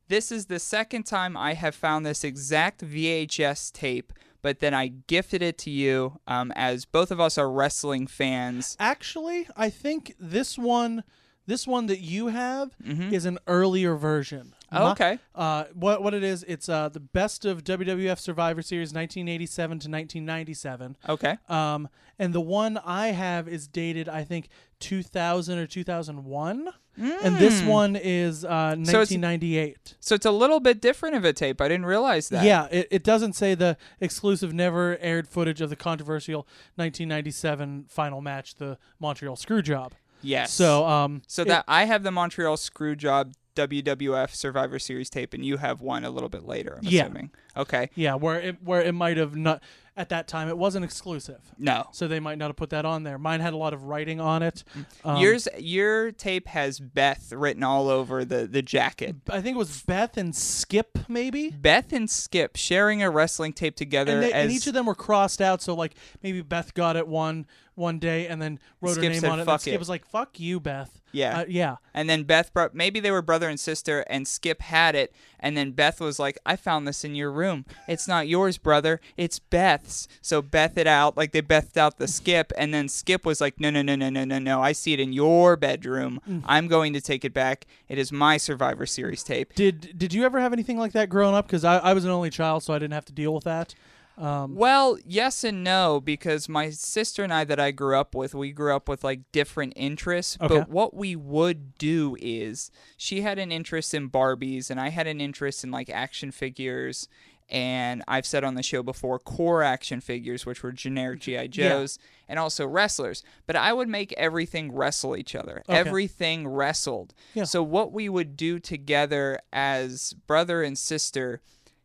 This 0.08 0.32
is 0.32 0.48
the 0.48 0.60
second 0.60 1.04
time 1.04 1.38
I 1.38 1.54
have 1.54 1.76
found 1.76 2.06
this 2.06 2.24
exact 2.24 2.84
VHS 2.84 3.72
tape, 3.72 4.12
but 4.42 4.60
then 4.60 4.74
I 4.74 4.88
gifted 5.08 5.42
it 5.42 5.58
to 5.60 5.70
you 5.70 6.20
um, 6.28 6.52
as 6.56 6.86
both 6.86 7.12
of 7.12 7.20
us 7.20 7.38
are 7.38 7.50
wrestling 7.52 8.08
fans. 8.08 8.76
actually 8.80 9.48
I 9.56 9.70
think 9.70 10.16
this 10.20 10.58
one 10.58 11.04
this 11.48 11.66
one 11.68 11.88
that 11.88 12.00
you 12.00 12.28
have 12.28 12.72
Mm-hmm. 12.84 13.14
is 13.14 13.26
an 13.26 13.40
earlier 13.48 13.96
version. 13.96 14.54
Oh, 14.72 14.92
okay. 14.92 15.20
Uh, 15.36 15.66
what 15.74 16.02
what 16.02 16.14
it 16.14 16.24
is? 16.24 16.44
It's 16.48 16.70
uh 16.70 16.88
the 16.90 17.00
best 17.02 17.44
of 17.46 17.64
WWF 17.64 18.20
Survivor 18.20 18.62
Series 18.62 18.94
1987 18.94 19.70
to 19.80 19.90
1997. 19.90 20.96
Okay. 21.10 21.38
Um, 21.50 21.90
and 22.18 22.34
the 22.34 22.40
one 22.42 22.78
I 22.86 23.08
have 23.08 23.48
is 23.50 23.68
dated, 23.68 24.08
I 24.08 24.24
think, 24.24 24.48
2000 24.80 25.58
or 25.58 25.68
2001. 25.68 26.70
And 26.98 27.38
this 27.38 27.62
one 27.64 27.96
is 27.96 28.44
uh, 28.46 28.76
Hmm. 28.76 28.84
So 28.86 29.02
it's- 29.02 29.12
1998. 29.12 29.96
So 30.00 30.16
it's 30.16 30.26
a 30.26 30.32
little 30.32 30.60
bit 30.60 30.82
different 30.82 31.16
of 31.16 31.26
a 31.26 31.34
tape. 31.34 31.62
I 31.62 31.68
didn't 31.68 31.86
realize 31.86 32.30
that. 32.30 32.44
Yeah, 32.44 32.68
it, 32.72 32.88
it 32.92 33.04
doesn't 33.04 33.34
say 33.34 33.56
the 33.56 33.78
exclusive, 34.00 34.54
never 34.54 34.98
aired 35.00 35.28
footage 35.28 35.62
of 35.62 35.70
the 35.70 35.76
controversial 35.76 36.46
1997 36.76 37.86
final 37.90 38.22
match, 38.22 38.56
the 38.56 38.78
Montreal 39.00 39.36
Screwjob. 39.36 39.92
Yes. 40.22 40.54
So, 40.54 40.86
um, 40.86 41.22
So 41.28 41.42
it- 41.44 41.48
that 41.48 41.66
I 41.68 41.86
have 41.86 42.04
the 42.04 42.12
Montreal 42.12 42.58
Screwjob 42.58 43.34
WWF 43.56 44.34
Survivor 44.34 44.80
Series 44.80 45.10
tape, 45.10 45.34
and 45.34 45.44
you 45.44 45.58
have 45.58 45.82
one 45.82 46.06
a 46.06 46.10
little 46.10 46.30
bit 46.30 46.46
later. 46.46 46.76
I'm 46.78 46.88
Yeah. 46.88 47.04
assuming. 47.04 47.32
Okay. 47.58 47.90
yeah, 47.96 48.16
where 48.16 48.40
it 48.40 48.64
where 48.64 48.82
it 48.82 48.94
might 48.94 49.18
have 49.18 49.36
not 49.36 49.62
at 49.98 50.10
that 50.10 50.28
time 50.28 50.48
it 50.48 50.58
wasn't 50.58 50.86
exclusive, 50.86 51.42
No. 51.58 51.88
so 51.92 52.08
they 52.08 52.20
might 52.20 52.38
not 52.38 52.48
have 52.48 52.56
put 52.56 52.70
that 52.70 52.86
on 52.86 53.04
there. 53.04 53.18
Mine 53.18 53.42
had 53.42 53.54
a 53.54 53.58
lot 53.58 53.74
of 53.74 53.84
writing 53.84 54.22
on 54.22 54.42
it. 54.42 54.64
Um, 55.04 55.18
Yours, 55.18 55.48
your 55.60 56.12
tape 56.12 56.48
has 56.48 56.80
Beth 56.80 57.32
written 57.34 57.62
all 57.64 57.90
over 57.90 58.24
the 58.24 58.48
the 58.48 58.62
jacket. 58.62 59.18
I 59.30 59.42
think 59.42 59.56
it 59.56 59.60
was 59.60 59.82
Beth 59.84 60.16
and 60.18 60.36
Skip, 60.36 60.98
maybe. 61.10 61.50
Beth 61.52 61.92
and 61.92 62.10
Skip 62.10 62.56
sharing 62.56 63.04
a 63.04 63.10
wrestling 63.10 63.52
tape 63.54 63.76
together 63.76 64.14
and, 64.14 64.24
they, 64.24 64.32
as 64.34 64.44
and 64.46 64.52
each 64.52 64.68
of 64.68 64.74
them 64.74 64.86
were 64.86 64.96
crossed 64.96 65.42
out. 65.42 65.62
So 65.62 65.76
like 65.76 65.94
maybe 66.24 66.42
Beth 66.42 66.74
got 66.74 66.96
it 66.96 67.08
one 67.08 67.46
one 67.76 68.00
day 68.00 68.28
and 68.28 68.42
then 68.42 68.60
wrote 68.82 68.94
Skip 68.94 69.04
her 69.04 69.10
name 69.10 69.20
said, 69.22 69.30
on 69.30 69.40
it. 69.40 69.46
"Fuck 69.46 69.62
Skip 69.62 69.74
it." 69.74 69.80
was 69.80 69.90
like, 69.90 70.06
"Fuck 70.06 70.40
you, 70.40 70.60
Beth." 70.60 71.02
Yeah. 71.12 71.40
Uh, 71.40 71.46
yeah. 71.48 71.76
And 71.94 72.10
then 72.10 72.24
Beth 72.24 72.54
brought, 72.54 72.74
maybe 72.74 73.00
they 73.00 73.12
were 73.12 73.22
brother 73.22 73.50
and 73.50 73.60
sister, 73.60 74.02
and 74.10 74.28
Skip 74.28 74.62
had 74.62 74.96
it. 74.96 75.14
And 75.40 75.58
then 75.58 75.72
Beth 75.72 76.00
was 76.00 76.20
like, 76.20 76.38
I 76.46 76.56
found 76.56 76.88
this 76.88 77.04
in 77.04 77.16
your 77.16 77.32
room. 77.32 77.66
It's 77.88 78.08
not 78.08 78.28
yours, 78.28 78.58
brother. 78.58 79.02
It's 79.18 79.40
Beth's. 79.40 80.08
So 80.22 80.42
Beth 80.42 80.78
it 80.78 80.88
out, 80.88 81.18
like 81.18 81.32
they 81.32 81.42
Bethed 81.42 81.78
out 81.78 81.98
the 81.98 82.08
Skip. 82.08 82.54
And 82.58 82.74
then 82.74 82.88
Skip 82.88 83.26
was 83.26 83.42
like, 83.42 83.60
No, 83.60 83.70
no, 83.70 83.82
no, 83.82 83.96
no, 83.96 84.10
no, 84.10 84.24
no, 84.24 84.40
no. 84.40 84.62
I 84.62 84.72
see 84.72 84.94
it 84.94 85.00
in 85.00 85.14
your 85.14 85.56
bedroom. 85.56 86.22
Mm. 86.30 86.44
I'm 86.46 86.68
going 86.68 86.94
to 86.94 87.02
take 87.02 87.26
it 87.26 87.34
back. 87.34 87.66
It 87.90 87.98
is 87.98 88.12
my 88.12 88.38
Survivor 88.38 88.86
Series 88.86 89.24
tape. 89.24 89.54
Did 89.54 89.98
Did 89.98 90.14
you 90.14 90.24
ever 90.24 90.40
have 90.40 90.54
anything 90.54 90.78
like 90.78 90.94
that 90.94 91.10
growing 91.10 91.36
up? 91.36 91.48
Because 91.48 91.66
I, 91.66 91.78
I 91.80 91.94
was 91.94 92.06
an 92.06 92.12
only 92.12 92.30
child, 92.30 92.64
so 92.64 92.74
I 92.74 92.80
didn't 92.80 92.94
have 92.94 93.06
to 93.06 93.14
deal 93.14 93.34
with 93.34 93.44
that. 93.44 93.76
Um, 94.18 94.56
Well, 94.56 94.98
yes 95.06 95.44
and 95.44 95.64
no, 95.64 96.00
because 96.00 96.48
my 96.48 96.70
sister 96.70 97.24
and 97.24 97.34
I 97.34 97.44
that 97.46 97.60
I 97.60 97.72
grew 97.72 97.98
up 97.98 98.14
with, 98.14 98.36
we 98.36 98.52
grew 98.52 98.76
up 98.76 98.88
with 98.88 99.04
like 99.04 99.22
different 99.32 99.74
interests. 99.76 100.38
Okay. 100.40 100.60
But 100.60 100.70
what 100.70 100.94
we 100.94 101.16
would 101.16 101.78
do 101.78 102.16
is 102.20 102.72
she 102.98 103.22
had 103.22 103.40
an 103.40 103.52
interest 103.52 103.94
in 103.94 104.10
Barbies 104.10 104.70
and 104.70 104.80
I 104.80 104.90
had 104.90 105.08
an 105.08 105.22
interest 105.22 105.64
in 105.64 105.72
like 105.72 105.90
action 105.90 106.32
figures. 106.32 107.08
And 107.50 108.02
I've 108.08 108.26
said 108.26 108.46
on 108.46 108.56
the 108.56 108.64
show 108.64 108.82
before, 108.82 109.20
core 109.20 109.62
action 109.62 110.00
figures, 110.00 110.46
which 110.46 110.64
were 110.64 110.72
generic 110.72 111.20
G.I. 111.20 111.48
Joes, 111.48 112.00
and 112.30 112.40
also 112.40 112.66
wrestlers. 112.66 113.24
But 113.46 113.58
I 113.58 113.74
would 113.74 113.90
make 113.90 114.14
everything 114.14 114.72
wrestle 114.72 115.18
each 115.18 115.36
other. 115.36 115.62
Okay. 115.68 115.78
Everything 115.78 116.48
wrestled. 116.48 117.14
Yeah. 117.34 117.44
So 117.44 117.62
what 117.62 117.92
we 117.92 118.08
would 118.08 118.38
do 118.38 118.58
together 118.58 119.38
as 119.52 120.14
brother 120.28 120.64
and 120.64 120.78
sister, 120.78 121.42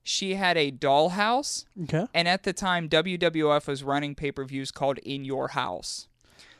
she 0.06 0.34
had 0.34 0.56
a 0.56 0.70
dollhouse 0.70 1.64
okay. 1.84 2.06
and 2.14 2.28
at 2.28 2.44
the 2.44 2.52
time, 2.52 2.88
WWF 2.88 3.66
was 3.66 3.82
running 3.82 4.14
pay 4.14 4.32
per 4.32 4.44
views 4.44 4.70
called 4.70 4.98
In 4.98 5.24
Your 5.24 5.48
House. 5.48 6.08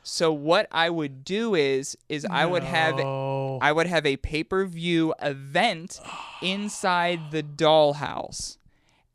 So 0.08 0.32
what 0.32 0.68
I 0.70 0.88
would 0.88 1.24
do 1.24 1.56
is 1.56 1.98
is 2.08 2.24
I 2.24 2.46
would 2.46 2.62
have 2.62 3.00
I 3.00 3.72
would 3.72 3.88
have 3.88 4.06
a 4.06 4.16
pay-per-view 4.16 5.14
event 5.20 6.00
inside 6.42 7.32
the 7.32 7.42
dollhouse. 7.42 8.56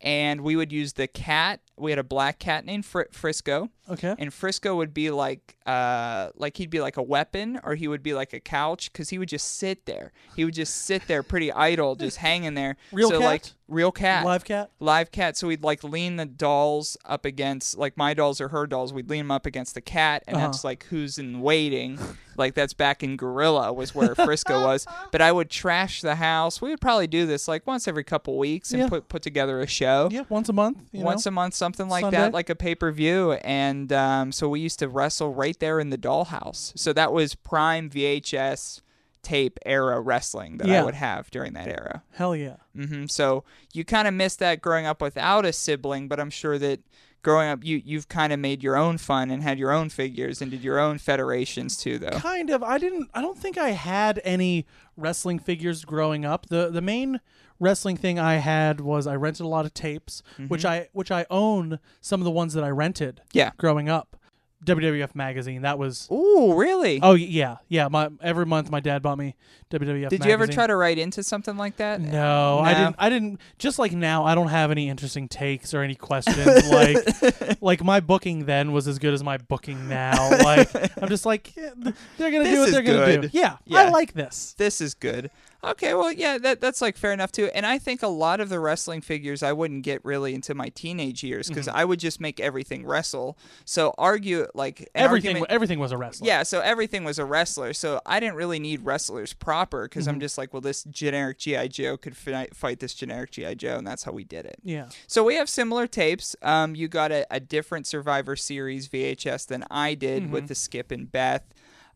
And 0.02 0.40
we 0.40 0.56
would 0.56 0.72
use 0.72 0.94
the 0.94 1.06
cat. 1.06 1.60
We 1.78 1.92
had 1.92 1.98
a 1.98 2.04
black 2.04 2.40
cat 2.40 2.66
named 2.66 2.84
Fr- 2.84 3.02
Frisco. 3.12 3.70
Okay. 3.88 4.16
And 4.18 4.34
Frisco 4.34 4.74
would 4.74 4.92
be 4.92 5.10
like, 5.10 5.56
uh, 5.64 6.30
like 6.34 6.56
he'd 6.56 6.70
be 6.70 6.80
like 6.80 6.96
a 6.96 7.02
weapon, 7.02 7.60
or 7.62 7.76
he 7.76 7.86
would 7.86 8.02
be 8.02 8.12
like 8.12 8.32
a 8.32 8.40
couch, 8.40 8.92
because 8.92 9.10
he 9.10 9.18
would 9.18 9.28
just 9.28 9.58
sit 9.58 9.86
there. 9.86 10.10
He 10.34 10.44
would 10.44 10.54
just 10.54 10.74
sit 10.74 11.06
there, 11.06 11.22
pretty 11.22 11.52
idle, 11.52 11.94
just 11.94 12.16
hanging 12.28 12.54
there. 12.54 12.76
Real 12.90 13.10
so, 13.10 13.20
Like, 13.20 13.44
cat? 13.44 13.52
Real 13.72 13.90
cat. 13.92 14.24
Live 14.24 14.44
cat. 14.44 14.70
Live 14.80 15.10
cat. 15.10 15.36
So 15.36 15.48
we'd 15.48 15.62
like 15.64 15.82
lean 15.82 16.16
the 16.16 16.26
dolls 16.26 16.96
up 17.04 17.24
against, 17.24 17.76
like 17.78 17.96
my 17.96 18.14
dolls 18.14 18.40
or 18.40 18.48
her 18.48 18.66
dolls. 18.66 18.92
We'd 18.92 19.08
lean 19.10 19.20
them 19.20 19.30
up 19.30 19.46
against 19.46 19.74
the 19.74 19.80
cat, 19.80 20.22
and 20.26 20.36
Uh-huh. 20.36 20.46
that's 20.46 20.64
like 20.64 20.84
who's 20.90 21.18
in 21.18 21.40
waiting. 21.40 21.98
like 22.36 22.54
that's 22.54 22.72
back 22.74 23.02
in 23.02 23.16
Gorilla 23.16 23.72
was 23.72 23.94
where 23.94 24.14
Frisco 24.14 24.62
was. 24.64 24.86
But 25.12 25.20
I 25.20 25.30
would 25.32 25.50
trash 25.50 26.00
the 26.00 26.14
house. 26.16 26.60
We 26.62 26.70
would 26.70 26.80
probably 26.80 27.06
do 27.06 27.26
this 27.26 27.46
like 27.48 27.66
once 27.66 27.86
every 27.88 28.04
couple 28.04 28.38
weeks 28.38 28.72
and 28.72 28.82
Yeah. 28.82 28.88
put 28.88 29.08
put 29.08 29.22
together 29.22 29.60
a 29.60 29.66
show 29.66 30.08
Yeah, 30.10 30.22
once 30.28 30.48
a 30.48 30.52
month. 30.52 30.78
You 30.92 31.04
once 31.04 31.26
know? 31.26 31.30
a 31.30 31.32
month, 31.32 31.54
something 31.54 31.88
like 31.88 32.02
Sunday. 32.02 32.18
that, 32.18 32.32
like 32.32 32.48
a 32.50 32.54
pay 32.54 32.74
per 32.74 32.90
view. 32.92 33.32
And 33.32 33.92
um, 33.92 34.32
so 34.32 34.48
we 34.48 34.60
used 34.60 34.78
to 34.78 34.88
wrestle 34.88 35.32
right 35.34 35.58
there 35.60 35.78
in 35.80 35.90
the 35.90 35.98
dollhouse. 35.98 36.72
So 36.78 36.92
that 36.94 37.12
was 37.12 37.34
prime 37.34 37.90
VHS 37.90 38.80
tape 39.22 39.58
era 39.64 40.00
wrestling 40.00 40.58
that 40.58 40.68
I 40.68 40.82
would 40.84 40.94
have 40.94 41.30
during 41.30 41.52
that 41.54 41.68
era. 41.68 42.02
Hell 42.12 42.34
yeah. 42.36 42.56
hmm 42.74 43.06
So 43.06 43.44
you 43.72 43.84
kind 43.84 44.08
of 44.08 44.14
missed 44.14 44.38
that 44.40 44.60
growing 44.60 44.86
up 44.86 45.00
without 45.00 45.44
a 45.46 45.52
sibling, 45.52 46.08
but 46.08 46.18
I'm 46.20 46.30
sure 46.30 46.58
that 46.58 46.80
growing 47.22 47.48
up, 47.48 47.64
you 47.64 47.80
you've 47.84 48.08
kind 48.08 48.32
of 48.32 48.40
made 48.40 48.62
your 48.62 48.76
own 48.76 48.98
fun 48.98 49.30
and 49.30 49.42
had 49.42 49.58
your 49.58 49.70
own 49.70 49.88
figures 49.88 50.42
and 50.42 50.50
did 50.50 50.62
your 50.64 50.78
own 50.80 50.98
federations 50.98 51.76
too, 51.76 51.98
though. 51.98 52.18
Kind 52.18 52.50
of. 52.50 52.62
I 52.62 52.78
didn't. 52.78 53.08
I 53.14 53.22
don't 53.22 53.38
think 53.38 53.56
I 53.56 53.70
had 53.70 54.20
any 54.24 54.66
wrestling 54.96 55.38
figures 55.38 55.84
growing 55.84 56.24
up. 56.24 56.46
the 56.48 56.68
The 56.70 56.80
main 56.82 57.20
wrestling 57.60 57.96
thing 57.96 58.18
I 58.18 58.34
had 58.34 58.80
was 58.80 59.06
I 59.06 59.14
rented 59.14 59.46
a 59.46 59.48
lot 59.48 59.64
of 59.64 59.72
tapes, 59.72 60.22
which 60.48 60.64
I 60.64 60.88
which 60.92 61.12
I 61.12 61.26
own 61.30 61.78
some 62.00 62.20
of 62.20 62.24
the 62.24 62.30
ones 62.32 62.54
that 62.54 62.64
I 62.64 62.70
rented. 62.70 63.16
Mm-hmm. 63.16 63.38
Yeah. 63.38 63.50
Growing 63.56 63.88
up, 63.88 64.16
WWF 64.64 65.14
magazine. 65.14 65.62
That 65.62 65.78
was. 65.78 66.06
Oh, 66.10 66.54
really? 66.54 67.00
Oh 67.02 67.14
yeah, 67.14 67.56
yeah. 67.68 67.88
My 67.88 68.10
every 68.20 68.46
month 68.46 68.70
my 68.70 68.80
dad 68.80 69.02
bought 69.02 69.18
me 69.18 69.34
WWF. 69.70 70.08
Did 70.08 70.24
you 70.24 70.30
ever 70.30 70.42
magazine. 70.42 70.54
try 70.54 70.66
to 70.68 70.76
write 70.76 70.98
into 70.98 71.22
something 71.22 71.56
like 71.56 71.76
that? 71.78 72.00
No, 72.00 72.60
I 72.60 72.72
No? 72.72 72.78
didn't. 72.78 72.96
I 72.98 73.08
didn't. 73.10 73.40
Just 73.58 73.78
like 73.78 73.92
now, 73.92 74.24
I 74.24 74.34
don't 74.34 74.48
have 74.48 74.70
any 74.70 74.88
interesting 74.88 75.28
takes 75.28 75.74
or 75.74 75.82
any 75.82 75.94
questions. 75.94 76.68
like, 76.70 77.60
like 77.62 77.82
my 77.84 78.00
booking 78.00 78.44
then 78.46 78.72
was 78.72 78.86
as 78.86 78.98
good 78.98 79.14
as 79.14 79.24
my 79.24 79.38
booking 79.38 79.88
now. 79.88 80.30
Like, 80.30 80.68
I'm 81.02 81.08
just 81.08 81.26
like, 81.26 81.52
th- 81.54 81.72
they're 82.18 82.30
gonna 82.30 82.44
This 82.44 82.52
do 82.54 82.58
what 82.60 82.68
is 82.68 82.72
they're 82.74 82.82
gonna 82.82 83.06
do. 83.06 83.20
good. 83.22 83.30
Yeah, 83.34 83.56
Yeah. 83.64 83.80
I 83.80 83.88
like 83.90 84.12
this. 84.14 84.54
this 84.58 84.80
is 84.80 84.94
good. 84.94 85.30
Okay, 85.64 85.94
well, 85.94 86.10
yeah, 86.12 86.38
that 86.38 86.60
that's 86.60 86.80
like 86.80 86.96
fair 86.96 87.12
enough 87.12 87.30
too. 87.30 87.48
And 87.54 87.64
I 87.64 87.78
think 87.78 88.02
a 88.02 88.08
lot 88.08 88.40
of 88.40 88.48
the 88.48 88.58
wrestling 88.58 89.00
figures 89.00 89.42
I 89.44 89.52
wouldn't 89.52 89.84
get 89.84 90.04
really 90.04 90.34
into 90.34 90.54
my 90.54 90.70
teenage 90.70 91.22
years 91.22 91.48
because 91.48 91.66
Mm-hmm. 91.68 91.76
I 91.76 91.84
would 91.84 92.00
just 92.00 92.20
make 92.20 92.40
everything 92.40 92.84
wrestle. 92.84 93.38
So 93.64 93.94
argue 93.96 94.48
like 94.54 94.88
Everything. 94.94 95.30
argument- 95.36 95.50
everything 95.52 95.78
was 95.78 95.92
a 95.92 95.96
wrestler. 95.96 96.26
yeah, 96.26 96.42
so 96.42 96.60
everything 96.60 97.04
was 97.04 97.20
a 97.20 97.24
wrestler. 97.24 97.72
So 97.74 98.00
I 98.04 98.18
didn't 98.18 98.34
really 98.34 98.58
need 98.58 98.84
wrestlers 98.84 99.32
proper 99.34 99.84
because 99.84 100.06
Mm-hmm. 100.06 100.14
I'm 100.14 100.20
just 100.20 100.36
like, 100.36 100.52
well, 100.52 100.60
this 100.62 100.82
generic 100.84 101.38
GI 101.38 101.68
Joe 101.68 101.96
could 101.96 102.16
fi- 102.16 102.48
fight 102.52 102.80
this 102.80 102.94
generic 102.94 103.30
GI 103.30 103.54
Joe, 103.54 103.76
and 103.76 103.86
that's 103.86 104.02
how 104.02 104.10
we 104.12 104.24
did 104.24 104.46
it. 104.46 104.56
Yeah. 104.64 104.88
So 105.06 105.22
we 105.22 105.36
have 105.36 105.48
similar 105.48 105.86
tapes. 105.86 106.34
Um, 106.42 106.74
you 106.74 106.88
got 106.88 107.12
a, 107.12 107.24
a 107.30 107.38
different 107.38 107.86
Survivor 107.86 108.34
Series 108.34 108.88
VHS 108.88 109.46
than 109.46 109.64
I 109.70 109.94
did 109.94 110.24
Mm-hmm. 110.24 110.32
with 110.32 110.48
the 110.48 110.54
Skip 110.56 110.90
and 110.90 111.10
Beth. 111.10 111.44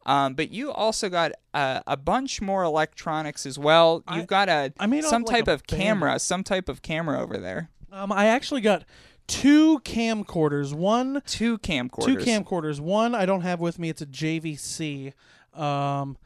Um, 0.07 0.34
but 0.34 0.50
you 0.52 0.70
also 0.72 1.09
got 1.09 1.32
uh, 1.52 1.80
a 1.86 1.96
bunch 1.96 2.40
more 2.40 2.62
electronics 2.62 3.44
as 3.44 3.59
well. 3.59 4.02
You've 4.11 4.22
I- 4.22 4.26
got 4.26 4.48
a 4.48 4.72
I 4.78 4.86
made 4.86 5.04
some 5.04 5.22
like 5.24 5.36
type 5.44 5.48
a 5.48 5.52
of 5.52 5.66
camera, 5.66 6.18
some 6.18 6.42
type 6.44 6.68
of 6.68 6.80
camera 6.80 7.20
over 7.20 7.36
there. 7.36 7.70
Um, 7.92 8.12
I 8.12 8.26
actually 8.26 8.61
got 8.61 8.84
two 9.26 9.80
camcorders. 9.80 10.72
One, 10.72 11.22
Two 11.26 11.59
camcorders. 11.59 12.04
two 12.04 12.16
camcorders. 12.18 12.78
One 12.80 13.14
I 13.14 13.26
don't 13.26 13.40
have 13.42 13.59
with 13.61 13.78
me. 13.78 13.88
It's 13.90 14.00
a 14.02 14.07
JVC. 14.07 15.12
Um, 15.54 16.16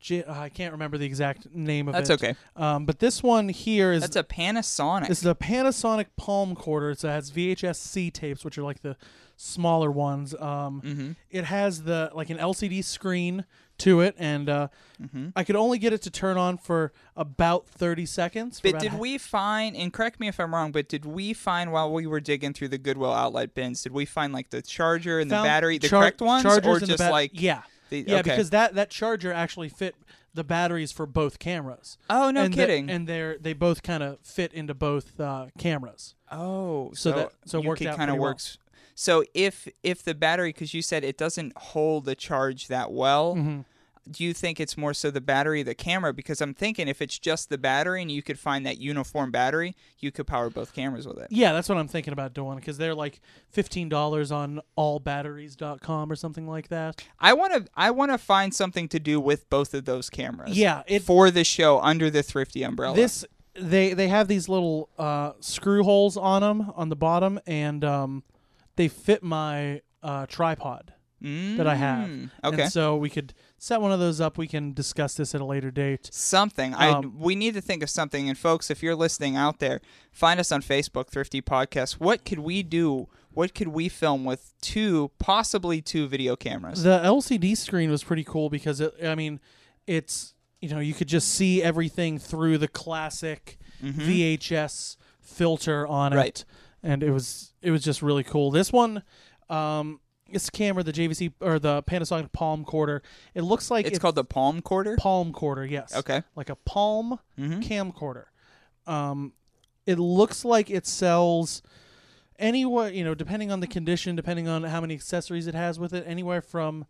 J- 0.00 0.24
I 0.26 0.48
can't 0.48 0.72
remember 0.72 0.96
the 0.96 1.04
exact 1.04 1.54
name 1.54 1.86
of 1.88 1.92
That's 1.94 2.08
it. 2.10 2.14
okay. 2.14 2.34
Um, 2.56 2.86
but 2.86 3.00
this 3.00 3.22
one 3.22 3.48
here 3.50 3.92
is 3.92 4.00
That's 4.02 4.16
a 4.16 4.24
Panasonic. 4.24 5.08
This 5.08 5.18
is 5.20 5.26
a 5.26 5.34
Panasonic 5.34 6.06
Palmcorder. 6.18 6.96
So 6.98 7.08
it 7.08 7.12
has 7.12 7.30
VHS 7.30 7.76
C 7.76 8.10
tapes, 8.10 8.42
which 8.44 8.56
are 8.56 8.62
like 8.62 8.80
the 8.80 8.96
smaller 9.40 9.90
ones. 9.90 10.34
Um, 10.34 10.82
Mm-hmm. 10.84 11.10
It 11.30 11.44
has 11.44 11.84
the 11.84 12.10
like 12.14 12.30
an 12.30 12.38
LCD 12.38 12.84
screen 12.84 13.44
to 13.78 14.00
it, 14.02 14.14
and 14.18 14.48
uh, 14.48 14.68
Mm-hmm. 15.02 15.28
I 15.34 15.44
could 15.44 15.56
only 15.56 15.78
get 15.78 15.94
it 15.94 16.02
to 16.02 16.10
turn 16.10 16.36
on 16.36 16.58
for 16.58 16.92
about 17.16 17.66
thirty 17.66 18.04
seconds. 18.04 18.60
But 18.62 18.78
did 18.78 18.98
we 18.98 19.16
find, 19.16 19.74
and 19.76 19.90
correct 19.92 20.20
me 20.20 20.28
if 20.28 20.38
I'm 20.38 20.54
wrong, 20.54 20.72
but 20.72 20.88
did 20.88 21.06
we 21.06 21.32
find 21.32 21.72
while 21.72 21.90
we 21.90 22.06
were 22.06 22.20
digging 22.20 22.52
through 22.52 22.68
the 22.68 22.78
Goodwill 22.78 23.12
outlet 23.14 23.54
bins, 23.54 23.82
did 23.82 23.92
we 23.92 24.04
find 24.04 24.32
like 24.34 24.50
the 24.50 24.60
charger 24.60 25.18
and 25.20 25.30
the 25.30 25.36
battery, 25.36 25.78
the 25.78 25.88
char- 25.88 26.02
correct 26.02 26.20
ones, 26.20 26.44
or 26.44 26.78
the 26.78 26.86
just 26.86 26.98
bat- 26.98 27.12
like 27.12 27.30
yeah, 27.32 27.62
the- 27.88 28.04
yeah, 28.06 28.18
okay. 28.18 28.30
because 28.30 28.50
that 28.50 28.74
that 28.74 28.90
charger 28.90 29.32
actually 29.32 29.70
fit 29.70 29.94
the 30.34 30.44
batteries 30.44 30.92
for 30.92 31.06
both 31.06 31.38
cameras. 31.38 31.96
Oh, 32.10 32.30
no 32.30 32.42
and 32.42 32.52
the- 32.52 32.56
kidding. 32.58 32.90
and 32.90 33.06
they're 33.06 33.38
they 33.38 33.54
both 33.54 33.82
kind 33.82 34.02
of 34.02 34.18
fit 34.22 34.52
into 34.52 34.74
both 34.74 35.18
uh, 35.18 35.46
cameras. 35.58 36.14
Oh, 36.30 36.90
So 36.92 37.10
so, 37.10 37.16
that- 37.16 37.32
so 37.46 37.58
it 37.60 37.64
worked 37.64 37.82
out 37.86 37.96
kind 37.96 38.10
of 38.10 38.18
works. 38.18 38.58
So 39.00 39.24
if 39.32 39.66
if 39.82 40.02
the 40.02 40.14
battery, 40.14 40.50
because 40.52 40.74
you 40.74 40.82
said 40.82 41.04
it 41.04 41.16
doesn't 41.16 41.56
hold 41.56 42.04
the 42.04 42.14
charge 42.14 42.68
that 42.68 42.92
well, 42.92 43.34
Mm-hmm. 43.34 43.60
do 44.10 44.24
you 44.24 44.34
think 44.34 44.60
it's 44.60 44.76
more 44.76 44.92
so 44.92 45.10
the 45.10 45.22
battery, 45.22 45.62
or 45.62 45.64
the 45.64 45.74
camera? 45.74 46.12
Because 46.12 46.42
I'm 46.42 46.52
thinking 46.52 46.86
if 46.86 47.00
it's 47.00 47.18
just 47.18 47.48
the 47.48 47.56
battery 47.56 48.02
and 48.02 48.10
you 48.10 48.22
could 48.22 48.38
find 48.38 48.66
that 48.66 48.76
uniform 48.78 49.30
battery, 49.30 49.74
you 50.00 50.10
could 50.12 50.26
power 50.26 50.50
both 50.50 50.74
cameras 50.74 51.06
with 51.08 51.16
it. 51.16 51.28
Yeah, 51.30 51.54
that's 51.54 51.66
what 51.70 51.78
I'm 51.78 51.88
thinking 51.88 52.12
about 52.12 52.34
doing 52.34 52.56
because 52.56 52.76
they're 52.76 52.94
like 52.94 53.20
fifteen 53.48 53.88
dollars 53.88 54.30
on 54.30 54.60
allbatteries.com 54.76 56.12
or 56.12 56.16
something 56.16 56.46
like 56.46 56.68
that. 56.68 57.02
I 57.18 57.32
want 57.32 57.52
to 57.54 57.70
I 57.74 57.90
want 57.92 58.10
to 58.12 58.18
find 58.18 58.54
something 58.54 58.88
to 58.88 58.98
do 59.00 59.20
with 59.20 59.48
both 59.48 59.74
of 59.74 59.84
those 59.86 60.10
cameras. 60.10 60.58
Yeah, 60.58 60.82
it 60.86 61.02
for 61.02 61.30
the 61.30 61.44
show 61.44 61.80
under 61.80 62.10
the 62.10 62.22
thrifty 62.22 62.62
umbrella. 62.62 62.94
this 62.96 63.24
they 63.54 63.94
they 63.94 64.08
have 64.08 64.28
these 64.28 64.48
little 64.48 64.88
uh, 64.98 65.32
screw 65.40 65.82
holes 65.84 66.16
on 66.16 66.42
them 66.42 66.70
on 66.76 66.88
the 66.88 66.96
bottom, 66.96 67.40
and 67.46 67.84
um, 67.84 68.22
they 68.80 68.88
fit 68.88 69.22
my 69.22 69.82
uh, 70.02 70.24
tripod 70.26 70.94
that 71.22 71.66
I 71.66 71.74
have. 71.74 72.08
Mm, 72.08 72.30
Okay. 72.42 72.62
and 72.62 72.72
so 72.72 72.96
we 72.96 73.10
could 73.10 73.34
set 73.58 73.82
one 73.82 73.92
of 73.92 74.00
those 74.00 74.22
up. 74.22 74.38
We 74.38 74.46
can 74.46 74.72
discuss 74.72 75.12
this 75.16 75.34
at 75.34 75.42
a 75.42 75.44
later 75.44 75.70
date. 75.70 76.08
something. 76.10 76.72
I 76.74 76.88
Um, 76.92 77.14
we 77.18 77.34
need 77.34 77.52
to 77.52 77.60
think 77.60 77.82
of 77.82 77.90
something. 77.90 78.26
And 78.30 78.38
folks, 78.38 78.70
if 78.70 78.82
you're 78.82 78.94
listening 78.96 79.36
out 79.36 79.58
there, 79.58 79.82
find 80.12 80.40
us 80.40 80.50
on 80.50 80.62
Facebook, 80.62 81.08
Thrifty 81.10 81.42
Podcast. 81.42 82.00
What 82.00 82.24
could 82.24 82.38
we 82.38 82.62
do? 82.62 83.06
What 83.32 83.54
could 83.54 83.68
we 83.68 83.90
film 83.90 84.24
with 84.24 84.54
two, 84.62 85.10
possibly 85.18 85.82
two 85.82 86.08
video 86.08 86.36
cameras? 86.36 86.82
The 86.84 87.00
LCD 87.04 87.54
screen 87.54 87.90
was 87.90 88.02
pretty 88.02 88.24
cool 88.24 88.48
because 88.48 88.80
it, 88.80 88.94
I 89.04 89.14
mean, 89.14 89.40
it's 89.86 90.32
you 90.62 90.70
know 90.70 90.78
you 90.80 90.94
could 90.94 91.08
just 91.08 91.28
see 91.34 91.62
everything 91.62 92.18
through 92.18 92.56
the 92.56 92.68
classic 92.68 93.58
VHS 93.82 94.96
filter 95.20 95.86
on 95.86 96.12
Mm-hmm. 96.12 96.18
Right. 96.18 96.28
it, 96.40 96.44
and 96.82 97.02
it 97.02 97.10
was 97.10 97.52
it 97.62 97.70
was 97.70 97.82
just 97.82 98.02
really 98.02 98.24
cool. 98.24 98.50
This 98.50 98.72
one, 98.72 99.02
um, 99.48 100.00
this 100.30 100.48
camera, 100.50 100.82
the 100.82 100.92
JVC 100.92 101.32
or 101.40 101.58
the 101.58 101.82
Panasonic 101.82 102.30
Palmcorder, 102.30 103.00
it 103.34 103.42
looks 103.42 103.70
like 103.70 103.86
it's 103.86 103.98
called 103.98 104.14
the 104.14 104.24
Palmcorder. 104.24 104.96
Palm 104.96 105.32
Quarter. 105.32 105.66
Yes. 105.66 105.94
Okay. 105.96 106.22
Like 106.36 106.50
a 106.50 106.56
Palm 106.56 107.18
Mhm. 107.38 107.62
camcorder. 107.62 108.26
Um, 108.86 109.32
it 109.86 109.98
looks 109.98 110.44
like 110.44 110.70
it 110.70 110.86
sells 110.86 111.62
anywhere 112.38 112.90
you 112.90 113.04
know 113.04 113.14
depending 113.14 113.52
on 113.52 113.60
the 113.60 113.66
condition 113.66 114.16
depending 114.16 114.48
on 114.48 114.62
how 114.64 114.80
many 114.80 114.94
accessories 114.94 115.46
it 115.46 115.54
has 115.54 115.78
with 115.78 115.92
it 115.92 116.02
anywhere 116.06 116.40
from 116.40 116.86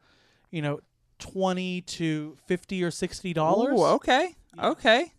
you 0.52 0.62
know 0.62 0.78
20 1.18 1.80
to 1.80 2.36
50 2.46 2.84
or 2.84 2.90
60 2.92 3.32
dollars 3.32 3.78
okay. 3.80 4.36
Okay. 4.62 5.12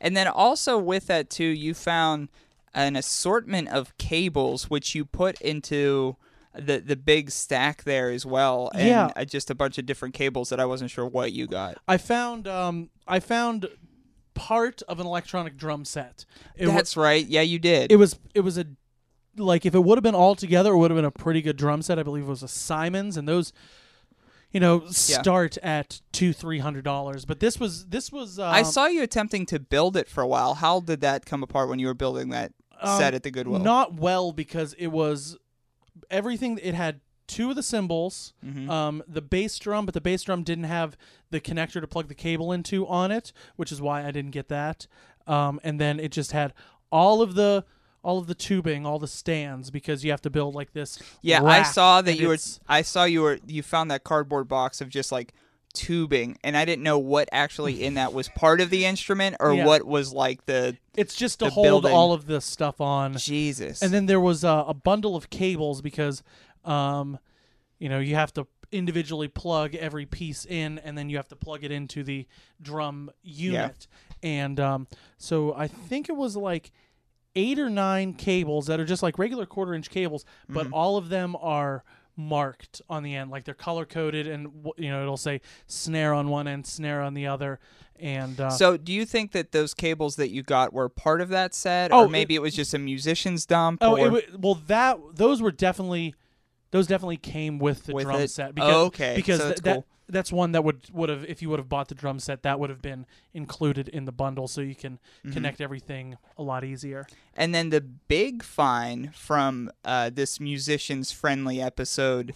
And 0.00 0.14
then 0.16 0.28
also 0.28 0.76
with 0.78 1.06
that 1.06 1.30
too, 1.30 1.44
you 1.46 1.72
found 1.72 2.28
an 2.76 2.94
assortment 2.94 3.68
of 3.70 3.96
cables 3.98 4.70
which 4.70 4.94
you 4.94 5.04
put 5.04 5.40
into 5.40 6.14
the 6.54 6.78
the 6.78 6.96
big 6.96 7.30
stack 7.30 7.82
there 7.84 8.10
as 8.10 8.24
well, 8.24 8.70
and 8.74 8.88
Yeah. 8.88 9.10
uh, 9.16 9.24
just 9.24 9.50
a 9.50 9.54
bunch 9.54 9.76
of 9.78 9.84
different 9.86 10.14
cables 10.14 10.48
that 10.50 10.60
I 10.60 10.64
wasn't 10.66 10.90
sure 10.90 11.04
what 11.06 11.32
you 11.32 11.46
got. 11.48 11.76
i 11.88 11.96
found 11.96 12.46
um 12.46 12.88
i 13.08 13.18
found 13.20 13.68
part 14.34 14.82
of 14.88 15.00
an 15.00 15.06
electronic 15.06 15.56
drum 15.56 15.84
set 15.84 16.24
it, 16.56 16.66
That's 16.66 16.96
right. 16.96 17.26
Yeah, 17.26 17.40
you 17.42 17.58
did. 17.58 17.90
it 17.90 17.96
was 17.96 18.18
it 18.34 18.40
was 18.40 18.56
a 18.58 18.66
like 19.38 19.66
if 19.66 19.74
it 19.74 19.82
would 19.84 19.96
have 19.98 20.02
been 20.02 20.14
all 20.14 20.34
together 20.34 20.72
it 20.72 20.76
would 20.78 20.90
have 20.90 20.96
been 20.96 21.04
a 21.04 21.10
pretty 21.10 21.42
good 21.42 21.56
drum 21.58 21.82
set 21.82 21.98
i 21.98 22.02
believe 22.02 22.24
it 22.24 22.28
was 22.28 22.42
a 22.42 22.48
Simmons 22.48 23.16
and 23.18 23.28
those 23.28 23.52
you 24.50 24.60
know 24.60 24.86
start 24.86 25.58
at 25.62 26.00
two 26.12 26.32
three 26.32 26.58
hundred 26.60 26.84
dollars 26.84 27.24
but 27.26 27.38
this 27.40 27.60
was 27.60 27.86
this 27.88 28.10
was 28.10 28.38
um, 28.38 28.50
I 28.50 28.62
saw 28.62 28.86
you 28.86 29.02
attempting 29.02 29.44
to 29.46 29.58
build 29.58 29.94
it 29.96 30.08
for 30.08 30.22
a 30.22 30.26
while. 30.26 30.54
How 30.54 30.80
did 30.80 31.00
that 31.02 31.26
come 31.26 31.42
apart 31.42 31.68
when 31.68 31.78
you 31.78 31.86
were 31.86 31.94
building 31.94 32.30
that 32.30 32.52
Um, 32.80 32.98
set 32.98 33.14
at 33.14 33.22
the 33.22 33.30
Goodwill? 33.30 33.60
Not 33.60 33.94
well 33.94 34.32
because 34.32 34.72
it 34.74 34.88
was 34.88 35.36
everything. 36.10 36.58
It 36.62 36.74
had 36.74 37.00
two 37.26 37.50
of 37.50 37.56
the 37.56 37.62
cymbals, 37.62 38.32
Mm-hmm. 38.44 38.70
um, 38.70 39.02
the 39.08 39.22
bass 39.22 39.58
drum, 39.58 39.84
but 39.86 39.94
the 39.94 40.00
bass 40.00 40.22
drum 40.22 40.42
didn't 40.42 40.64
have 40.64 40.96
the 41.30 41.40
connector 41.40 41.80
to 41.80 41.86
plug 41.86 42.08
the 42.08 42.14
cable 42.14 42.52
into 42.52 42.86
on 42.86 43.10
it, 43.10 43.32
which 43.56 43.72
is 43.72 43.80
why 43.80 44.04
I 44.06 44.10
didn't 44.10 44.30
get 44.30 44.48
that. 44.48 44.86
Um, 45.26 45.58
and 45.64 45.80
then 45.80 45.98
it 45.98 46.12
just 46.12 46.32
had 46.32 46.52
all 46.92 47.22
of 47.22 47.34
the 47.34 47.64
all 48.02 48.18
of 48.18 48.28
the 48.28 48.34
tubing, 48.36 48.86
all 48.86 49.00
the 49.00 49.08
stands, 49.08 49.72
because 49.72 50.04
you 50.04 50.12
have 50.12 50.22
to 50.22 50.30
build 50.30 50.54
like 50.54 50.72
this. 50.72 51.02
Yeah, 51.22 51.42
I 51.42 51.64
saw 51.64 52.00
that 52.02 52.16
you 52.16 52.28
were. 52.28 52.38
I 52.68 52.82
saw 52.82 53.02
you 53.02 53.22
were. 53.22 53.40
You 53.46 53.64
found 53.64 53.90
that 53.90 54.04
cardboard 54.04 54.46
box 54.46 54.80
of 54.80 54.88
just 54.88 55.10
like 55.10 55.34
tubing, 55.76 56.38
and 56.42 56.56
I 56.56 56.64
didn't 56.64 56.82
know 56.82 56.98
what 56.98 57.28
actually 57.30 57.84
in 57.84 57.94
that 57.94 58.12
was 58.12 58.28
part 58.30 58.60
of 58.60 58.70
the 58.70 58.84
instrument 58.86 59.36
or 59.38 59.54
Yeah. 59.54 59.66
what 59.66 59.84
was 59.86 60.12
like 60.12 60.46
the 60.46 60.76
It's 60.96 61.14
just 61.14 61.38
to 61.40 61.50
hold 61.50 61.64
building. 61.66 61.92
all 61.92 62.12
of 62.12 62.26
this 62.26 62.44
stuff 62.44 62.80
on. 62.80 63.16
Jesus. 63.16 63.82
And 63.82 63.92
then 63.92 64.06
there 64.06 64.20
was 64.20 64.42
uh, 64.44 64.64
a 64.66 64.74
bundle 64.74 65.14
of 65.14 65.30
cables 65.30 65.82
because, 65.82 66.22
um, 66.64 67.18
you 67.78 67.88
know, 67.88 67.98
you 67.98 68.14
have 68.14 68.32
to 68.34 68.46
individually 68.72 69.28
plug 69.28 69.74
every 69.76 70.06
piece 70.06 70.44
in, 70.44 70.78
and 70.80 70.96
then 70.98 71.08
you 71.08 71.16
have 71.16 71.28
to 71.28 71.36
plug 71.36 71.62
it 71.62 71.70
into 71.70 72.02
the 72.02 72.26
drum 72.60 73.10
unit. 73.22 73.86
And 74.22 74.58
um, 74.58 74.88
so 75.18 75.54
I 75.54 75.68
think 75.68 76.08
it 76.08 76.16
was 76.16 76.36
like 76.36 76.72
eight 77.36 77.58
or 77.58 77.68
nine 77.70 78.14
cables 78.14 78.66
that 78.66 78.80
are 78.80 78.84
just 78.86 79.02
like 79.02 79.18
regular 79.18 79.44
quarter 79.46 79.74
inch 79.74 79.90
cables, 79.90 80.24
but 80.48 80.64
Mm-hmm. 80.64 80.74
all 80.74 80.96
of 80.96 81.10
them 81.10 81.36
are 81.38 81.84
marked 82.16 82.80
on 82.88 83.02
the 83.02 83.14
end, 83.14 83.30
like 83.30 83.44
they're 83.44 83.54
color 83.54 83.84
coded, 83.84 84.26
and 84.26 84.48
you 84.76 84.90
know 84.90 85.02
it'll 85.02 85.16
say 85.16 85.40
snare 85.66 86.12
on 86.14 86.28
one 86.28 86.48
end, 86.48 86.66
snare 86.66 87.02
on 87.02 87.14
the 87.14 87.26
other, 87.26 87.58
and 87.98 88.40
uh, 88.40 88.50
So, 88.50 88.76
do 88.76 88.92
you 88.92 89.04
think 89.04 89.32
that 89.32 89.52
those 89.52 89.74
cables 89.74 90.16
that 90.16 90.30
you 90.30 90.42
got 90.42 90.72
were 90.72 90.88
part 90.88 91.20
of 91.20 91.28
that 91.30 91.54
set, 91.54 91.92
Oh, 91.92 92.04
or 92.04 92.08
maybe 92.08 92.34
it, 92.34 92.42
was 92.42 92.54
just 92.54 92.74
a 92.74 92.78
musician's 92.78 93.46
dump? 93.46 93.78
Oh, 93.82 93.96
or, 93.96 94.18
it, 94.18 94.40
well, 94.40 94.54
that 94.66 94.98
those 95.14 95.40
were 95.42 95.52
definitely 95.52 96.14
those 96.70 96.86
definitely 96.86 97.16
came 97.18 97.58
with 97.58 97.84
the 97.84 97.94
With 97.94 98.04
drum 98.04 98.20
it? 98.22 98.28
set. 98.30 98.52
Oh, 98.58 98.86
okay. 98.86 99.14
because 99.16 99.38
So 99.38 99.44
th- 99.48 99.54
that's 99.56 99.60
that 99.62 99.74
cool. 99.74 99.86
That's 100.08 100.30
one 100.32 100.52
that 100.52 100.62
would 100.64 100.82
would 100.92 101.08
have 101.08 101.24
if 101.24 101.42
you 101.42 101.50
would 101.50 101.58
have 101.58 101.68
bought 101.68 101.88
the 101.88 101.94
drum 101.94 102.18
set 102.20 102.42
that 102.42 102.58
would 102.60 102.70
have 102.70 102.80
been 102.82 103.06
included 103.34 103.88
in 103.88 104.04
the 104.04 104.12
bundle, 104.12 104.46
so 104.48 104.60
you 104.60 104.74
can 104.74 104.98
Mm-hmm. 105.24 105.32
connect 105.32 105.60
everything 105.60 106.16
a 106.38 106.42
lot 106.42 106.62
easier. 106.64 107.06
and 107.36 107.54
then 107.54 107.70
the 107.70 107.80
big 107.80 108.42
fine 108.42 109.10
from 109.14 109.70
uh, 109.84 110.10
this 110.12 110.38
musicians 110.40 111.10
friendly 111.12 111.60
episode, 111.60 112.32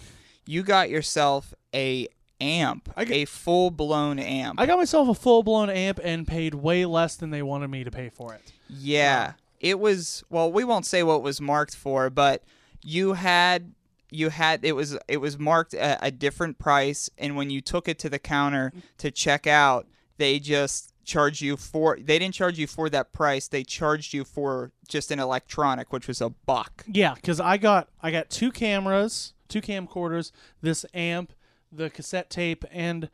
you 0.47 0.63
got 0.63 0.91
yourself 0.91 1.55
a 1.75 2.09
amp, 2.41 2.91
I 2.97 3.05
got- 3.05 3.15
a 3.15 3.25
full 3.27 3.71
blown 3.71 4.19
amp. 4.19 4.59
I 4.59 4.67
got 4.67 4.79
myself 4.79 5.09
a 5.09 5.15
full 5.15 5.43
blown 5.43 5.71
amp 5.71 6.01
and 6.03 6.27
paid 6.27 6.55
way 6.55 6.85
less 6.87 7.15
than 7.17 7.31
they 7.31 7.43
wanted 7.43 7.69
me 7.69 7.85
to 7.85 7.91
pay 7.91 8.09
for 8.09 8.35
it. 8.35 8.53
Yeah. 8.69 9.35
It 9.61 9.79
was 9.79 10.25
well, 10.31 10.51
we 10.51 10.65
won't 10.65 10.87
say 10.87 11.03
what 11.03 11.17
it 11.17 11.23
was 11.23 11.41
marked 11.41 11.77
for, 11.77 12.09
but 12.11 12.43
you 12.83 13.13
had 13.13 13.73
you 14.11 14.31
had 14.31 14.65
it 14.65 14.73
was 14.73 14.99
it 15.09 15.19
was 15.19 15.39
marked 15.39 15.75
a, 15.75 16.05
a 16.05 16.11
different 16.11 16.59
price 16.59 17.11
and 17.19 17.37
when 17.37 17.51
you 17.51 17.61
took 17.61 17.89
it 17.89 17.99
to 18.01 18.09
the 18.09 18.19
counter 18.19 18.73
mm. 18.75 18.83
to 18.99 19.11
check 19.11 19.47
out, 19.47 19.87
they 20.19 20.39
just 20.39 20.93
charged 21.05 21.43
you 21.43 21.57
for 21.57 21.99
they 22.01 22.19
didn't 22.19 22.35
charge 22.35 22.59
you 22.59 22.67
for 22.67 22.89
that 22.91 23.13
price, 23.13 23.49
they 23.49 23.65
charged 23.65 24.15
you 24.15 24.25
for 24.25 24.73
just 24.89 25.11
an 25.11 25.19
electronic, 25.19 25.93
which 25.93 26.07
was 26.07 26.21
a 26.21 26.31
buck. 26.31 26.85
Yeah, 26.87 27.15
because 27.15 27.41
I 27.41 27.57
got 27.57 27.89
I 28.03 28.11
got 28.11 28.31
two 28.31 28.53
cameras, 28.53 29.35
two 29.49 29.61
camcorders, 29.61 30.33
this 30.63 30.87
amp, 30.95 31.33
the 31.73 31.91
cassette 31.91 32.31
tape, 32.31 32.65
and 32.71 33.11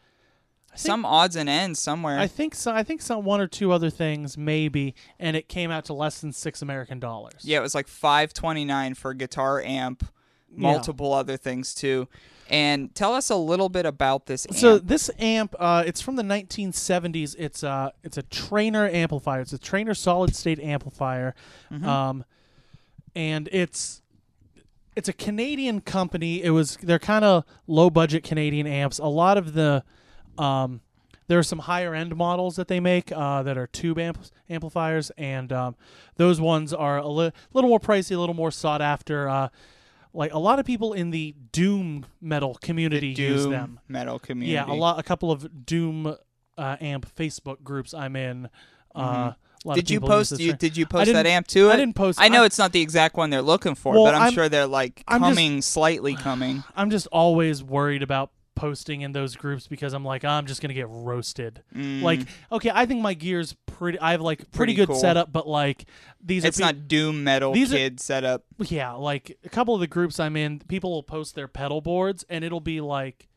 think- 0.70 0.86
Some 0.86 1.04
odds 1.04 1.36
and 1.36 1.48
ends 1.48 1.80
somewhere. 1.80 2.18
I 2.18 2.26
think 2.26 2.54
so. 2.54 2.72
I 2.72 2.82
think 2.82 3.00
some 3.00 3.24
one 3.24 3.40
or 3.40 3.46
two 3.46 3.72
other 3.72 3.90
things 3.90 4.36
maybe, 4.36 4.94
and 5.18 5.36
it 5.36 5.48
came 5.48 5.70
out 5.70 5.86
to 5.86 5.94
less 5.94 6.20
than 6.20 6.32
six 6.32 6.62
American 6.62 7.00
dollars. 7.00 7.42
yeah, 7.42 7.58
it 7.58 7.62
was 7.62 7.74
like 7.74 7.88
529 7.88 8.94
for 8.94 9.12
a 9.12 9.14
guitar 9.14 9.60
amp, 9.62 10.06
multiple 10.56 11.12
other 11.12 11.36
things 11.36 11.74
too. 11.74 12.08
And 12.48 12.94
tell 12.94 13.12
us 13.12 13.28
a 13.30 13.36
little 13.36 13.68
bit 13.68 13.86
about 13.86 14.26
this 14.26 14.46
amp. 14.46 14.56
So 14.56 14.78
this 14.78 15.10
amp, 15.18 15.54
uh, 15.58 15.82
it's 15.84 16.00
from 16.00 16.14
the 16.16 16.22
1970s. 16.22 17.34
It's 17.38 17.64
uh, 17.64 17.90
it's 18.04 18.16
a 18.18 18.22
Traynor 18.22 18.88
amplifier. 18.88 19.40
It's 19.40 19.52
a 19.52 19.58
Traynor 19.58 19.94
solid 19.94 20.34
state 20.36 20.60
amplifier, 20.60 21.34
Mm-hmm. 21.72 21.88
um, 21.88 22.24
and 23.14 23.48
it's 23.50 24.02
it's 24.94 25.08
a 25.08 25.12
Canadian 25.12 25.80
company. 25.80 26.42
It 26.42 26.50
was 26.50 26.76
they're 26.82 26.98
kind 27.00 27.24
of 27.24 27.44
low 27.66 27.90
budget 27.90 28.22
Canadian 28.22 28.66
amps. 28.66 28.98
A 28.98 29.06
lot 29.06 29.36
of 29.38 29.52
the 29.54 29.82
um, 30.38 30.80
there 31.28 31.38
are 31.40 31.42
some 31.42 31.58
higher 31.58 31.94
end 31.94 32.14
models 32.14 32.54
that 32.56 32.68
they 32.68 32.78
make 32.78 33.10
uh, 33.10 33.42
that 33.42 33.58
are 33.58 33.66
tube 33.66 33.98
amp- 33.98 34.24
amplifiers, 34.48 35.10
and 35.18 35.52
um, 35.52 35.74
those 36.14 36.40
ones 36.40 36.72
are 36.72 36.98
a 36.98 37.08
li- 37.08 37.32
little 37.52 37.68
more 37.70 37.80
pricey, 37.80 38.14
a 38.14 38.18
little 38.20 38.34
more 38.36 38.52
sought 38.52 38.80
after. 38.80 39.28
Uh, 39.28 39.48
like 40.16 40.32
a 40.32 40.38
lot 40.38 40.58
of 40.58 40.66
people 40.66 40.92
in 40.94 41.10
the 41.10 41.34
doom 41.52 42.06
metal 42.20 42.54
community 42.56 43.08
use 43.08 43.42
Doom 43.42 43.50
them. 43.52 43.80
metal 43.88 44.18
community. 44.18 44.52
Yeah, 44.54 44.64
a 44.66 44.74
lot, 44.74 44.98
a 44.98 45.02
couple 45.02 45.30
of 45.30 45.66
Doom 45.66 46.16
uh, 46.58 46.76
amp 46.80 47.06
Facebook 47.14 47.62
groups 47.62 47.92
I'm 47.94 48.16
in. 48.16 48.48
Uh, 48.94 48.98
a 48.98 49.02
lot 49.02 49.28
of 49.28 49.36
Mm-hmm. 49.66 49.74
Did 49.74 49.90
you 49.90 50.00
post? 50.00 50.38
You, 50.38 50.52
did 50.52 50.76
you 50.76 50.86
post 50.86 51.12
that 51.12 51.26
amp 51.26 51.48
to 51.48 51.70
it? 51.70 51.72
I 51.72 51.76
didn't 51.76 51.96
post. 51.96 52.20
I 52.20 52.28
know 52.28 52.40
I'm, 52.40 52.46
it's 52.46 52.58
not 52.58 52.70
the 52.72 52.80
exact 52.80 53.16
one 53.16 53.30
they're 53.30 53.42
looking 53.42 53.74
for, 53.74 53.94
Well, 53.94 54.04
but 54.04 54.14
I'm, 54.14 54.22
I'm- 54.22 54.32
sure 54.32 54.48
they're 54.48 54.66
like 54.66 55.02
I'm 55.08 55.20
just- 55.20 55.28
coming, 55.30 55.60
slightly 55.62 56.14
coming. 56.14 56.62
I'm 56.76 56.88
just 56.90 57.08
always 57.08 57.62
worried 57.64 58.02
about 58.04 58.30
posting 58.56 59.02
in 59.02 59.12
those 59.12 59.36
groups 59.36 59.68
because 59.68 59.92
I'm 59.92 60.04
like 60.04 60.24
I'm 60.24 60.46
just 60.46 60.60
gonna 60.60 60.74
get 60.74 60.88
roasted. 60.88 61.62
Like, 61.72 62.20
okay, 62.50 62.72
I 62.74 62.86
think 62.86 63.00
my 63.02 63.14
gear's 63.14 63.54
pretty. 63.66 64.00
I 64.00 64.10
have 64.12 64.20
like 64.20 64.38
pretty, 64.38 64.50
Mm. 64.50 64.56
Pretty 64.56 64.74
good 64.74 64.88
cool. 64.88 64.96
setup, 64.98 65.32
but 65.32 65.46
like 65.46 65.84
these 66.20 66.44
It's 66.44 66.58
are 66.58 66.62
pe- 66.62 66.66
not 66.66 66.88
doom 66.88 67.22
metal 67.22 67.52
these 67.52 67.72
are- 67.72 67.76
kid 67.76 68.00
setup. 68.00 68.42
yeah, 68.58 68.92
like 68.92 69.38
a 69.44 69.48
couple 69.48 69.74
of 69.74 69.80
the 69.80 69.86
groups 69.86 70.18
I'm 70.18 70.36
in, 70.36 70.58
people 70.66 70.90
will 70.90 71.04
post 71.04 71.34
their 71.36 71.46
pedal 71.46 71.80
boards 71.80 72.24
and 72.28 72.42
it'll 72.44 72.60
be 72.60 72.80
like 72.80 73.28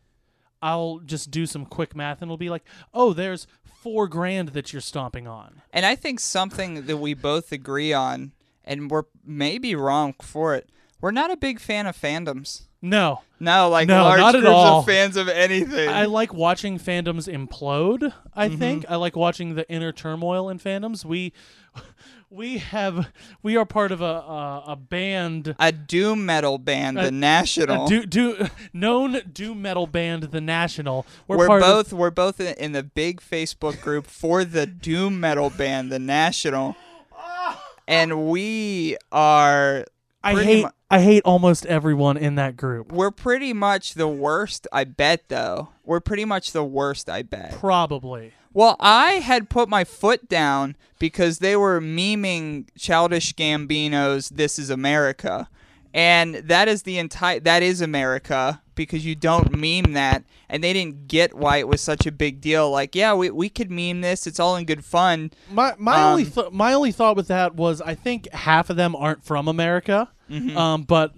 I'll 0.62 1.00
just 1.00 1.32
do 1.32 1.46
some 1.46 1.66
quick 1.66 1.96
math 1.96 2.22
and 2.22 2.28
it'll 2.30 2.36
be 2.38 2.50
like, 2.50 2.66
"Oh, 2.94 3.14
there's 3.14 3.48
4 3.64 4.08
grand 4.10 4.50
that 4.50 4.74
you're 4.74 4.82
stomping 4.82 5.26
on." 5.28 5.62
And 5.72 5.86
I 5.86 5.96
think 5.96 6.20
something 6.20 6.86
that 6.88 6.98
we 6.98 7.14
both 7.14 7.54
agree 7.54 7.94
on, 7.94 8.34
and 8.66 8.92
we're 8.92 9.04
maybe 9.24 9.74
wrong 9.74 10.16
for 10.22 10.56
it. 10.56 10.70
We're 11.02 11.12
not 11.12 11.32
a 11.32 11.38
big 11.38 11.60
fan 11.60 11.88
of 11.88 11.96
fandoms. 11.98 12.64
No. 12.82 13.22
No, 13.40 13.70
like 13.70 13.88
No, 13.88 14.04
large 14.04 14.20
not 14.20 14.36
at 14.36 14.42
groups 14.42 14.54
all. 14.54 14.80
of 14.80 14.86
fans 14.86 15.16
of 15.18 15.28
anything. 15.30 15.90
I 15.90 16.06
like 16.06 16.34
watching 16.34 16.78
fandoms 16.80 17.28
implode. 17.34 18.14
I 18.34 18.48
Mm-hmm. 18.50 18.58
think 18.60 18.86
I 18.90 18.96
like 18.96 19.16
watching 19.16 19.56
the 19.56 19.70
inner 19.70 19.92
turmoil 19.92 20.50
in 20.50 20.60
fandoms. 20.60 21.04
We 21.06 21.34
we 22.30 22.58
have 22.60 23.10
we 23.44 23.56
are 23.58 23.66
part 23.66 23.92
of 23.92 24.02
a 24.02 24.06
a, 24.06 24.64
a 24.68 24.76
band, 24.76 25.56
a 25.60 25.72
doom 25.74 26.26
metal 26.26 26.58
band, 26.58 26.98
Uh, 26.98 27.04
the 27.04 27.12
National. 27.12 27.86
a 27.86 27.90
do, 27.90 28.06
do 28.06 28.48
known 28.74 29.22
doom 29.32 29.62
metal 29.62 29.88
band, 29.88 30.24
the 30.24 30.42
National. 30.42 31.06
We're, 31.28 31.38
we're 31.38 31.60
both 31.60 31.92
Of, 31.92 31.98
we're 31.98 32.12
both 32.12 32.40
in 32.40 32.56
in 32.56 32.72
the 32.74 32.84
big 32.84 33.20
Facebook 33.22 33.80
group 33.82 34.06
for 34.08 34.44
the 34.46 34.66
doom 34.66 35.20
metal 35.20 35.50
band, 35.50 35.92
the 35.92 36.00
National, 36.00 36.76
and 37.88 38.30
we 38.30 38.98
are. 39.12 39.86
I 40.24 40.44
hate 40.44 40.64
mu- 40.64 40.70
I 40.90 41.02
hate 41.02 41.24
almost 41.24 41.66
everyone 41.66 42.18
in 42.18 42.36
that 42.36 42.58
group. 42.58 42.92
We're 42.92 43.12
pretty 43.12 43.54
much 43.54 43.94
the 43.94 44.08
worst, 44.08 44.68
I 44.72 44.84
bet. 44.84 45.30
Though 45.30 45.70
we're 45.86 46.00
pretty 46.00 46.26
much 46.26 46.52
the 46.52 46.64
worst, 46.64 47.10
I 47.10 47.22
bet. 47.22 47.54
Probably. 47.54 48.34
Well, 48.52 48.76
I 48.80 49.14
had 49.14 49.50
put 49.50 49.70
my 49.70 49.84
foot 49.84 50.28
down 50.28 50.76
because 50.98 51.38
they 51.40 51.56
were 51.56 51.80
memeing 51.80 52.68
Childish 52.78 53.34
Gambino's 53.36 54.30
"This 54.30 54.58
Is 54.58 54.70
America," 54.70 55.48
and 55.94 56.36
that 56.36 56.68
is 56.68 56.84
the 56.84 56.98
entire 57.00 57.40
that 57.42 57.64
is 57.64 57.82
America 57.82 58.62
because 58.76 59.06
you 59.06 59.16
don't 59.16 59.52
meme 59.58 59.94
that, 59.94 60.24
and 60.48 60.64
they 60.64 60.72
didn't 60.74 61.08
get 61.08 61.34
why 61.34 61.58
it 61.58 61.68
was 61.68 61.82
such 61.82 62.06
a 62.06 62.12
big 62.12 62.40
deal. 62.42 62.70
Like, 62.72 62.96
yeah, 62.96 63.14
we 63.14 63.30
we 63.30 63.50
could 63.50 63.70
meme 63.72 64.02
this; 64.02 64.26
it's 64.28 64.40
all 64.40 64.56
in 64.56 64.66
good 64.66 64.86
fun. 64.86 65.32
My 65.52 65.74
my 65.78 66.02
only 66.04 66.24
Um, 66.24 66.32
th- 66.32 66.52
my 66.52 66.74
only 66.74 66.92
thought 66.92 67.16
with 67.18 67.28
that 67.28 67.56
was 67.56 67.82
I 67.82 67.96
think 67.96 68.32
half 68.34 68.70
of 68.70 68.76
them 68.76 68.96
aren't 68.96 69.24
from 69.24 69.48
America, 69.48 70.10
Mm-hmm. 70.30 70.56
um, 70.58 70.84
but 70.84 71.14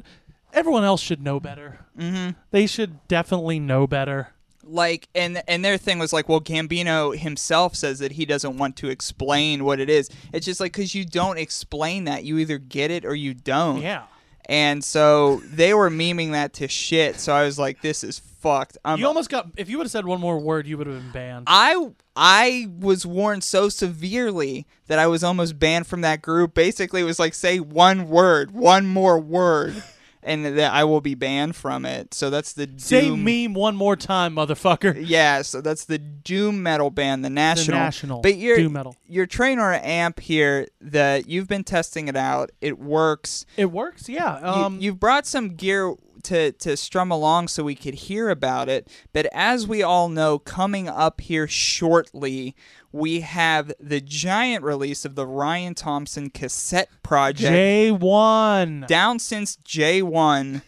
everyone 0.54 0.84
else 0.86 1.02
should 1.02 1.22
know 1.22 1.40
better. 1.40 1.80
Mm-hmm. 2.00 2.32
They 2.52 2.66
should 2.66 3.06
definitely 3.08 3.60
know 3.60 3.86
better. 3.88 4.30
Like, 4.64 5.10
and 5.14 5.42
and 5.48 5.66
their 5.66 5.78
thing 5.78 6.00
was 6.00 6.14
like, 6.14 6.30
well, 6.30 6.40
Gambino 6.40 7.18
himself 7.18 7.76
says 7.76 8.00
that 8.00 8.14
he 8.14 8.26
doesn't 8.26 8.58
want 8.58 8.78
to 8.78 8.88
explain 8.90 9.66
what 9.66 9.80
it 9.82 9.90
is. 9.90 10.10
It's 10.32 10.46
just 10.46 10.60
like 10.62 10.72
because 10.72 10.96
you 10.96 11.04
don't 11.04 11.38
explain 11.38 12.06
that, 12.06 12.24
you 12.24 12.38
either 12.38 12.58
get 12.58 12.90
it 12.90 13.04
or 13.04 13.14
you 13.16 13.34
don't. 13.34 13.82
Yeah. 13.82 14.04
And 14.48 14.84
so 14.84 15.42
they 15.46 15.74
were 15.74 15.90
memeing 15.90 16.32
that 16.32 16.54
to 16.54 16.68
shit. 16.68 17.20
So 17.20 17.34
I 17.34 17.44
was 17.46 17.58
like, 17.60 17.82
this 17.82 18.04
is 18.04 18.20
fucked. 18.20 18.78
I'm, 18.84 19.00
You 19.00 19.08
almost 19.08 19.30
got. 19.30 19.48
If 19.56 19.70
you 19.70 19.78
would 19.78 19.86
have 19.86 19.92
said 19.92 20.06
one 20.06 20.20
more 20.20 20.40
word, 20.40 20.68
you 20.68 20.78
would 20.78 20.88
have 20.88 20.98
been 20.98 21.12
banned. 21.12 21.44
I 21.48 21.92
I 22.16 22.68
was 22.80 23.06
warned 23.06 23.44
so 23.44 23.70
severely 23.70 24.66
that 24.88 25.00
I 25.00 25.08
was 25.08 25.24
almost 25.24 25.58
banned 25.60 25.88
from 25.88 26.02
that 26.02 26.22
group. 26.22 26.54
Basically, 26.54 27.02
it 27.02 27.06
was 27.06 27.20
like 27.20 27.34
say 27.34 27.60
one 27.60 28.10
word, 28.10 28.52
one 28.52 28.88
more 28.88 29.20
word, 29.20 29.82
and 30.24 30.46
that 30.46 30.72
I 30.74 30.84
will 30.84 31.02
be 31.02 31.16
banned 31.16 31.56
from 31.56 31.86
it. 31.86 32.14
So 32.14 32.30
that's 32.30 32.54
the 32.54 32.70
Say 32.78 33.08
doom. 33.10 33.24
meme 33.24 33.54
one 33.54 33.76
more 33.76 33.96
time, 33.96 34.36
motherfucker. 34.36 34.96
Yeah, 35.12 35.42
so 35.42 35.62
that's 35.62 35.86
the 35.86 35.98
doom 35.98 36.62
metal 36.64 36.90
band, 36.90 37.26
the 37.26 37.30
national. 37.30 37.78
National 37.80 38.22
But 38.22 38.38
your 38.38 38.58
Doom 38.58 38.74
Metal. 38.74 38.96
your 39.08 39.26
Traynor 39.26 39.74
amp 39.74 40.20
here, 40.20 40.68
that 40.82 41.28
you've 41.28 41.48
been 41.48 41.64
testing 41.64 42.08
it 42.08 42.16
out. 42.16 42.52
It 42.62 42.78
works. 42.80 43.46
It 43.58 43.72
works. 43.72 44.08
Yeah. 44.08 44.40
You- 44.40 44.46
Um. 44.66 44.78
you've 44.80 45.00
brought 45.00 45.26
some 45.26 45.56
gear 45.56 45.94
to 46.24 46.52
to 46.52 46.78
strum 46.78 47.12
along 47.12 47.48
so 47.48 47.64
we 47.64 47.76
could 47.76 47.94
hear 47.94 48.30
about 48.30 48.70
it. 48.70 48.88
But 49.14 49.28
as 49.34 49.68
we 49.68 49.82
all 49.84 50.10
know, 50.10 50.40
coming 50.40 50.88
up 50.88 51.22
here 51.22 51.48
shortly, 51.48 52.56
we 52.92 53.22
have 53.22 53.72
the 53.80 54.02
giant 54.02 54.64
release 54.64 55.06
of 55.06 55.16
the 55.16 55.26
Ryan 55.26 55.76
Thompson 55.76 56.30
cassette 56.30 56.90
project. 57.04 57.52
J 57.52 57.92
one. 57.92 58.86
down 58.88 59.20
since 59.20 59.58
J1. 59.58 60.62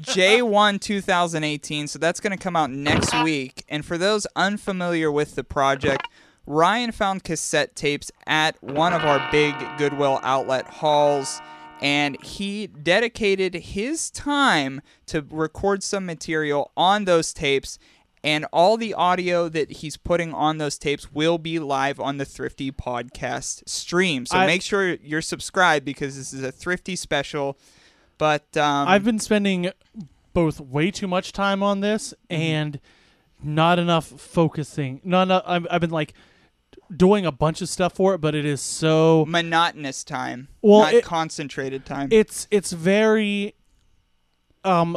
J1 0.00 0.80
2018, 0.80 1.86
so 1.86 1.98
that's 1.98 2.20
going 2.20 2.36
to 2.36 2.42
come 2.42 2.56
out 2.56 2.70
next 2.70 3.22
week. 3.22 3.64
And 3.68 3.84
for 3.84 3.98
those 3.98 4.26
unfamiliar 4.34 5.12
with 5.12 5.34
the 5.34 5.44
project, 5.44 6.06
Ryan 6.46 6.90
found 6.90 7.22
cassette 7.22 7.76
tapes 7.76 8.10
at 8.26 8.60
one 8.62 8.92
of 8.92 9.04
our 9.04 9.30
big 9.30 9.54
Goodwill 9.78 10.18
outlet 10.22 10.66
halls, 10.66 11.40
and 11.82 12.20
he 12.22 12.66
dedicated 12.66 13.54
his 13.54 14.10
time 14.10 14.80
to 15.06 15.24
record 15.30 15.82
some 15.82 16.06
material 16.06 16.70
on 16.76 17.04
those 17.04 17.32
tapes. 17.32 17.78
And 18.22 18.44
all 18.52 18.76
the 18.76 18.92
audio 18.92 19.48
that 19.48 19.70
he's 19.72 19.96
putting 19.96 20.34
on 20.34 20.58
those 20.58 20.76
tapes 20.76 21.10
will 21.10 21.38
be 21.38 21.58
live 21.58 21.98
on 21.98 22.18
the 22.18 22.26
Thrifty 22.26 22.70
podcast 22.70 23.66
stream. 23.66 24.26
So 24.26 24.36
I- 24.36 24.46
make 24.46 24.60
sure 24.62 24.94
you're 24.96 25.22
subscribed 25.22 25.86
because 25.86 26.16
this 26.16 26.34
is 26.34 26.42
a 26.42 26.52
Thrifty 26.52 26.96
special. 26.96 27.56
But 28.18 28.54
um, 28.58 28.86
I've 28.88 29.04
been 29.04 29.18
spending 29.18 29.70
both 30.34 30.60
way 30.60 30.90
too 30.90 31.08
much 31.08 31.32
time 31.32 31.62
on 31.62 31.80
this 31.80 32.12
Mm-hmm. 32.30 32.42
and 32.42 32.80
not 33.42 33.78
enough 33.78 34.04
focusing. 34.06 35.00
Not 35.02 35.22
enough, 35.22 35.44
I've, 35.46 35.66
I've 35.70 35.80
been 35.80 35.88
like 35.88 36.12
doing 36.94 37.24
a 37.26 37.32
bunch 37.32 37.62
of 37.62 37.68
stuff 37.68 37.94
for 37.94 38.14
it, 38.14 38.18
but 38.20 38.34
it 38.34 38.44
is 38.44 38.60
so 38.60 39.24
monotonous 39.28 40.02
time, 40.04 40.48
Well, 40.62 40.80
not 40.80 40.94
it- 40.94 41.04
concentrated 41.04 41.84
time. 41.86 42.08
it's 42.10 42.46
it's 42.50 42.72
very 42.72 43.54
um 44.62 44.96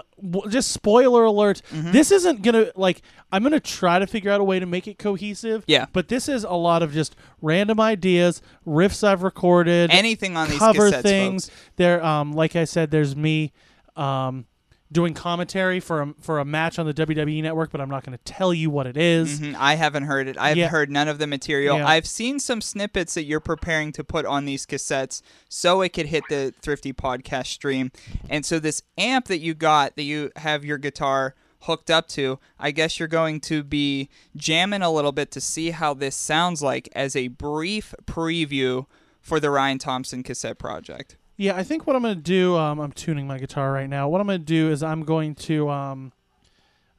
just 0.50 0.72
spoiler 0.72 1.24
alert 1.24 1.62
Mm-hmm. 1.72 1.94
this 1.94 2.12
isn't 2.12 2.42
gonna 2.42 2.72
like 2.76 3.02
i'm 3.32 3.44
gonna 3.44 3.62
try 3.62 3.98
to 3.98 4.06
figure 4.06 4.30
out 4.30 4.42
a 4.42 4.44
way 4.44 4.60
to 4.60 4.66
make 4.66 4.90
it 4.90 4.98
cohesive 5.00 5.64
Yeah. 5.68 5.86
but 5.94 6.10
this 6.10 6.28
is 6.28 6.44
a 6.44 6.52
lot 6.52 6.84
of 6.84 6.92
just 6.92 7.16
random 7.42 7.80
ideas 7.80 8.42
riffs 8.68 9.06
i've 9.08 9.24
recorded 9.24 9.90
Anything 9.90 10.36
on 10.36 10.50
these 10.50 10.60
cover 10.60 10.92
things 10.92 11.48
folks. 11.48 11.62
there 11.78 12.04
um 12.04 12.34
like 12.34 12.58
i 12.58 12.66
said 12.66 12.92
there's 12.92 13.16
me 13.16 13.54
um 13.96 14.48
doing 14.94 15.14
commentary 15.14 15.80
for 15.82 16.02
a, 16.02 16.14
for 16.22 16.40
a 16.40 16.46
match 16.46 16.80
on 16.80 16.86
the 16.86 16.94
WWE 16.94 17.42
network 17.42 17.72
but 17.72 17.82
i'm 17.82 17.90
not 17.90 18.06
going 18.06 18.18
to 18.18 18.24
tell 18.24 18.54
you 18.54 18.70
what 18.70 18.88
it 18.88 18.96
is. 18.96 19.42
Mhm, 19.42 19.56
I 19.58 19.76
haven't 19.76 20.04
heard 20.04 20.28
it. 20.30 20.38
I've 20.40 20.56
Yeah. 20.56 20.70
heard 20.70 20.90
none 20.90 21.08
of 21.10 21.18
the 21.18 21.28
material. 21.28 21.78
Yeah. 21.80 21.88
I've 21.88 22.06
seen 22.08 22.40
some 22.40 22.62
snippets 22.62 23.16
that 23.16 23.24
you're 23.26 23.40
preparing 23.42 23.92
to 23.94 24.04
put 24.04 24.26
on 24.26 24.46
these 24.46 24.66
cassettes 24.66 25.22
so 25.50 25.82
it 25.82 25.90
could 25.90 26.06
hit 26.06 26.24
the 26.30 26.54
Thrifty 26.62 26.94
podcast 26.94 27.48
stream. 27.48 27.92
And 28.30 28.46
so 28.46 28.60
this 28.60 28.84
amp 28.98 29.26
that 29.26 29.40
you 29.40 29.54
got 29.54 29.96
that 29.98 30.04
you 30.04 30.32
have 30.38 30.64
your 30.64 30.78
guitar 30.78 31.36
hooked 31.62 31.90
up 31.90 32.08
to, 32.10 32.40
I 32.60 32.72
guess 32.72 33.00
you're 33.00 33.08
going 33.08 33.40
to 33.42 33.64
be 33.64 34.10
jamming 34.36 34.82
a 34.82 34.92
little 34.92 35.12
bit 35.14 35.32
to 35.32 35.42
see 35.42 35.72
how 35.72 35.94
this 35.94 36.16
sounds 36.16 36.62
like 36.62 36.88
as 36.94 37.16
a 37.16 37.30
brief 37.30 37.96
preview 38.06 38.86
for 39.22 39.40
the 39.40 39.50
Ryan 39.50 39.80
Thompson 39.80 40.22
cassette 40.24 40.60
project. 40.60 41.16
Yeah, 41.44 41.58
I 41.58 41.64
think 41.64 41.86
what 41.86 41.94
I'm 41.98 42.02
going 42.04 42.16
to 42.16 42.22
do, 42.22 42.56
um, 42.56 42.80
I'm 42.80 42.94
tuning 42.94 43.28
my 43.28 43.38
guitar 43.38 43.74
right 43.74 43.90
now. 43.90 44.08
What 44.08 44.22
I'm 44.22 44.28
going 44.28 44.40
to 44.40 44.46
do 44.46 44.72
is 44.72 44.82
I'm 44.82 45.04
going 45.04 45.36
to, 45.36 45.70
um, 45.70 46.14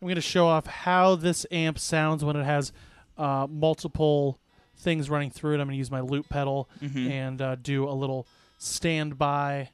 I'm 0.02 0.06
going 0.06 0.16
to 0.16 0.20
show 0.20 0.46
off 0.46 0.66
how 0.66 1.14
this 1.14 1.46
amp 1.50 1.78
sounds 1.78 2.22
when 2.22 2.36
it 2.36 2.44
has 2.44 2.70
uh, 3.16 3.46
multiple 3.48 4.38
things 4.76 5.08
running 5.08 5.30
through 5.30 5.54
it. 5.54 5.60
I'm 5.60 5.66
going 5.66 5.76
to 5.76 5.78
use 5.78 5.90
my 5.90 6.00
loop 6.00 6.28
pedal 6.28 6.68
Mm-hmm. 6.82 7.10
and 7.10 7.40
uh, 7.40 7.54
do 7.54 7.88
a 7.88 7.94
little 7.96 8.26
standby 8.58 9.70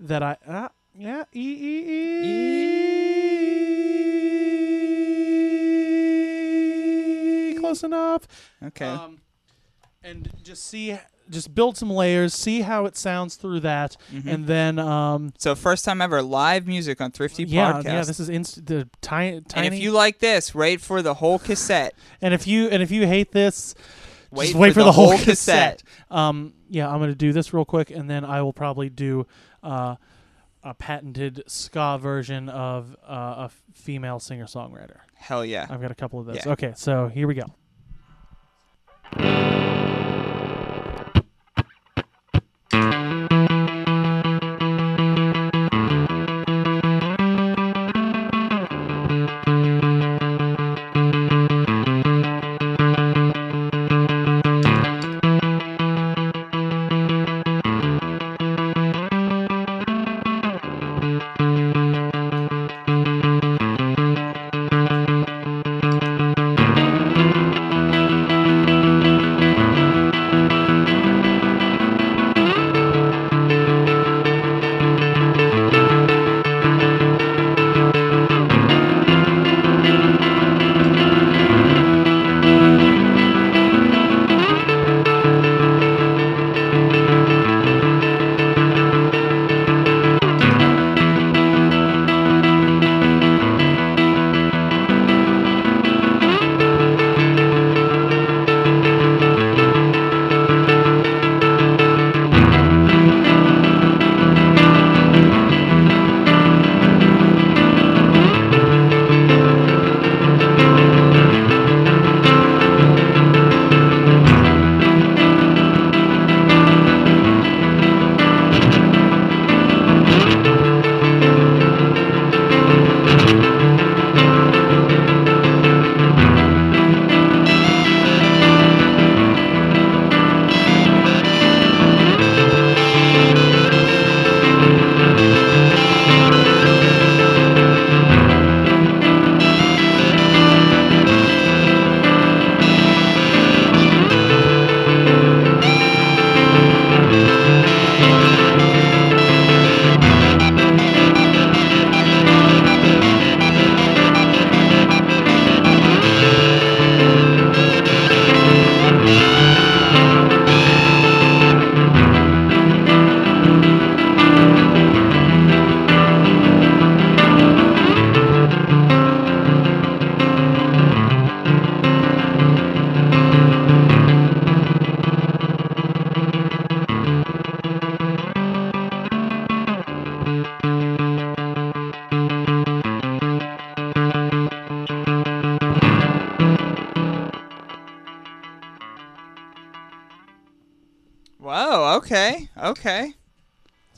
that 0.00 0.22
I, 0.22 0.36
ah, 0.46 0.68
yeah, 0.94 1.24
e, 1.32 1.56
e, 1.58 1.78
e, 7.52 7.54
close 7.54 7.82
enough. 7.82 8.28
Okay. 8.62 8.84
Um, 8.84 9.22
and 10.04 10.30
just 10.42 10.66
see, 10.66 10.98
just 11.30 11.54
build 11.54 11.76
some 11.76 11.90
layers, 11.90 12.34
see 12.34 12.60
how 12.62 12.84
it 12.86 12.96
sounds 12.96 13.36
through 13.36 13.60
that, 13.60 13.96
Mm-hmm. 14.12 14.28
and 14.28 14.46
then, 14.46 14.78
um, 14.78 15.32
so 15.38 15.54
first 15.54 15.84
time 15.84 16.02
ever 16.02 16.20
live 16.22 16.66
music 16.66 17.00
on 17.00 17.10
Thrifty 17.12 17.44
yeah, 17.44 17.72
Podcast. 17.72 17.84
yeah, 17.84 18.02
this 18.02 18.20
is 18.20 18.28
inst- 18.28 18.66
the 18.66 18.88
tiny, 19.00 19.40
tiny. 19.42 19.66
and 19.68 19.74
if 19.74 19.80
you 19.80 19.92
like 19.92 20.18
this, 20.18 20.54
wait 20.54 20.80
for 20.80 21.02
the 21.02 21.14
whole 21.14 21.38
cassette. 21.38 21.94
and 22.20 22.34
if 22.34 22.46
you 22.46 22.68
and 22.68 22.82
if 22.82 22.90
you 22.90 23.06
hate 23.06 23.32
this, 23.32 23.74
Wait 24.32 24.46
just 24.46 24.56
wait 24.58 24.70
for 24.70 24.74
for, 24.74 24.80
the 24.80 24.84
the, 24.86 24.92
whole 24.92 25.18
cassette. 25.18 25.82
cassette. 25.82 25.82
Um, 26.10 26.52
yeah, 26.68 26.88
I'm 26.88 27.00
gonna 27.00 27.14
do 27.14 27.32
this 27.32 27.52
real 27.54 27.64
quick, 27.64 27.90
and 27.90 28.08
then 28.08 28.24
I 28.24 28.42
will 28.42 28.52
probably 28.52 28.88
do 28.88 29.26
uh, 29.62 29.96
a 30.62 30.74
patented 30.74 31.42
ska 31.46 31.98
version 32.00 32.48
of 32.48 32.94
uh, 33.08 33.48
a 33.48 33.50
female 33.74 34.20
singer 34.20 34.44
songwriter. 34.46 34.98
Hell 35.14 35.44
yeah. 35.44 35.66
I've 35.68 35.80
got 35.80 35.90
a 35.90 35.94
couple 35.96 36.20
of 36.20 36.26
those. 36.26 36.44
Yeah. 36.46 36.52
Okay, 36.52 36.72
so 36.76 37.08
here 37.08 37.26
we 37.26 37.34
go. 37.34 37.46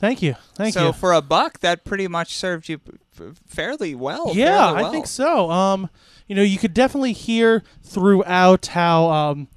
Thank 0.03 0.21
you. 0.21 0.35
Thank 0.55 0.73
so 0.73 0.87
you. 0.87 0.91
for 0.91 1.13
a 1.13 1.21
buck, 1.21 1.59
that 1.61 1.85
pretty 1.85 2.09
much 2.09 2.35
served 2.35 2.67
you 2.67 2.81
fairly 3.47 3.95
well. 3.95 4.31
yeah, 4.33 4.73
fairly 4.73 4.83
I 4.83 4.91
think 4.91 5.07
so. 5.07 5.49
Um, 5.49 5.89
you 6.27 6.35
know, 6.35 6.41
you 6.41 6.57
could 6.57 6.73
definitely 6.73 7.13
hear 7.13 7.63
throughout 7.81 8.65
how 8.65 9.09
um, 9.09 9.47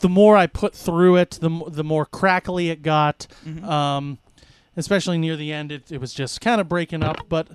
the 0.00 0.10
more 0.10 0.36
I 0.36 0.48
put 0.48 0.74
through 0.74 1.16
it, 1.16 1.38
the 1.40 1.48
the 1.68 1.82
more 1.82 2.04
crackly 2.04 2.68
it 2.68 2.82
got. 2.82 3.26
Mm-hmm. 3.46 3.64
Um, 3.64 4.18
especially 4.76 5.16
near 5.16 5.34
the 5.34 5.50
end, 5.50 5.72
it, 5.72 5.90
it 5.90 5.98
was 5.98 6.12
just 6.12 6.42
kind 6.42 6.60
of 6.60 6.68
breaking 6.68 7.02
up. 7.02 7.30
But 7.30 7.48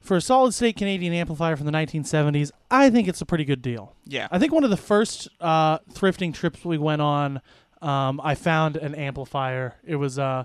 for 0.00 0.16
a 0.16 0.22
solid 0.22 0.54
state 0.54 0.78
Canadian 0.78 1.12
amplifier 1.12 1.54
from 1.54 1.66
the 1.66 1.72
1970s, 1.72 2.50
I 2.70 2.88
think 2.88 3.08
it's 3.08 3.20
a 3.20 3.26
pretty 3.26 3.44
good 3.44 3.60
deal. 3.60 3.94
Yeah. 4.06 4.26
I 4.30 4.38
think 4.38 4.54
one 4.54 4.64
of 4.64 4.70
the 4.70 4.78
first 4.78 5.28
uh, 5.42 5.80
thrifting 5.92 6.32
trips 6.32 6.64
we 6.64 6.78
went 6.78 7.02
on, 7.02 7.42
um, 7.82 8.22
I 8.24 8.36
found 8.36 8.78
an 8.78 8.94
amplifier. 8.94 9.74
It 9.84 9.96
was 9.96 10.18
uh, 10.18 10.44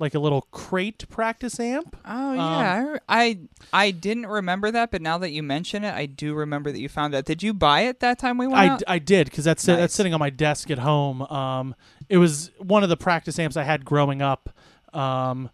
like 0.00 0.14
a 0.14 0.18
little 0.18 0.42
crate 0.50 1.06
practice 1.10 1.60
amp. 1.60 1.96
Oh 2.04 2.32
yeah, 2.32 2.96
I, 3.08 3.20
I 3.20 3.38
I 3.72 3.90
didn't 3.90 4.26
remember 4.26 4.70
that, 4.70 4.90
but 4.90 5.02
now 5.02 5.18
that 5.18 5.30
you 5.30 5.42
mention 5.42 5.84
it, 5.84 5.94
I 5.94 6.06
do 6.06 6.34
remember 6.34 6.72
that 6.72 6.80
you 6.80 6.88
found 6.88 7.12
that. 7.14 7.26
Did 7.26 7.42
you 7.42 7.52
buy 7.52 7.82
it 7.82 8.00
that 8.00 8.18
time 8.18 8.38
we 8.38 8.46
went 8.46 8.58
I, 8.58 8.68
out? 8.68 8.82
I 8.88 8.98
did 8.98 9.26
because 9.26 9.44
that's 9.44 9.64
that's 9.64 9.94
sitting 9.94 10.14
on 10.14 10.20
my 10.20 10.30
desk 10.30 10.70
at 10.70 10.78
home. 10.78 11.22
Um, 11.22 11.74
it 12.08 12.16
was 12.16 12.50
one 12.58 12.82
of 12.82 12.88
the 12.88 12.96
practice 12.96 13.38
amps 13.38 13.56
I 13.56 13.62
had 13.62 13.84
growing 13.84 14.22
up, 14.22 14.50
um, 14.94 15.50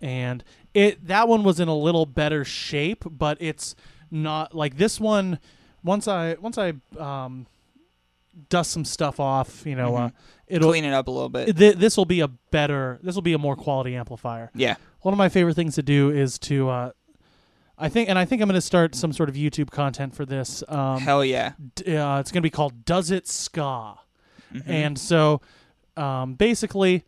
and 0.00 0.44
it 0.72 1.06
that 1.08 1.28
one 1.28 1.42
was 1.42 1.58
in 1.58 1.68
a 1.68 1.76
little 1.76 2.06
better 2.06 2.44
shape, 2.44 3.04
but 3.04 3.36
it's 3.40 3.74
not 4.10 4.54
like 4.54 4.76
this 4.78 5.00
one. 5.00 5.40
Once 5.82 6.06
I 6.06 6.34
once 6.34 6.56
I 6.56 6.74
um, 6.98 7.46
dust 8.48 8.70
some 8.70 8.84
stuff 8.84 9.18
off, 9.18 9.66
you 9.66 9.74
know, 9.74 9.96
uh, 9.96 10.10
it'll 10.48 10.70
Clean 10.70 10.84
it 10.84 10.92
up 10.92 11.08
a 11.08 11.10
little 11.10 11.28
bit. 11.28 11.56
th- 11.56 11.76
this 11.76 11.96
will 11.96 12.04
be 12.04 12.20
a 12.20 12.28
better 12.28 12.98
this 13.02 13.14
will 13.14 13.22
be 13.22 13.32
a 13.32 13.38
more 13.38 13.56
quality 13.56 13.94
amplifier. 13.96 14.50
yeah. 14.54 14.76
One 15.02 15.14
of 15.14 15.18
my 15.18 15.28
favorite 15.28 15.54
things 15.54 15.76
to 15.76 15.82
do 15.82 16.10
is 16.10 16.38
to 16.40 16.68
uh, 16.68 16.90
I 17.78 17.88
think 17.88 18.08
and 18.08 18.18
I 18.18 18.24
think 18.24 18.42
I'm 18.42 18.48
going 18.48 18.54
to 18.56 18.60
start 18.60 18.94
some 18.96 19.12
sort 19.12 19.28
of 19.28 19.36
YouTube 19.36 19.70
content 19.70 20.14
for 20.14 20.26
this. 20.26 20.64
Um, 20.68 20.98
Hell 21.00 21.24
yeah. 21.24 21.52
d- 21.76 21.96
uh, 21.96 22.18
it's 22.18 22.32
going 22.32 22.40
to 22.40 22.46
be 22.46 22.50
called 22.50 22.84
Does 22.84 23.10
It 23.10 23.28
Ska? 23.28 23.94
And 24.66 24.98
so 24.98 25.40
um, 25.96 26.34
basically, 26.34 27.04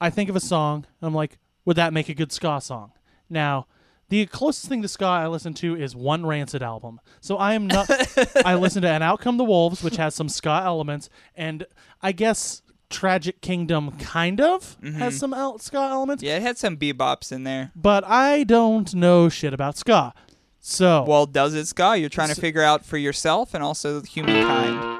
I 0.00 0.10
think 0.10 0.30
of 0.30 0.36
a 0.36 0.40
song, 0.40 0.86
and 1.00 1.06
I'm 1.08 1.14
like, 1.14 1.38
would 1.64 1.76
that 1.76 1.92
make 1.92 2.08
a 2.08 2.14
good 2.14 2.32
ska 2.32 2.60
song? 2.62 2.92
Now, 3.28 3.66
the 4.08 4.24
closest 4.26 4.68
thing 4.68 4.80
to 4.82 4.88
ska 4.88 5.04
I 5.04 5.26
listen 5.28 5.52
to 5.54 5.76
is 5.76 5.94
one 5.94 6.24
Rancid 6.24 6.62
album. 6.62 6.98
So 7.20 7.36
I 7.36 7.52
am 7.52 7.66
not. 7.66 7.90
I 8.46 8.54
listen 8.54 8.80
to 8.82 8.88
And 8.88 9.04
Out 9.04 9.20
Come 9.20 9.36
the 9.36 9.44
Wolves, 9.44 9.82
which 9.84 9.96
has 9.96 10.14
some 10.14 10.28
ska 10.30 10.62
elements, 10.64 11.10
and 11.36 11.66
I 12.00 12.12
guess 12.12 12.62
Tragic 12.90 13.40
Kingdom 13.40 13.92
kind 13.98 14.40
of 14.40 14.76
has 14.96 15.18
some 15.18 15.34
el- 15.34 15.58
ska 15.58 15.76
elements, 15.78 16.22
Yeah, 16.22 16.36
it 16.36 16.42
had 16.42 16.56
some 16.58 16.76
bebops 16.76 17.30
in 17.32 17.44
there. 17.44 17.70
but 17.76 18.02
I 18.04 18.44
don't 18.44 18.94
know 18.94 19.28
shit 19.28 19.52
about 19.52 19.76
ska. 19.76 20.14
So 20.60 21.04
Well, 21.06 21.26
does 21.26 21.54
it 21.54 21.66
ska? 21.66 21.96
You're 21.98 22.08
trying 22.08 22.28
to 22.34 22.40
figure 22.40 22.62
out 22.62 22.84
for 22.84 22.96
yourself 22.98 23.54
and 23.54 23.62
also 23.62 24.00
humankind. 24.02 24.96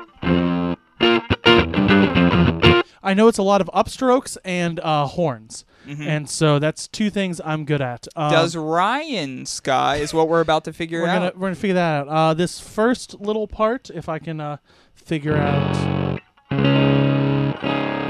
I 3.01 3.14
know 3.14 3.28
it's 3.28 3.39
a 3.39 3.43
lot 3.43 3.61
of 3.61 3.68
upstrokes 3.74 4.36
and 4.45 4.80
uh, 4.80 5.07
horns, 5.07 5.64
Mm-hmm. 5.86 6.03
and 6.03 6.28
so 6.28 6.59
that's 6.59 6.86
two 6.86 7.09
things 7.09 7.41
I'm 7.43 7.64
good 7.64 7.80
at. 7.80 8.07
Um, 8.14 8.30
Does 8.30 8.55
Ryan 8.55 9.47
ska 9.47 9.95
is 9.99 10.12
what 10.12 10.28
we're 10.28 10.43
about 10.43 10.64
to 10.64 10.72
figure 10.74 11.01
we're 11.01 11.09
out. 11.09 11.18
gonna 11.18 11.32
we're 11.34 11.47
gonna 11.49 11.55
figure 11.55 11.74
that 11.76 12.01
out. 12.03 12.09
Uh, 12.09 12.34
this 12.34 12.61
first 12.61 13.18
little 13.22 13.47
part, 13.49 13.89
if 13.89 14.07
I 14.07 14.18
can 14.18 14.39
uh, 14.39 14.59
figure 14.95 15.34
out. 15.36 16.08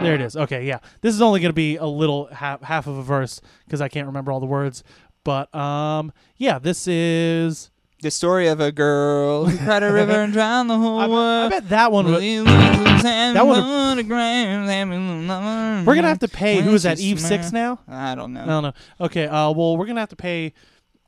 There 0.03 0.15
it 0.15 0.21
is. 0.21 0.37
Okay, 0.37 0.65
yeah. 0.67 0.79
This 1.01 1.15
is 1.15 1.23
only 1.23 1.41
gonna 1.41 1.53
be 1.53 1.77
a 1.77 1.87
little 1.87 2.27
half 2.27 2.63
half 2.63 2.87
of 2.87 2.97
a 2.97 3.03
verse 3.03 3.41
because 3.65 3.81
I 3.81 3.89
can't 3.89 4.07
remember 4.07 4.31
all 4.31 4.41
the 4.41 4.47
words. 4.47 4.85
But 5.25 5.53
um, 5.55 6.13
yeah, 6.37 6.59
this 6.59 6.87
is. 6.87 7.71
The 8.01 8.13
story 8.13 8.47
of 8.47 8.61
a 8.61 8.71
girl 8.71 9.47
who 9.47 9.59
cried 9.65 9.83
a 9.83 9.93
river 9.93 10.13
and 10.13 10.33
drowned 10.33 10.71
the 10.71 10.79
whole 10.79 11.01
I, 11.01 11.09
world. 11.09 11.47
I 11.47 11.49
bet 11.49 11.69
that 11.71 11.91
one. 11.91 12.07
Would, 12.07 12.23
that 12.23 13.45
one 13.45 13.69
we're 15.85 15.95
gonna 15.97 16.09
have 16.09 16.21
to 16.21 16.29
pay. 16.29 16.61
Who 16.61 16.75
is 16.75 16.85
that? 16.85 17.01
Eve 17.01 17.21
Six 17.21 17.51
now? 17.53 17.81
I 17.89 18.15
don't 18.15 18.33
know. 18.33 18.43
I 18.43 18.47
don't 18.47 18.63
know. 18.63 18.73
Okay. 19.01 19.27
Uh, 19.27 19.51
well, 19.51 19.77
we're 19.77 19.87
gonna 19.87 20.01
have 20.01 20.11
to 20.11 20.17
pay. 20.17 20.53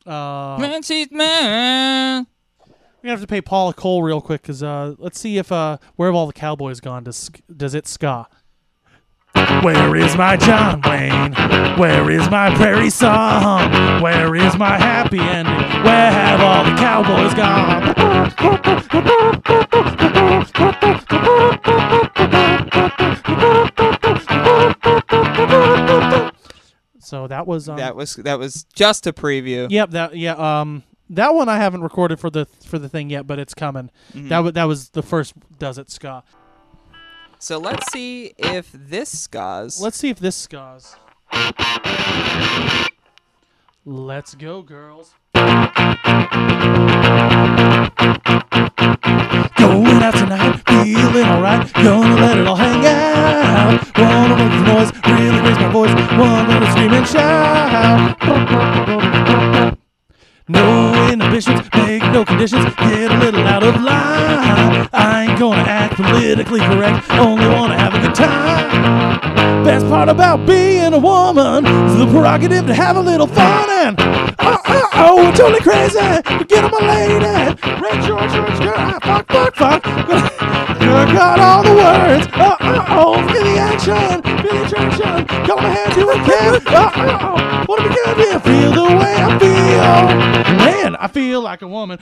Uh, 0.05 0.59
Man, 0.59 0.81
man. 1.13 2.27
We're 3.03 3.07
gonna 3.07 3.13
have 3.13 3.21
to 3.21 3.27
pay 3.27 3.41
Paula 3.41 3.73
Cole 3.73 4.03
real 4.03 4.21
quick 4.21 4.43
because 4.43 4.63
uh, 4.63 4.95
let's 4.99 5.19
see 5.19 5.39
if 5.39 5.51
uh, 5.53 5.79
where 5.97 6.09
have 6.09 6.15
all 6.17 6.27
the 6.27 6.33
cowboys 6.33 6.81
gone? 6.81 7.05
Does 7.05 7.31
does 7.57 7.75
it 7.75 7.87
ska? 7.87 8.27
Where 9.63 9.95
is 9.97 10.17
my 10.17 10.37
John 10.37 10.81
Wayne? 10.83 11.35
Where 11.79 12.11
is 12.11 12.31
my 12.31 12.55
prairie 12.57 12.91
song? 12.91 13.71
Where 14.01 14.35
is 14.35 14.57
my 14.57 14.79
happy 14.79 15.21
ending? 15.21 15.55
Where 15.85 16.11
have 16.11 16.41
all 16.41 16.65
the 16.65 16.77
cowboys 16.77 17.35
gone? 17.35 17.91
So 26.99 27.27
that 27.27 27.47
was 27.47 27.69
um, 27.69 27.77
That 27.77 27.97
was 27.97 28.15
that 28.17 28.39
was 28.39 28.65
just 28.73 29.07
a 29.07 29.13
preview. 29.13 29.67
Yep, 29.71 29.91
that 29.91 30.17
yeah, 30.17 30.61
um 30.61 30.85
that 31.11 31.35
one 31.35 31.49
I 31.49 31.57
haven't 31.57 31.83
recorded 31.83 32.21
for 32.21 32.31
the 32.31 32.47
for 32.65 32.79
the 32.79 32.89
thing 32.89 33.11
yet, 33.11 33.27
but 33.27 33.39
it's 33.39 33.53
coming. 33.55 33.91
Mm-hmm. 34.15 34.29
That 34.29 34.39
wa 34.45 34.51
that 34.53 34.65
was 34.65 34.91
the 34.91 35.03
first 35.03 35.35
does 35.59 35.77
it 35.77 35.91
ska. 35.91 36.23
So 37.43 37.57
let's 37.57 37.91
see 37.91 38.35
if 38.37 38.71
this 38.71 39.27
skas. 39.27 39.81
Let's 39.81 39.97
see 39.97 40.11
if 40.11 40.19
this 40.19 40.37
ska's. 40.37 40.95
Let's 43.87 44.35
go, 44.35 44.61
girls. 44.61 45.15
Going 45.33 45.47
out 50.03 50.15
tonight, 50.15 50.61
feeling 50.69 51.25
alright. 51.25 51.73
Gonna 51.73 52.15
let 52.17 52.37
it 52.37 52.47
all 52.47 52.57
hang 52.57 52.85
out. 52.85 53.81
Wanna 53.97 54.37
make 54.37 54.53
the 54.53 54.61
noise, 54.75 54.93
really 55.07 55.41
raise 55.41 55.59
my 55.59 55.73
voice. 55.73 55.95
Wanna 56.19 56.71
scream 56.73 56.93
and 56.93 57.09
shout. 57.09 58.21
No 60.51 61.09
inhibitions, 61.13 61.69
make 61.75 62.03
no 62.11 62.25
conditions, 62.25 62.65
get 62.75 63.13
a 63.13 63.19
little 63.19 63.47
out 63.47 63.63
of 63.63 63.77
line. 63.77 64.89
I 64.93 65.27
ain't 65.29 65.39
gonna 65.39 65.63
act 65.63 65.95
politically 65.95 66.59
correct, 66.59 67.09
only 67.13 67.47
wanna 67.47 67.79
have 67.79 67.95
a 67.95 68.01
good 68.01 68.17
time. 68.17 69.63
Best 69.63 69.87
part 69.87 70.09
about 70.09 70.45
being 70.47 70.93
a 70.93 70.99
woman 70.99 71.65
is 71.65 71.99
the 71.99 72.07
prerogative 72.07 72.67
to 72.67 72.75
have 72.75 72.97
a 72.97 73.01
little 73.01 73.29
fun 73.29 73.71
and 73.71 74.01
uh, 74.01 74.05
uh, 74.05 74.35
oh, 74.41 74.61
oh, 74.67 74.89
oh, 74.95 75.27
I'm 75.27 75.35
totally 75.35 75.61
crazy. 75.61 76.01
Forget 76.39 76.65
I'm 76.65 76.75
a 76.75 76.85
lady. 76.85 77.61
Red 77.81 78.05
George, 78.05 78.33
George, 78.33 78.59
girl, 78.59 78.75
ah, 78.77 78.99
fuck, 79.03 79.55
fuck, 79.55 79.55
fuck. 79.55 80.67
I 80.89 81.13
got 81.13 81.39
all 81.41 81.63
the 81.63 81.75
words. 81.75 82.27
Oh, 82.35 82.57
oh, 82.61 82.85
oh, 82.89 83.29
feel 83.29 83.45
the 83.45 83.59
action, 83.59 84.23
feel 84.23 84.53
the 84.53 84.65
attraction. 84.67 85.47
Go 85.47 85.57
ahead, 85.57 85.95
do 85.95 86.11
it, 86.11 86.25
kid. 86.25 86.67
Uh, 86.67 86.73
oh, 86.75 86.93
oh, 86.97 87.19
oh, 87.23 87.65
wanna 87.69 87.83
be 87.83 87.95
good, 87.95 88.19
yeah, 88.19 88.39
feel 88.39 88.73
the 88.73 88.85
way 88.97 89.15
I 89.17 89.39
feel. 89.39 90.57
Man, 90.57 90.97
I 90.97 91.09
feel 91.09 91.41
like 91.43 91.63
a 91.63 91.69
woman. 91.69 91.99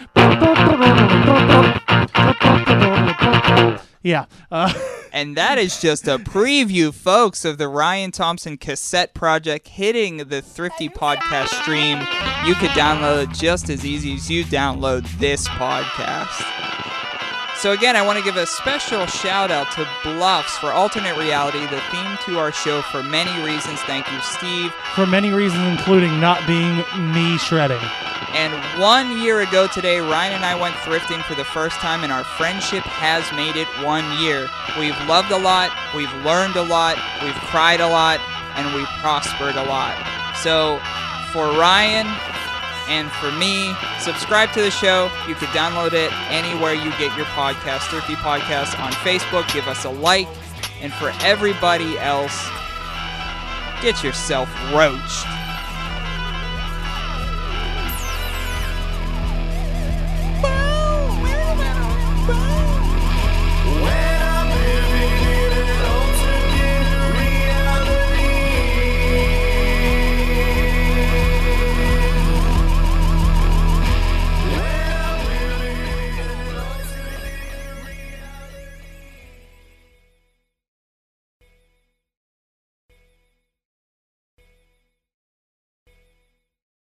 Yeah. 4.03 4.26
Uh, 4.51 4.72
And 5.12 5.37
that 5.37 5.59
is 5.59 5.81
just 5.81 6.07
a 6.07 6.18
preview, 6.18 6.93
folks, 6.93 7.45
of 7.45 7.59
the 7.59 7.68
Ryan 7.68 8.11
Thompson 8.11 8.57
cassette 8.57 9.14
project 9.14 9.68
hitting 9.68 10.18
the 10.18 10.43
Thrifty 10.43 10.89
podcast 10.89 11.49
stream. 11.49 11.99
You 12.45 12.55
could 12.55 12.70
download 12.70 13.24
it 13.24 13.31
just 13.31 13.70
as 13.70 13.85
easy 13.85 14.14
as 14.14 14.31
you 14.31 14.45
download 14.45 15.09
this 15.18 15.49
podcast. 15.49 16.88
So, 17.59 17.72
again, 17.72 17.96
I 17.96 18.02
want 18.02 18.16
to 18.20 18.24
give 18.24 18.36
a 18.36 18.46
special 18.46 19.04
shout 19.06 19.50
out 19.50 19.72
to 19.72 19.84
Bluffs 20.04 20.56
for 20.59 20.70
Alternate 20.70 21.16
Reality, 21.16 21.59
the 21.66 21.80
theme 21.90 22.16
to 22.26 22.38
our 22.38 22.52
show 22.52 22.82
for 22.82 23.02
many 23.02 23.32
reasons. 23.44 23.80
Thank 23.80 24.09
you, 24.12 24.20
Steve. 24.20 24.72
for 24.94 25.06
many 25.06 25.32
reasons, 25.32 25.66
including 25.66 26.20
not 26.20 26.46
being 26.46 26.84
me 27.12 27.36
shredding. 27.36 27.80
And 28.32 28.54
one 28.80 29.11
year 29.18 29.40
ago 29.40 29.66
today, 29.66 29.98
Ryan 29.98 30.34
and 30.34 30.44
I 30.44 30.54
went 30.54 30.76
thrifting 30.76 31.20
for 31.24 31.34
the 31.34 31.44
first 31.44 31.74
time, 31.78 32.04
and 32.04 32.12
our 32.12 32.22
friendship 32.22 32.84
has 32.84 33.26
made 33.32 33.56
it 33.56 33.66
one 33.84 34.06
year. 34.20 34.48
We've 34.78 34.96
loved 35.09 35.32
a 35.32 35.38
lot, 35.38 35.72
we've 35.96 36.14
learned 36.24 36.54
a 36.54 36.62
lot, 36.62 36.94
we've 37.24 37.34
cried 37.50 37.80
a 37.80 37.88
lot, 37.88 38.20
and 38.54 38.72
we've 38.72 38.86
prospered 39.00 39.56
a 39.56 39.64
lot. 39.64 39.98
So, 40.36 40.78
for 41.32 41.48
Ryan 41.59 42.06
and 42.89 43.11
for 43.12 43.30
me. 43.32 43.74
Subscribe 44.01 44.53
to 44.53 44.62
the 44.62 44.70
show. 44.70 45.11
You 45.28 45.34
can 45.34 45.49
download 45.49 45.93
it 45.93 46.12
anywhere 46.30 46.74
you 46.74 46.91
get 46.93 47.16
your 47.16 47.26
podcast. 47.26 47.89
Thrifty 47.91 48.14
Podcast 48.14 48.78
on 48.80 48.93
Facebook. 48.93 49.53
Give 49.53 49.68
us 49.68 49.84
a 49.84 49.91
like. 49.91 50.28
And 50.80 50.93
for 50.93 51.12
everybody 51.22 51.99
else, 51.99 52.49
get 53.82 54.03
yourself 54.03 54.49
roached. 54.72 55.26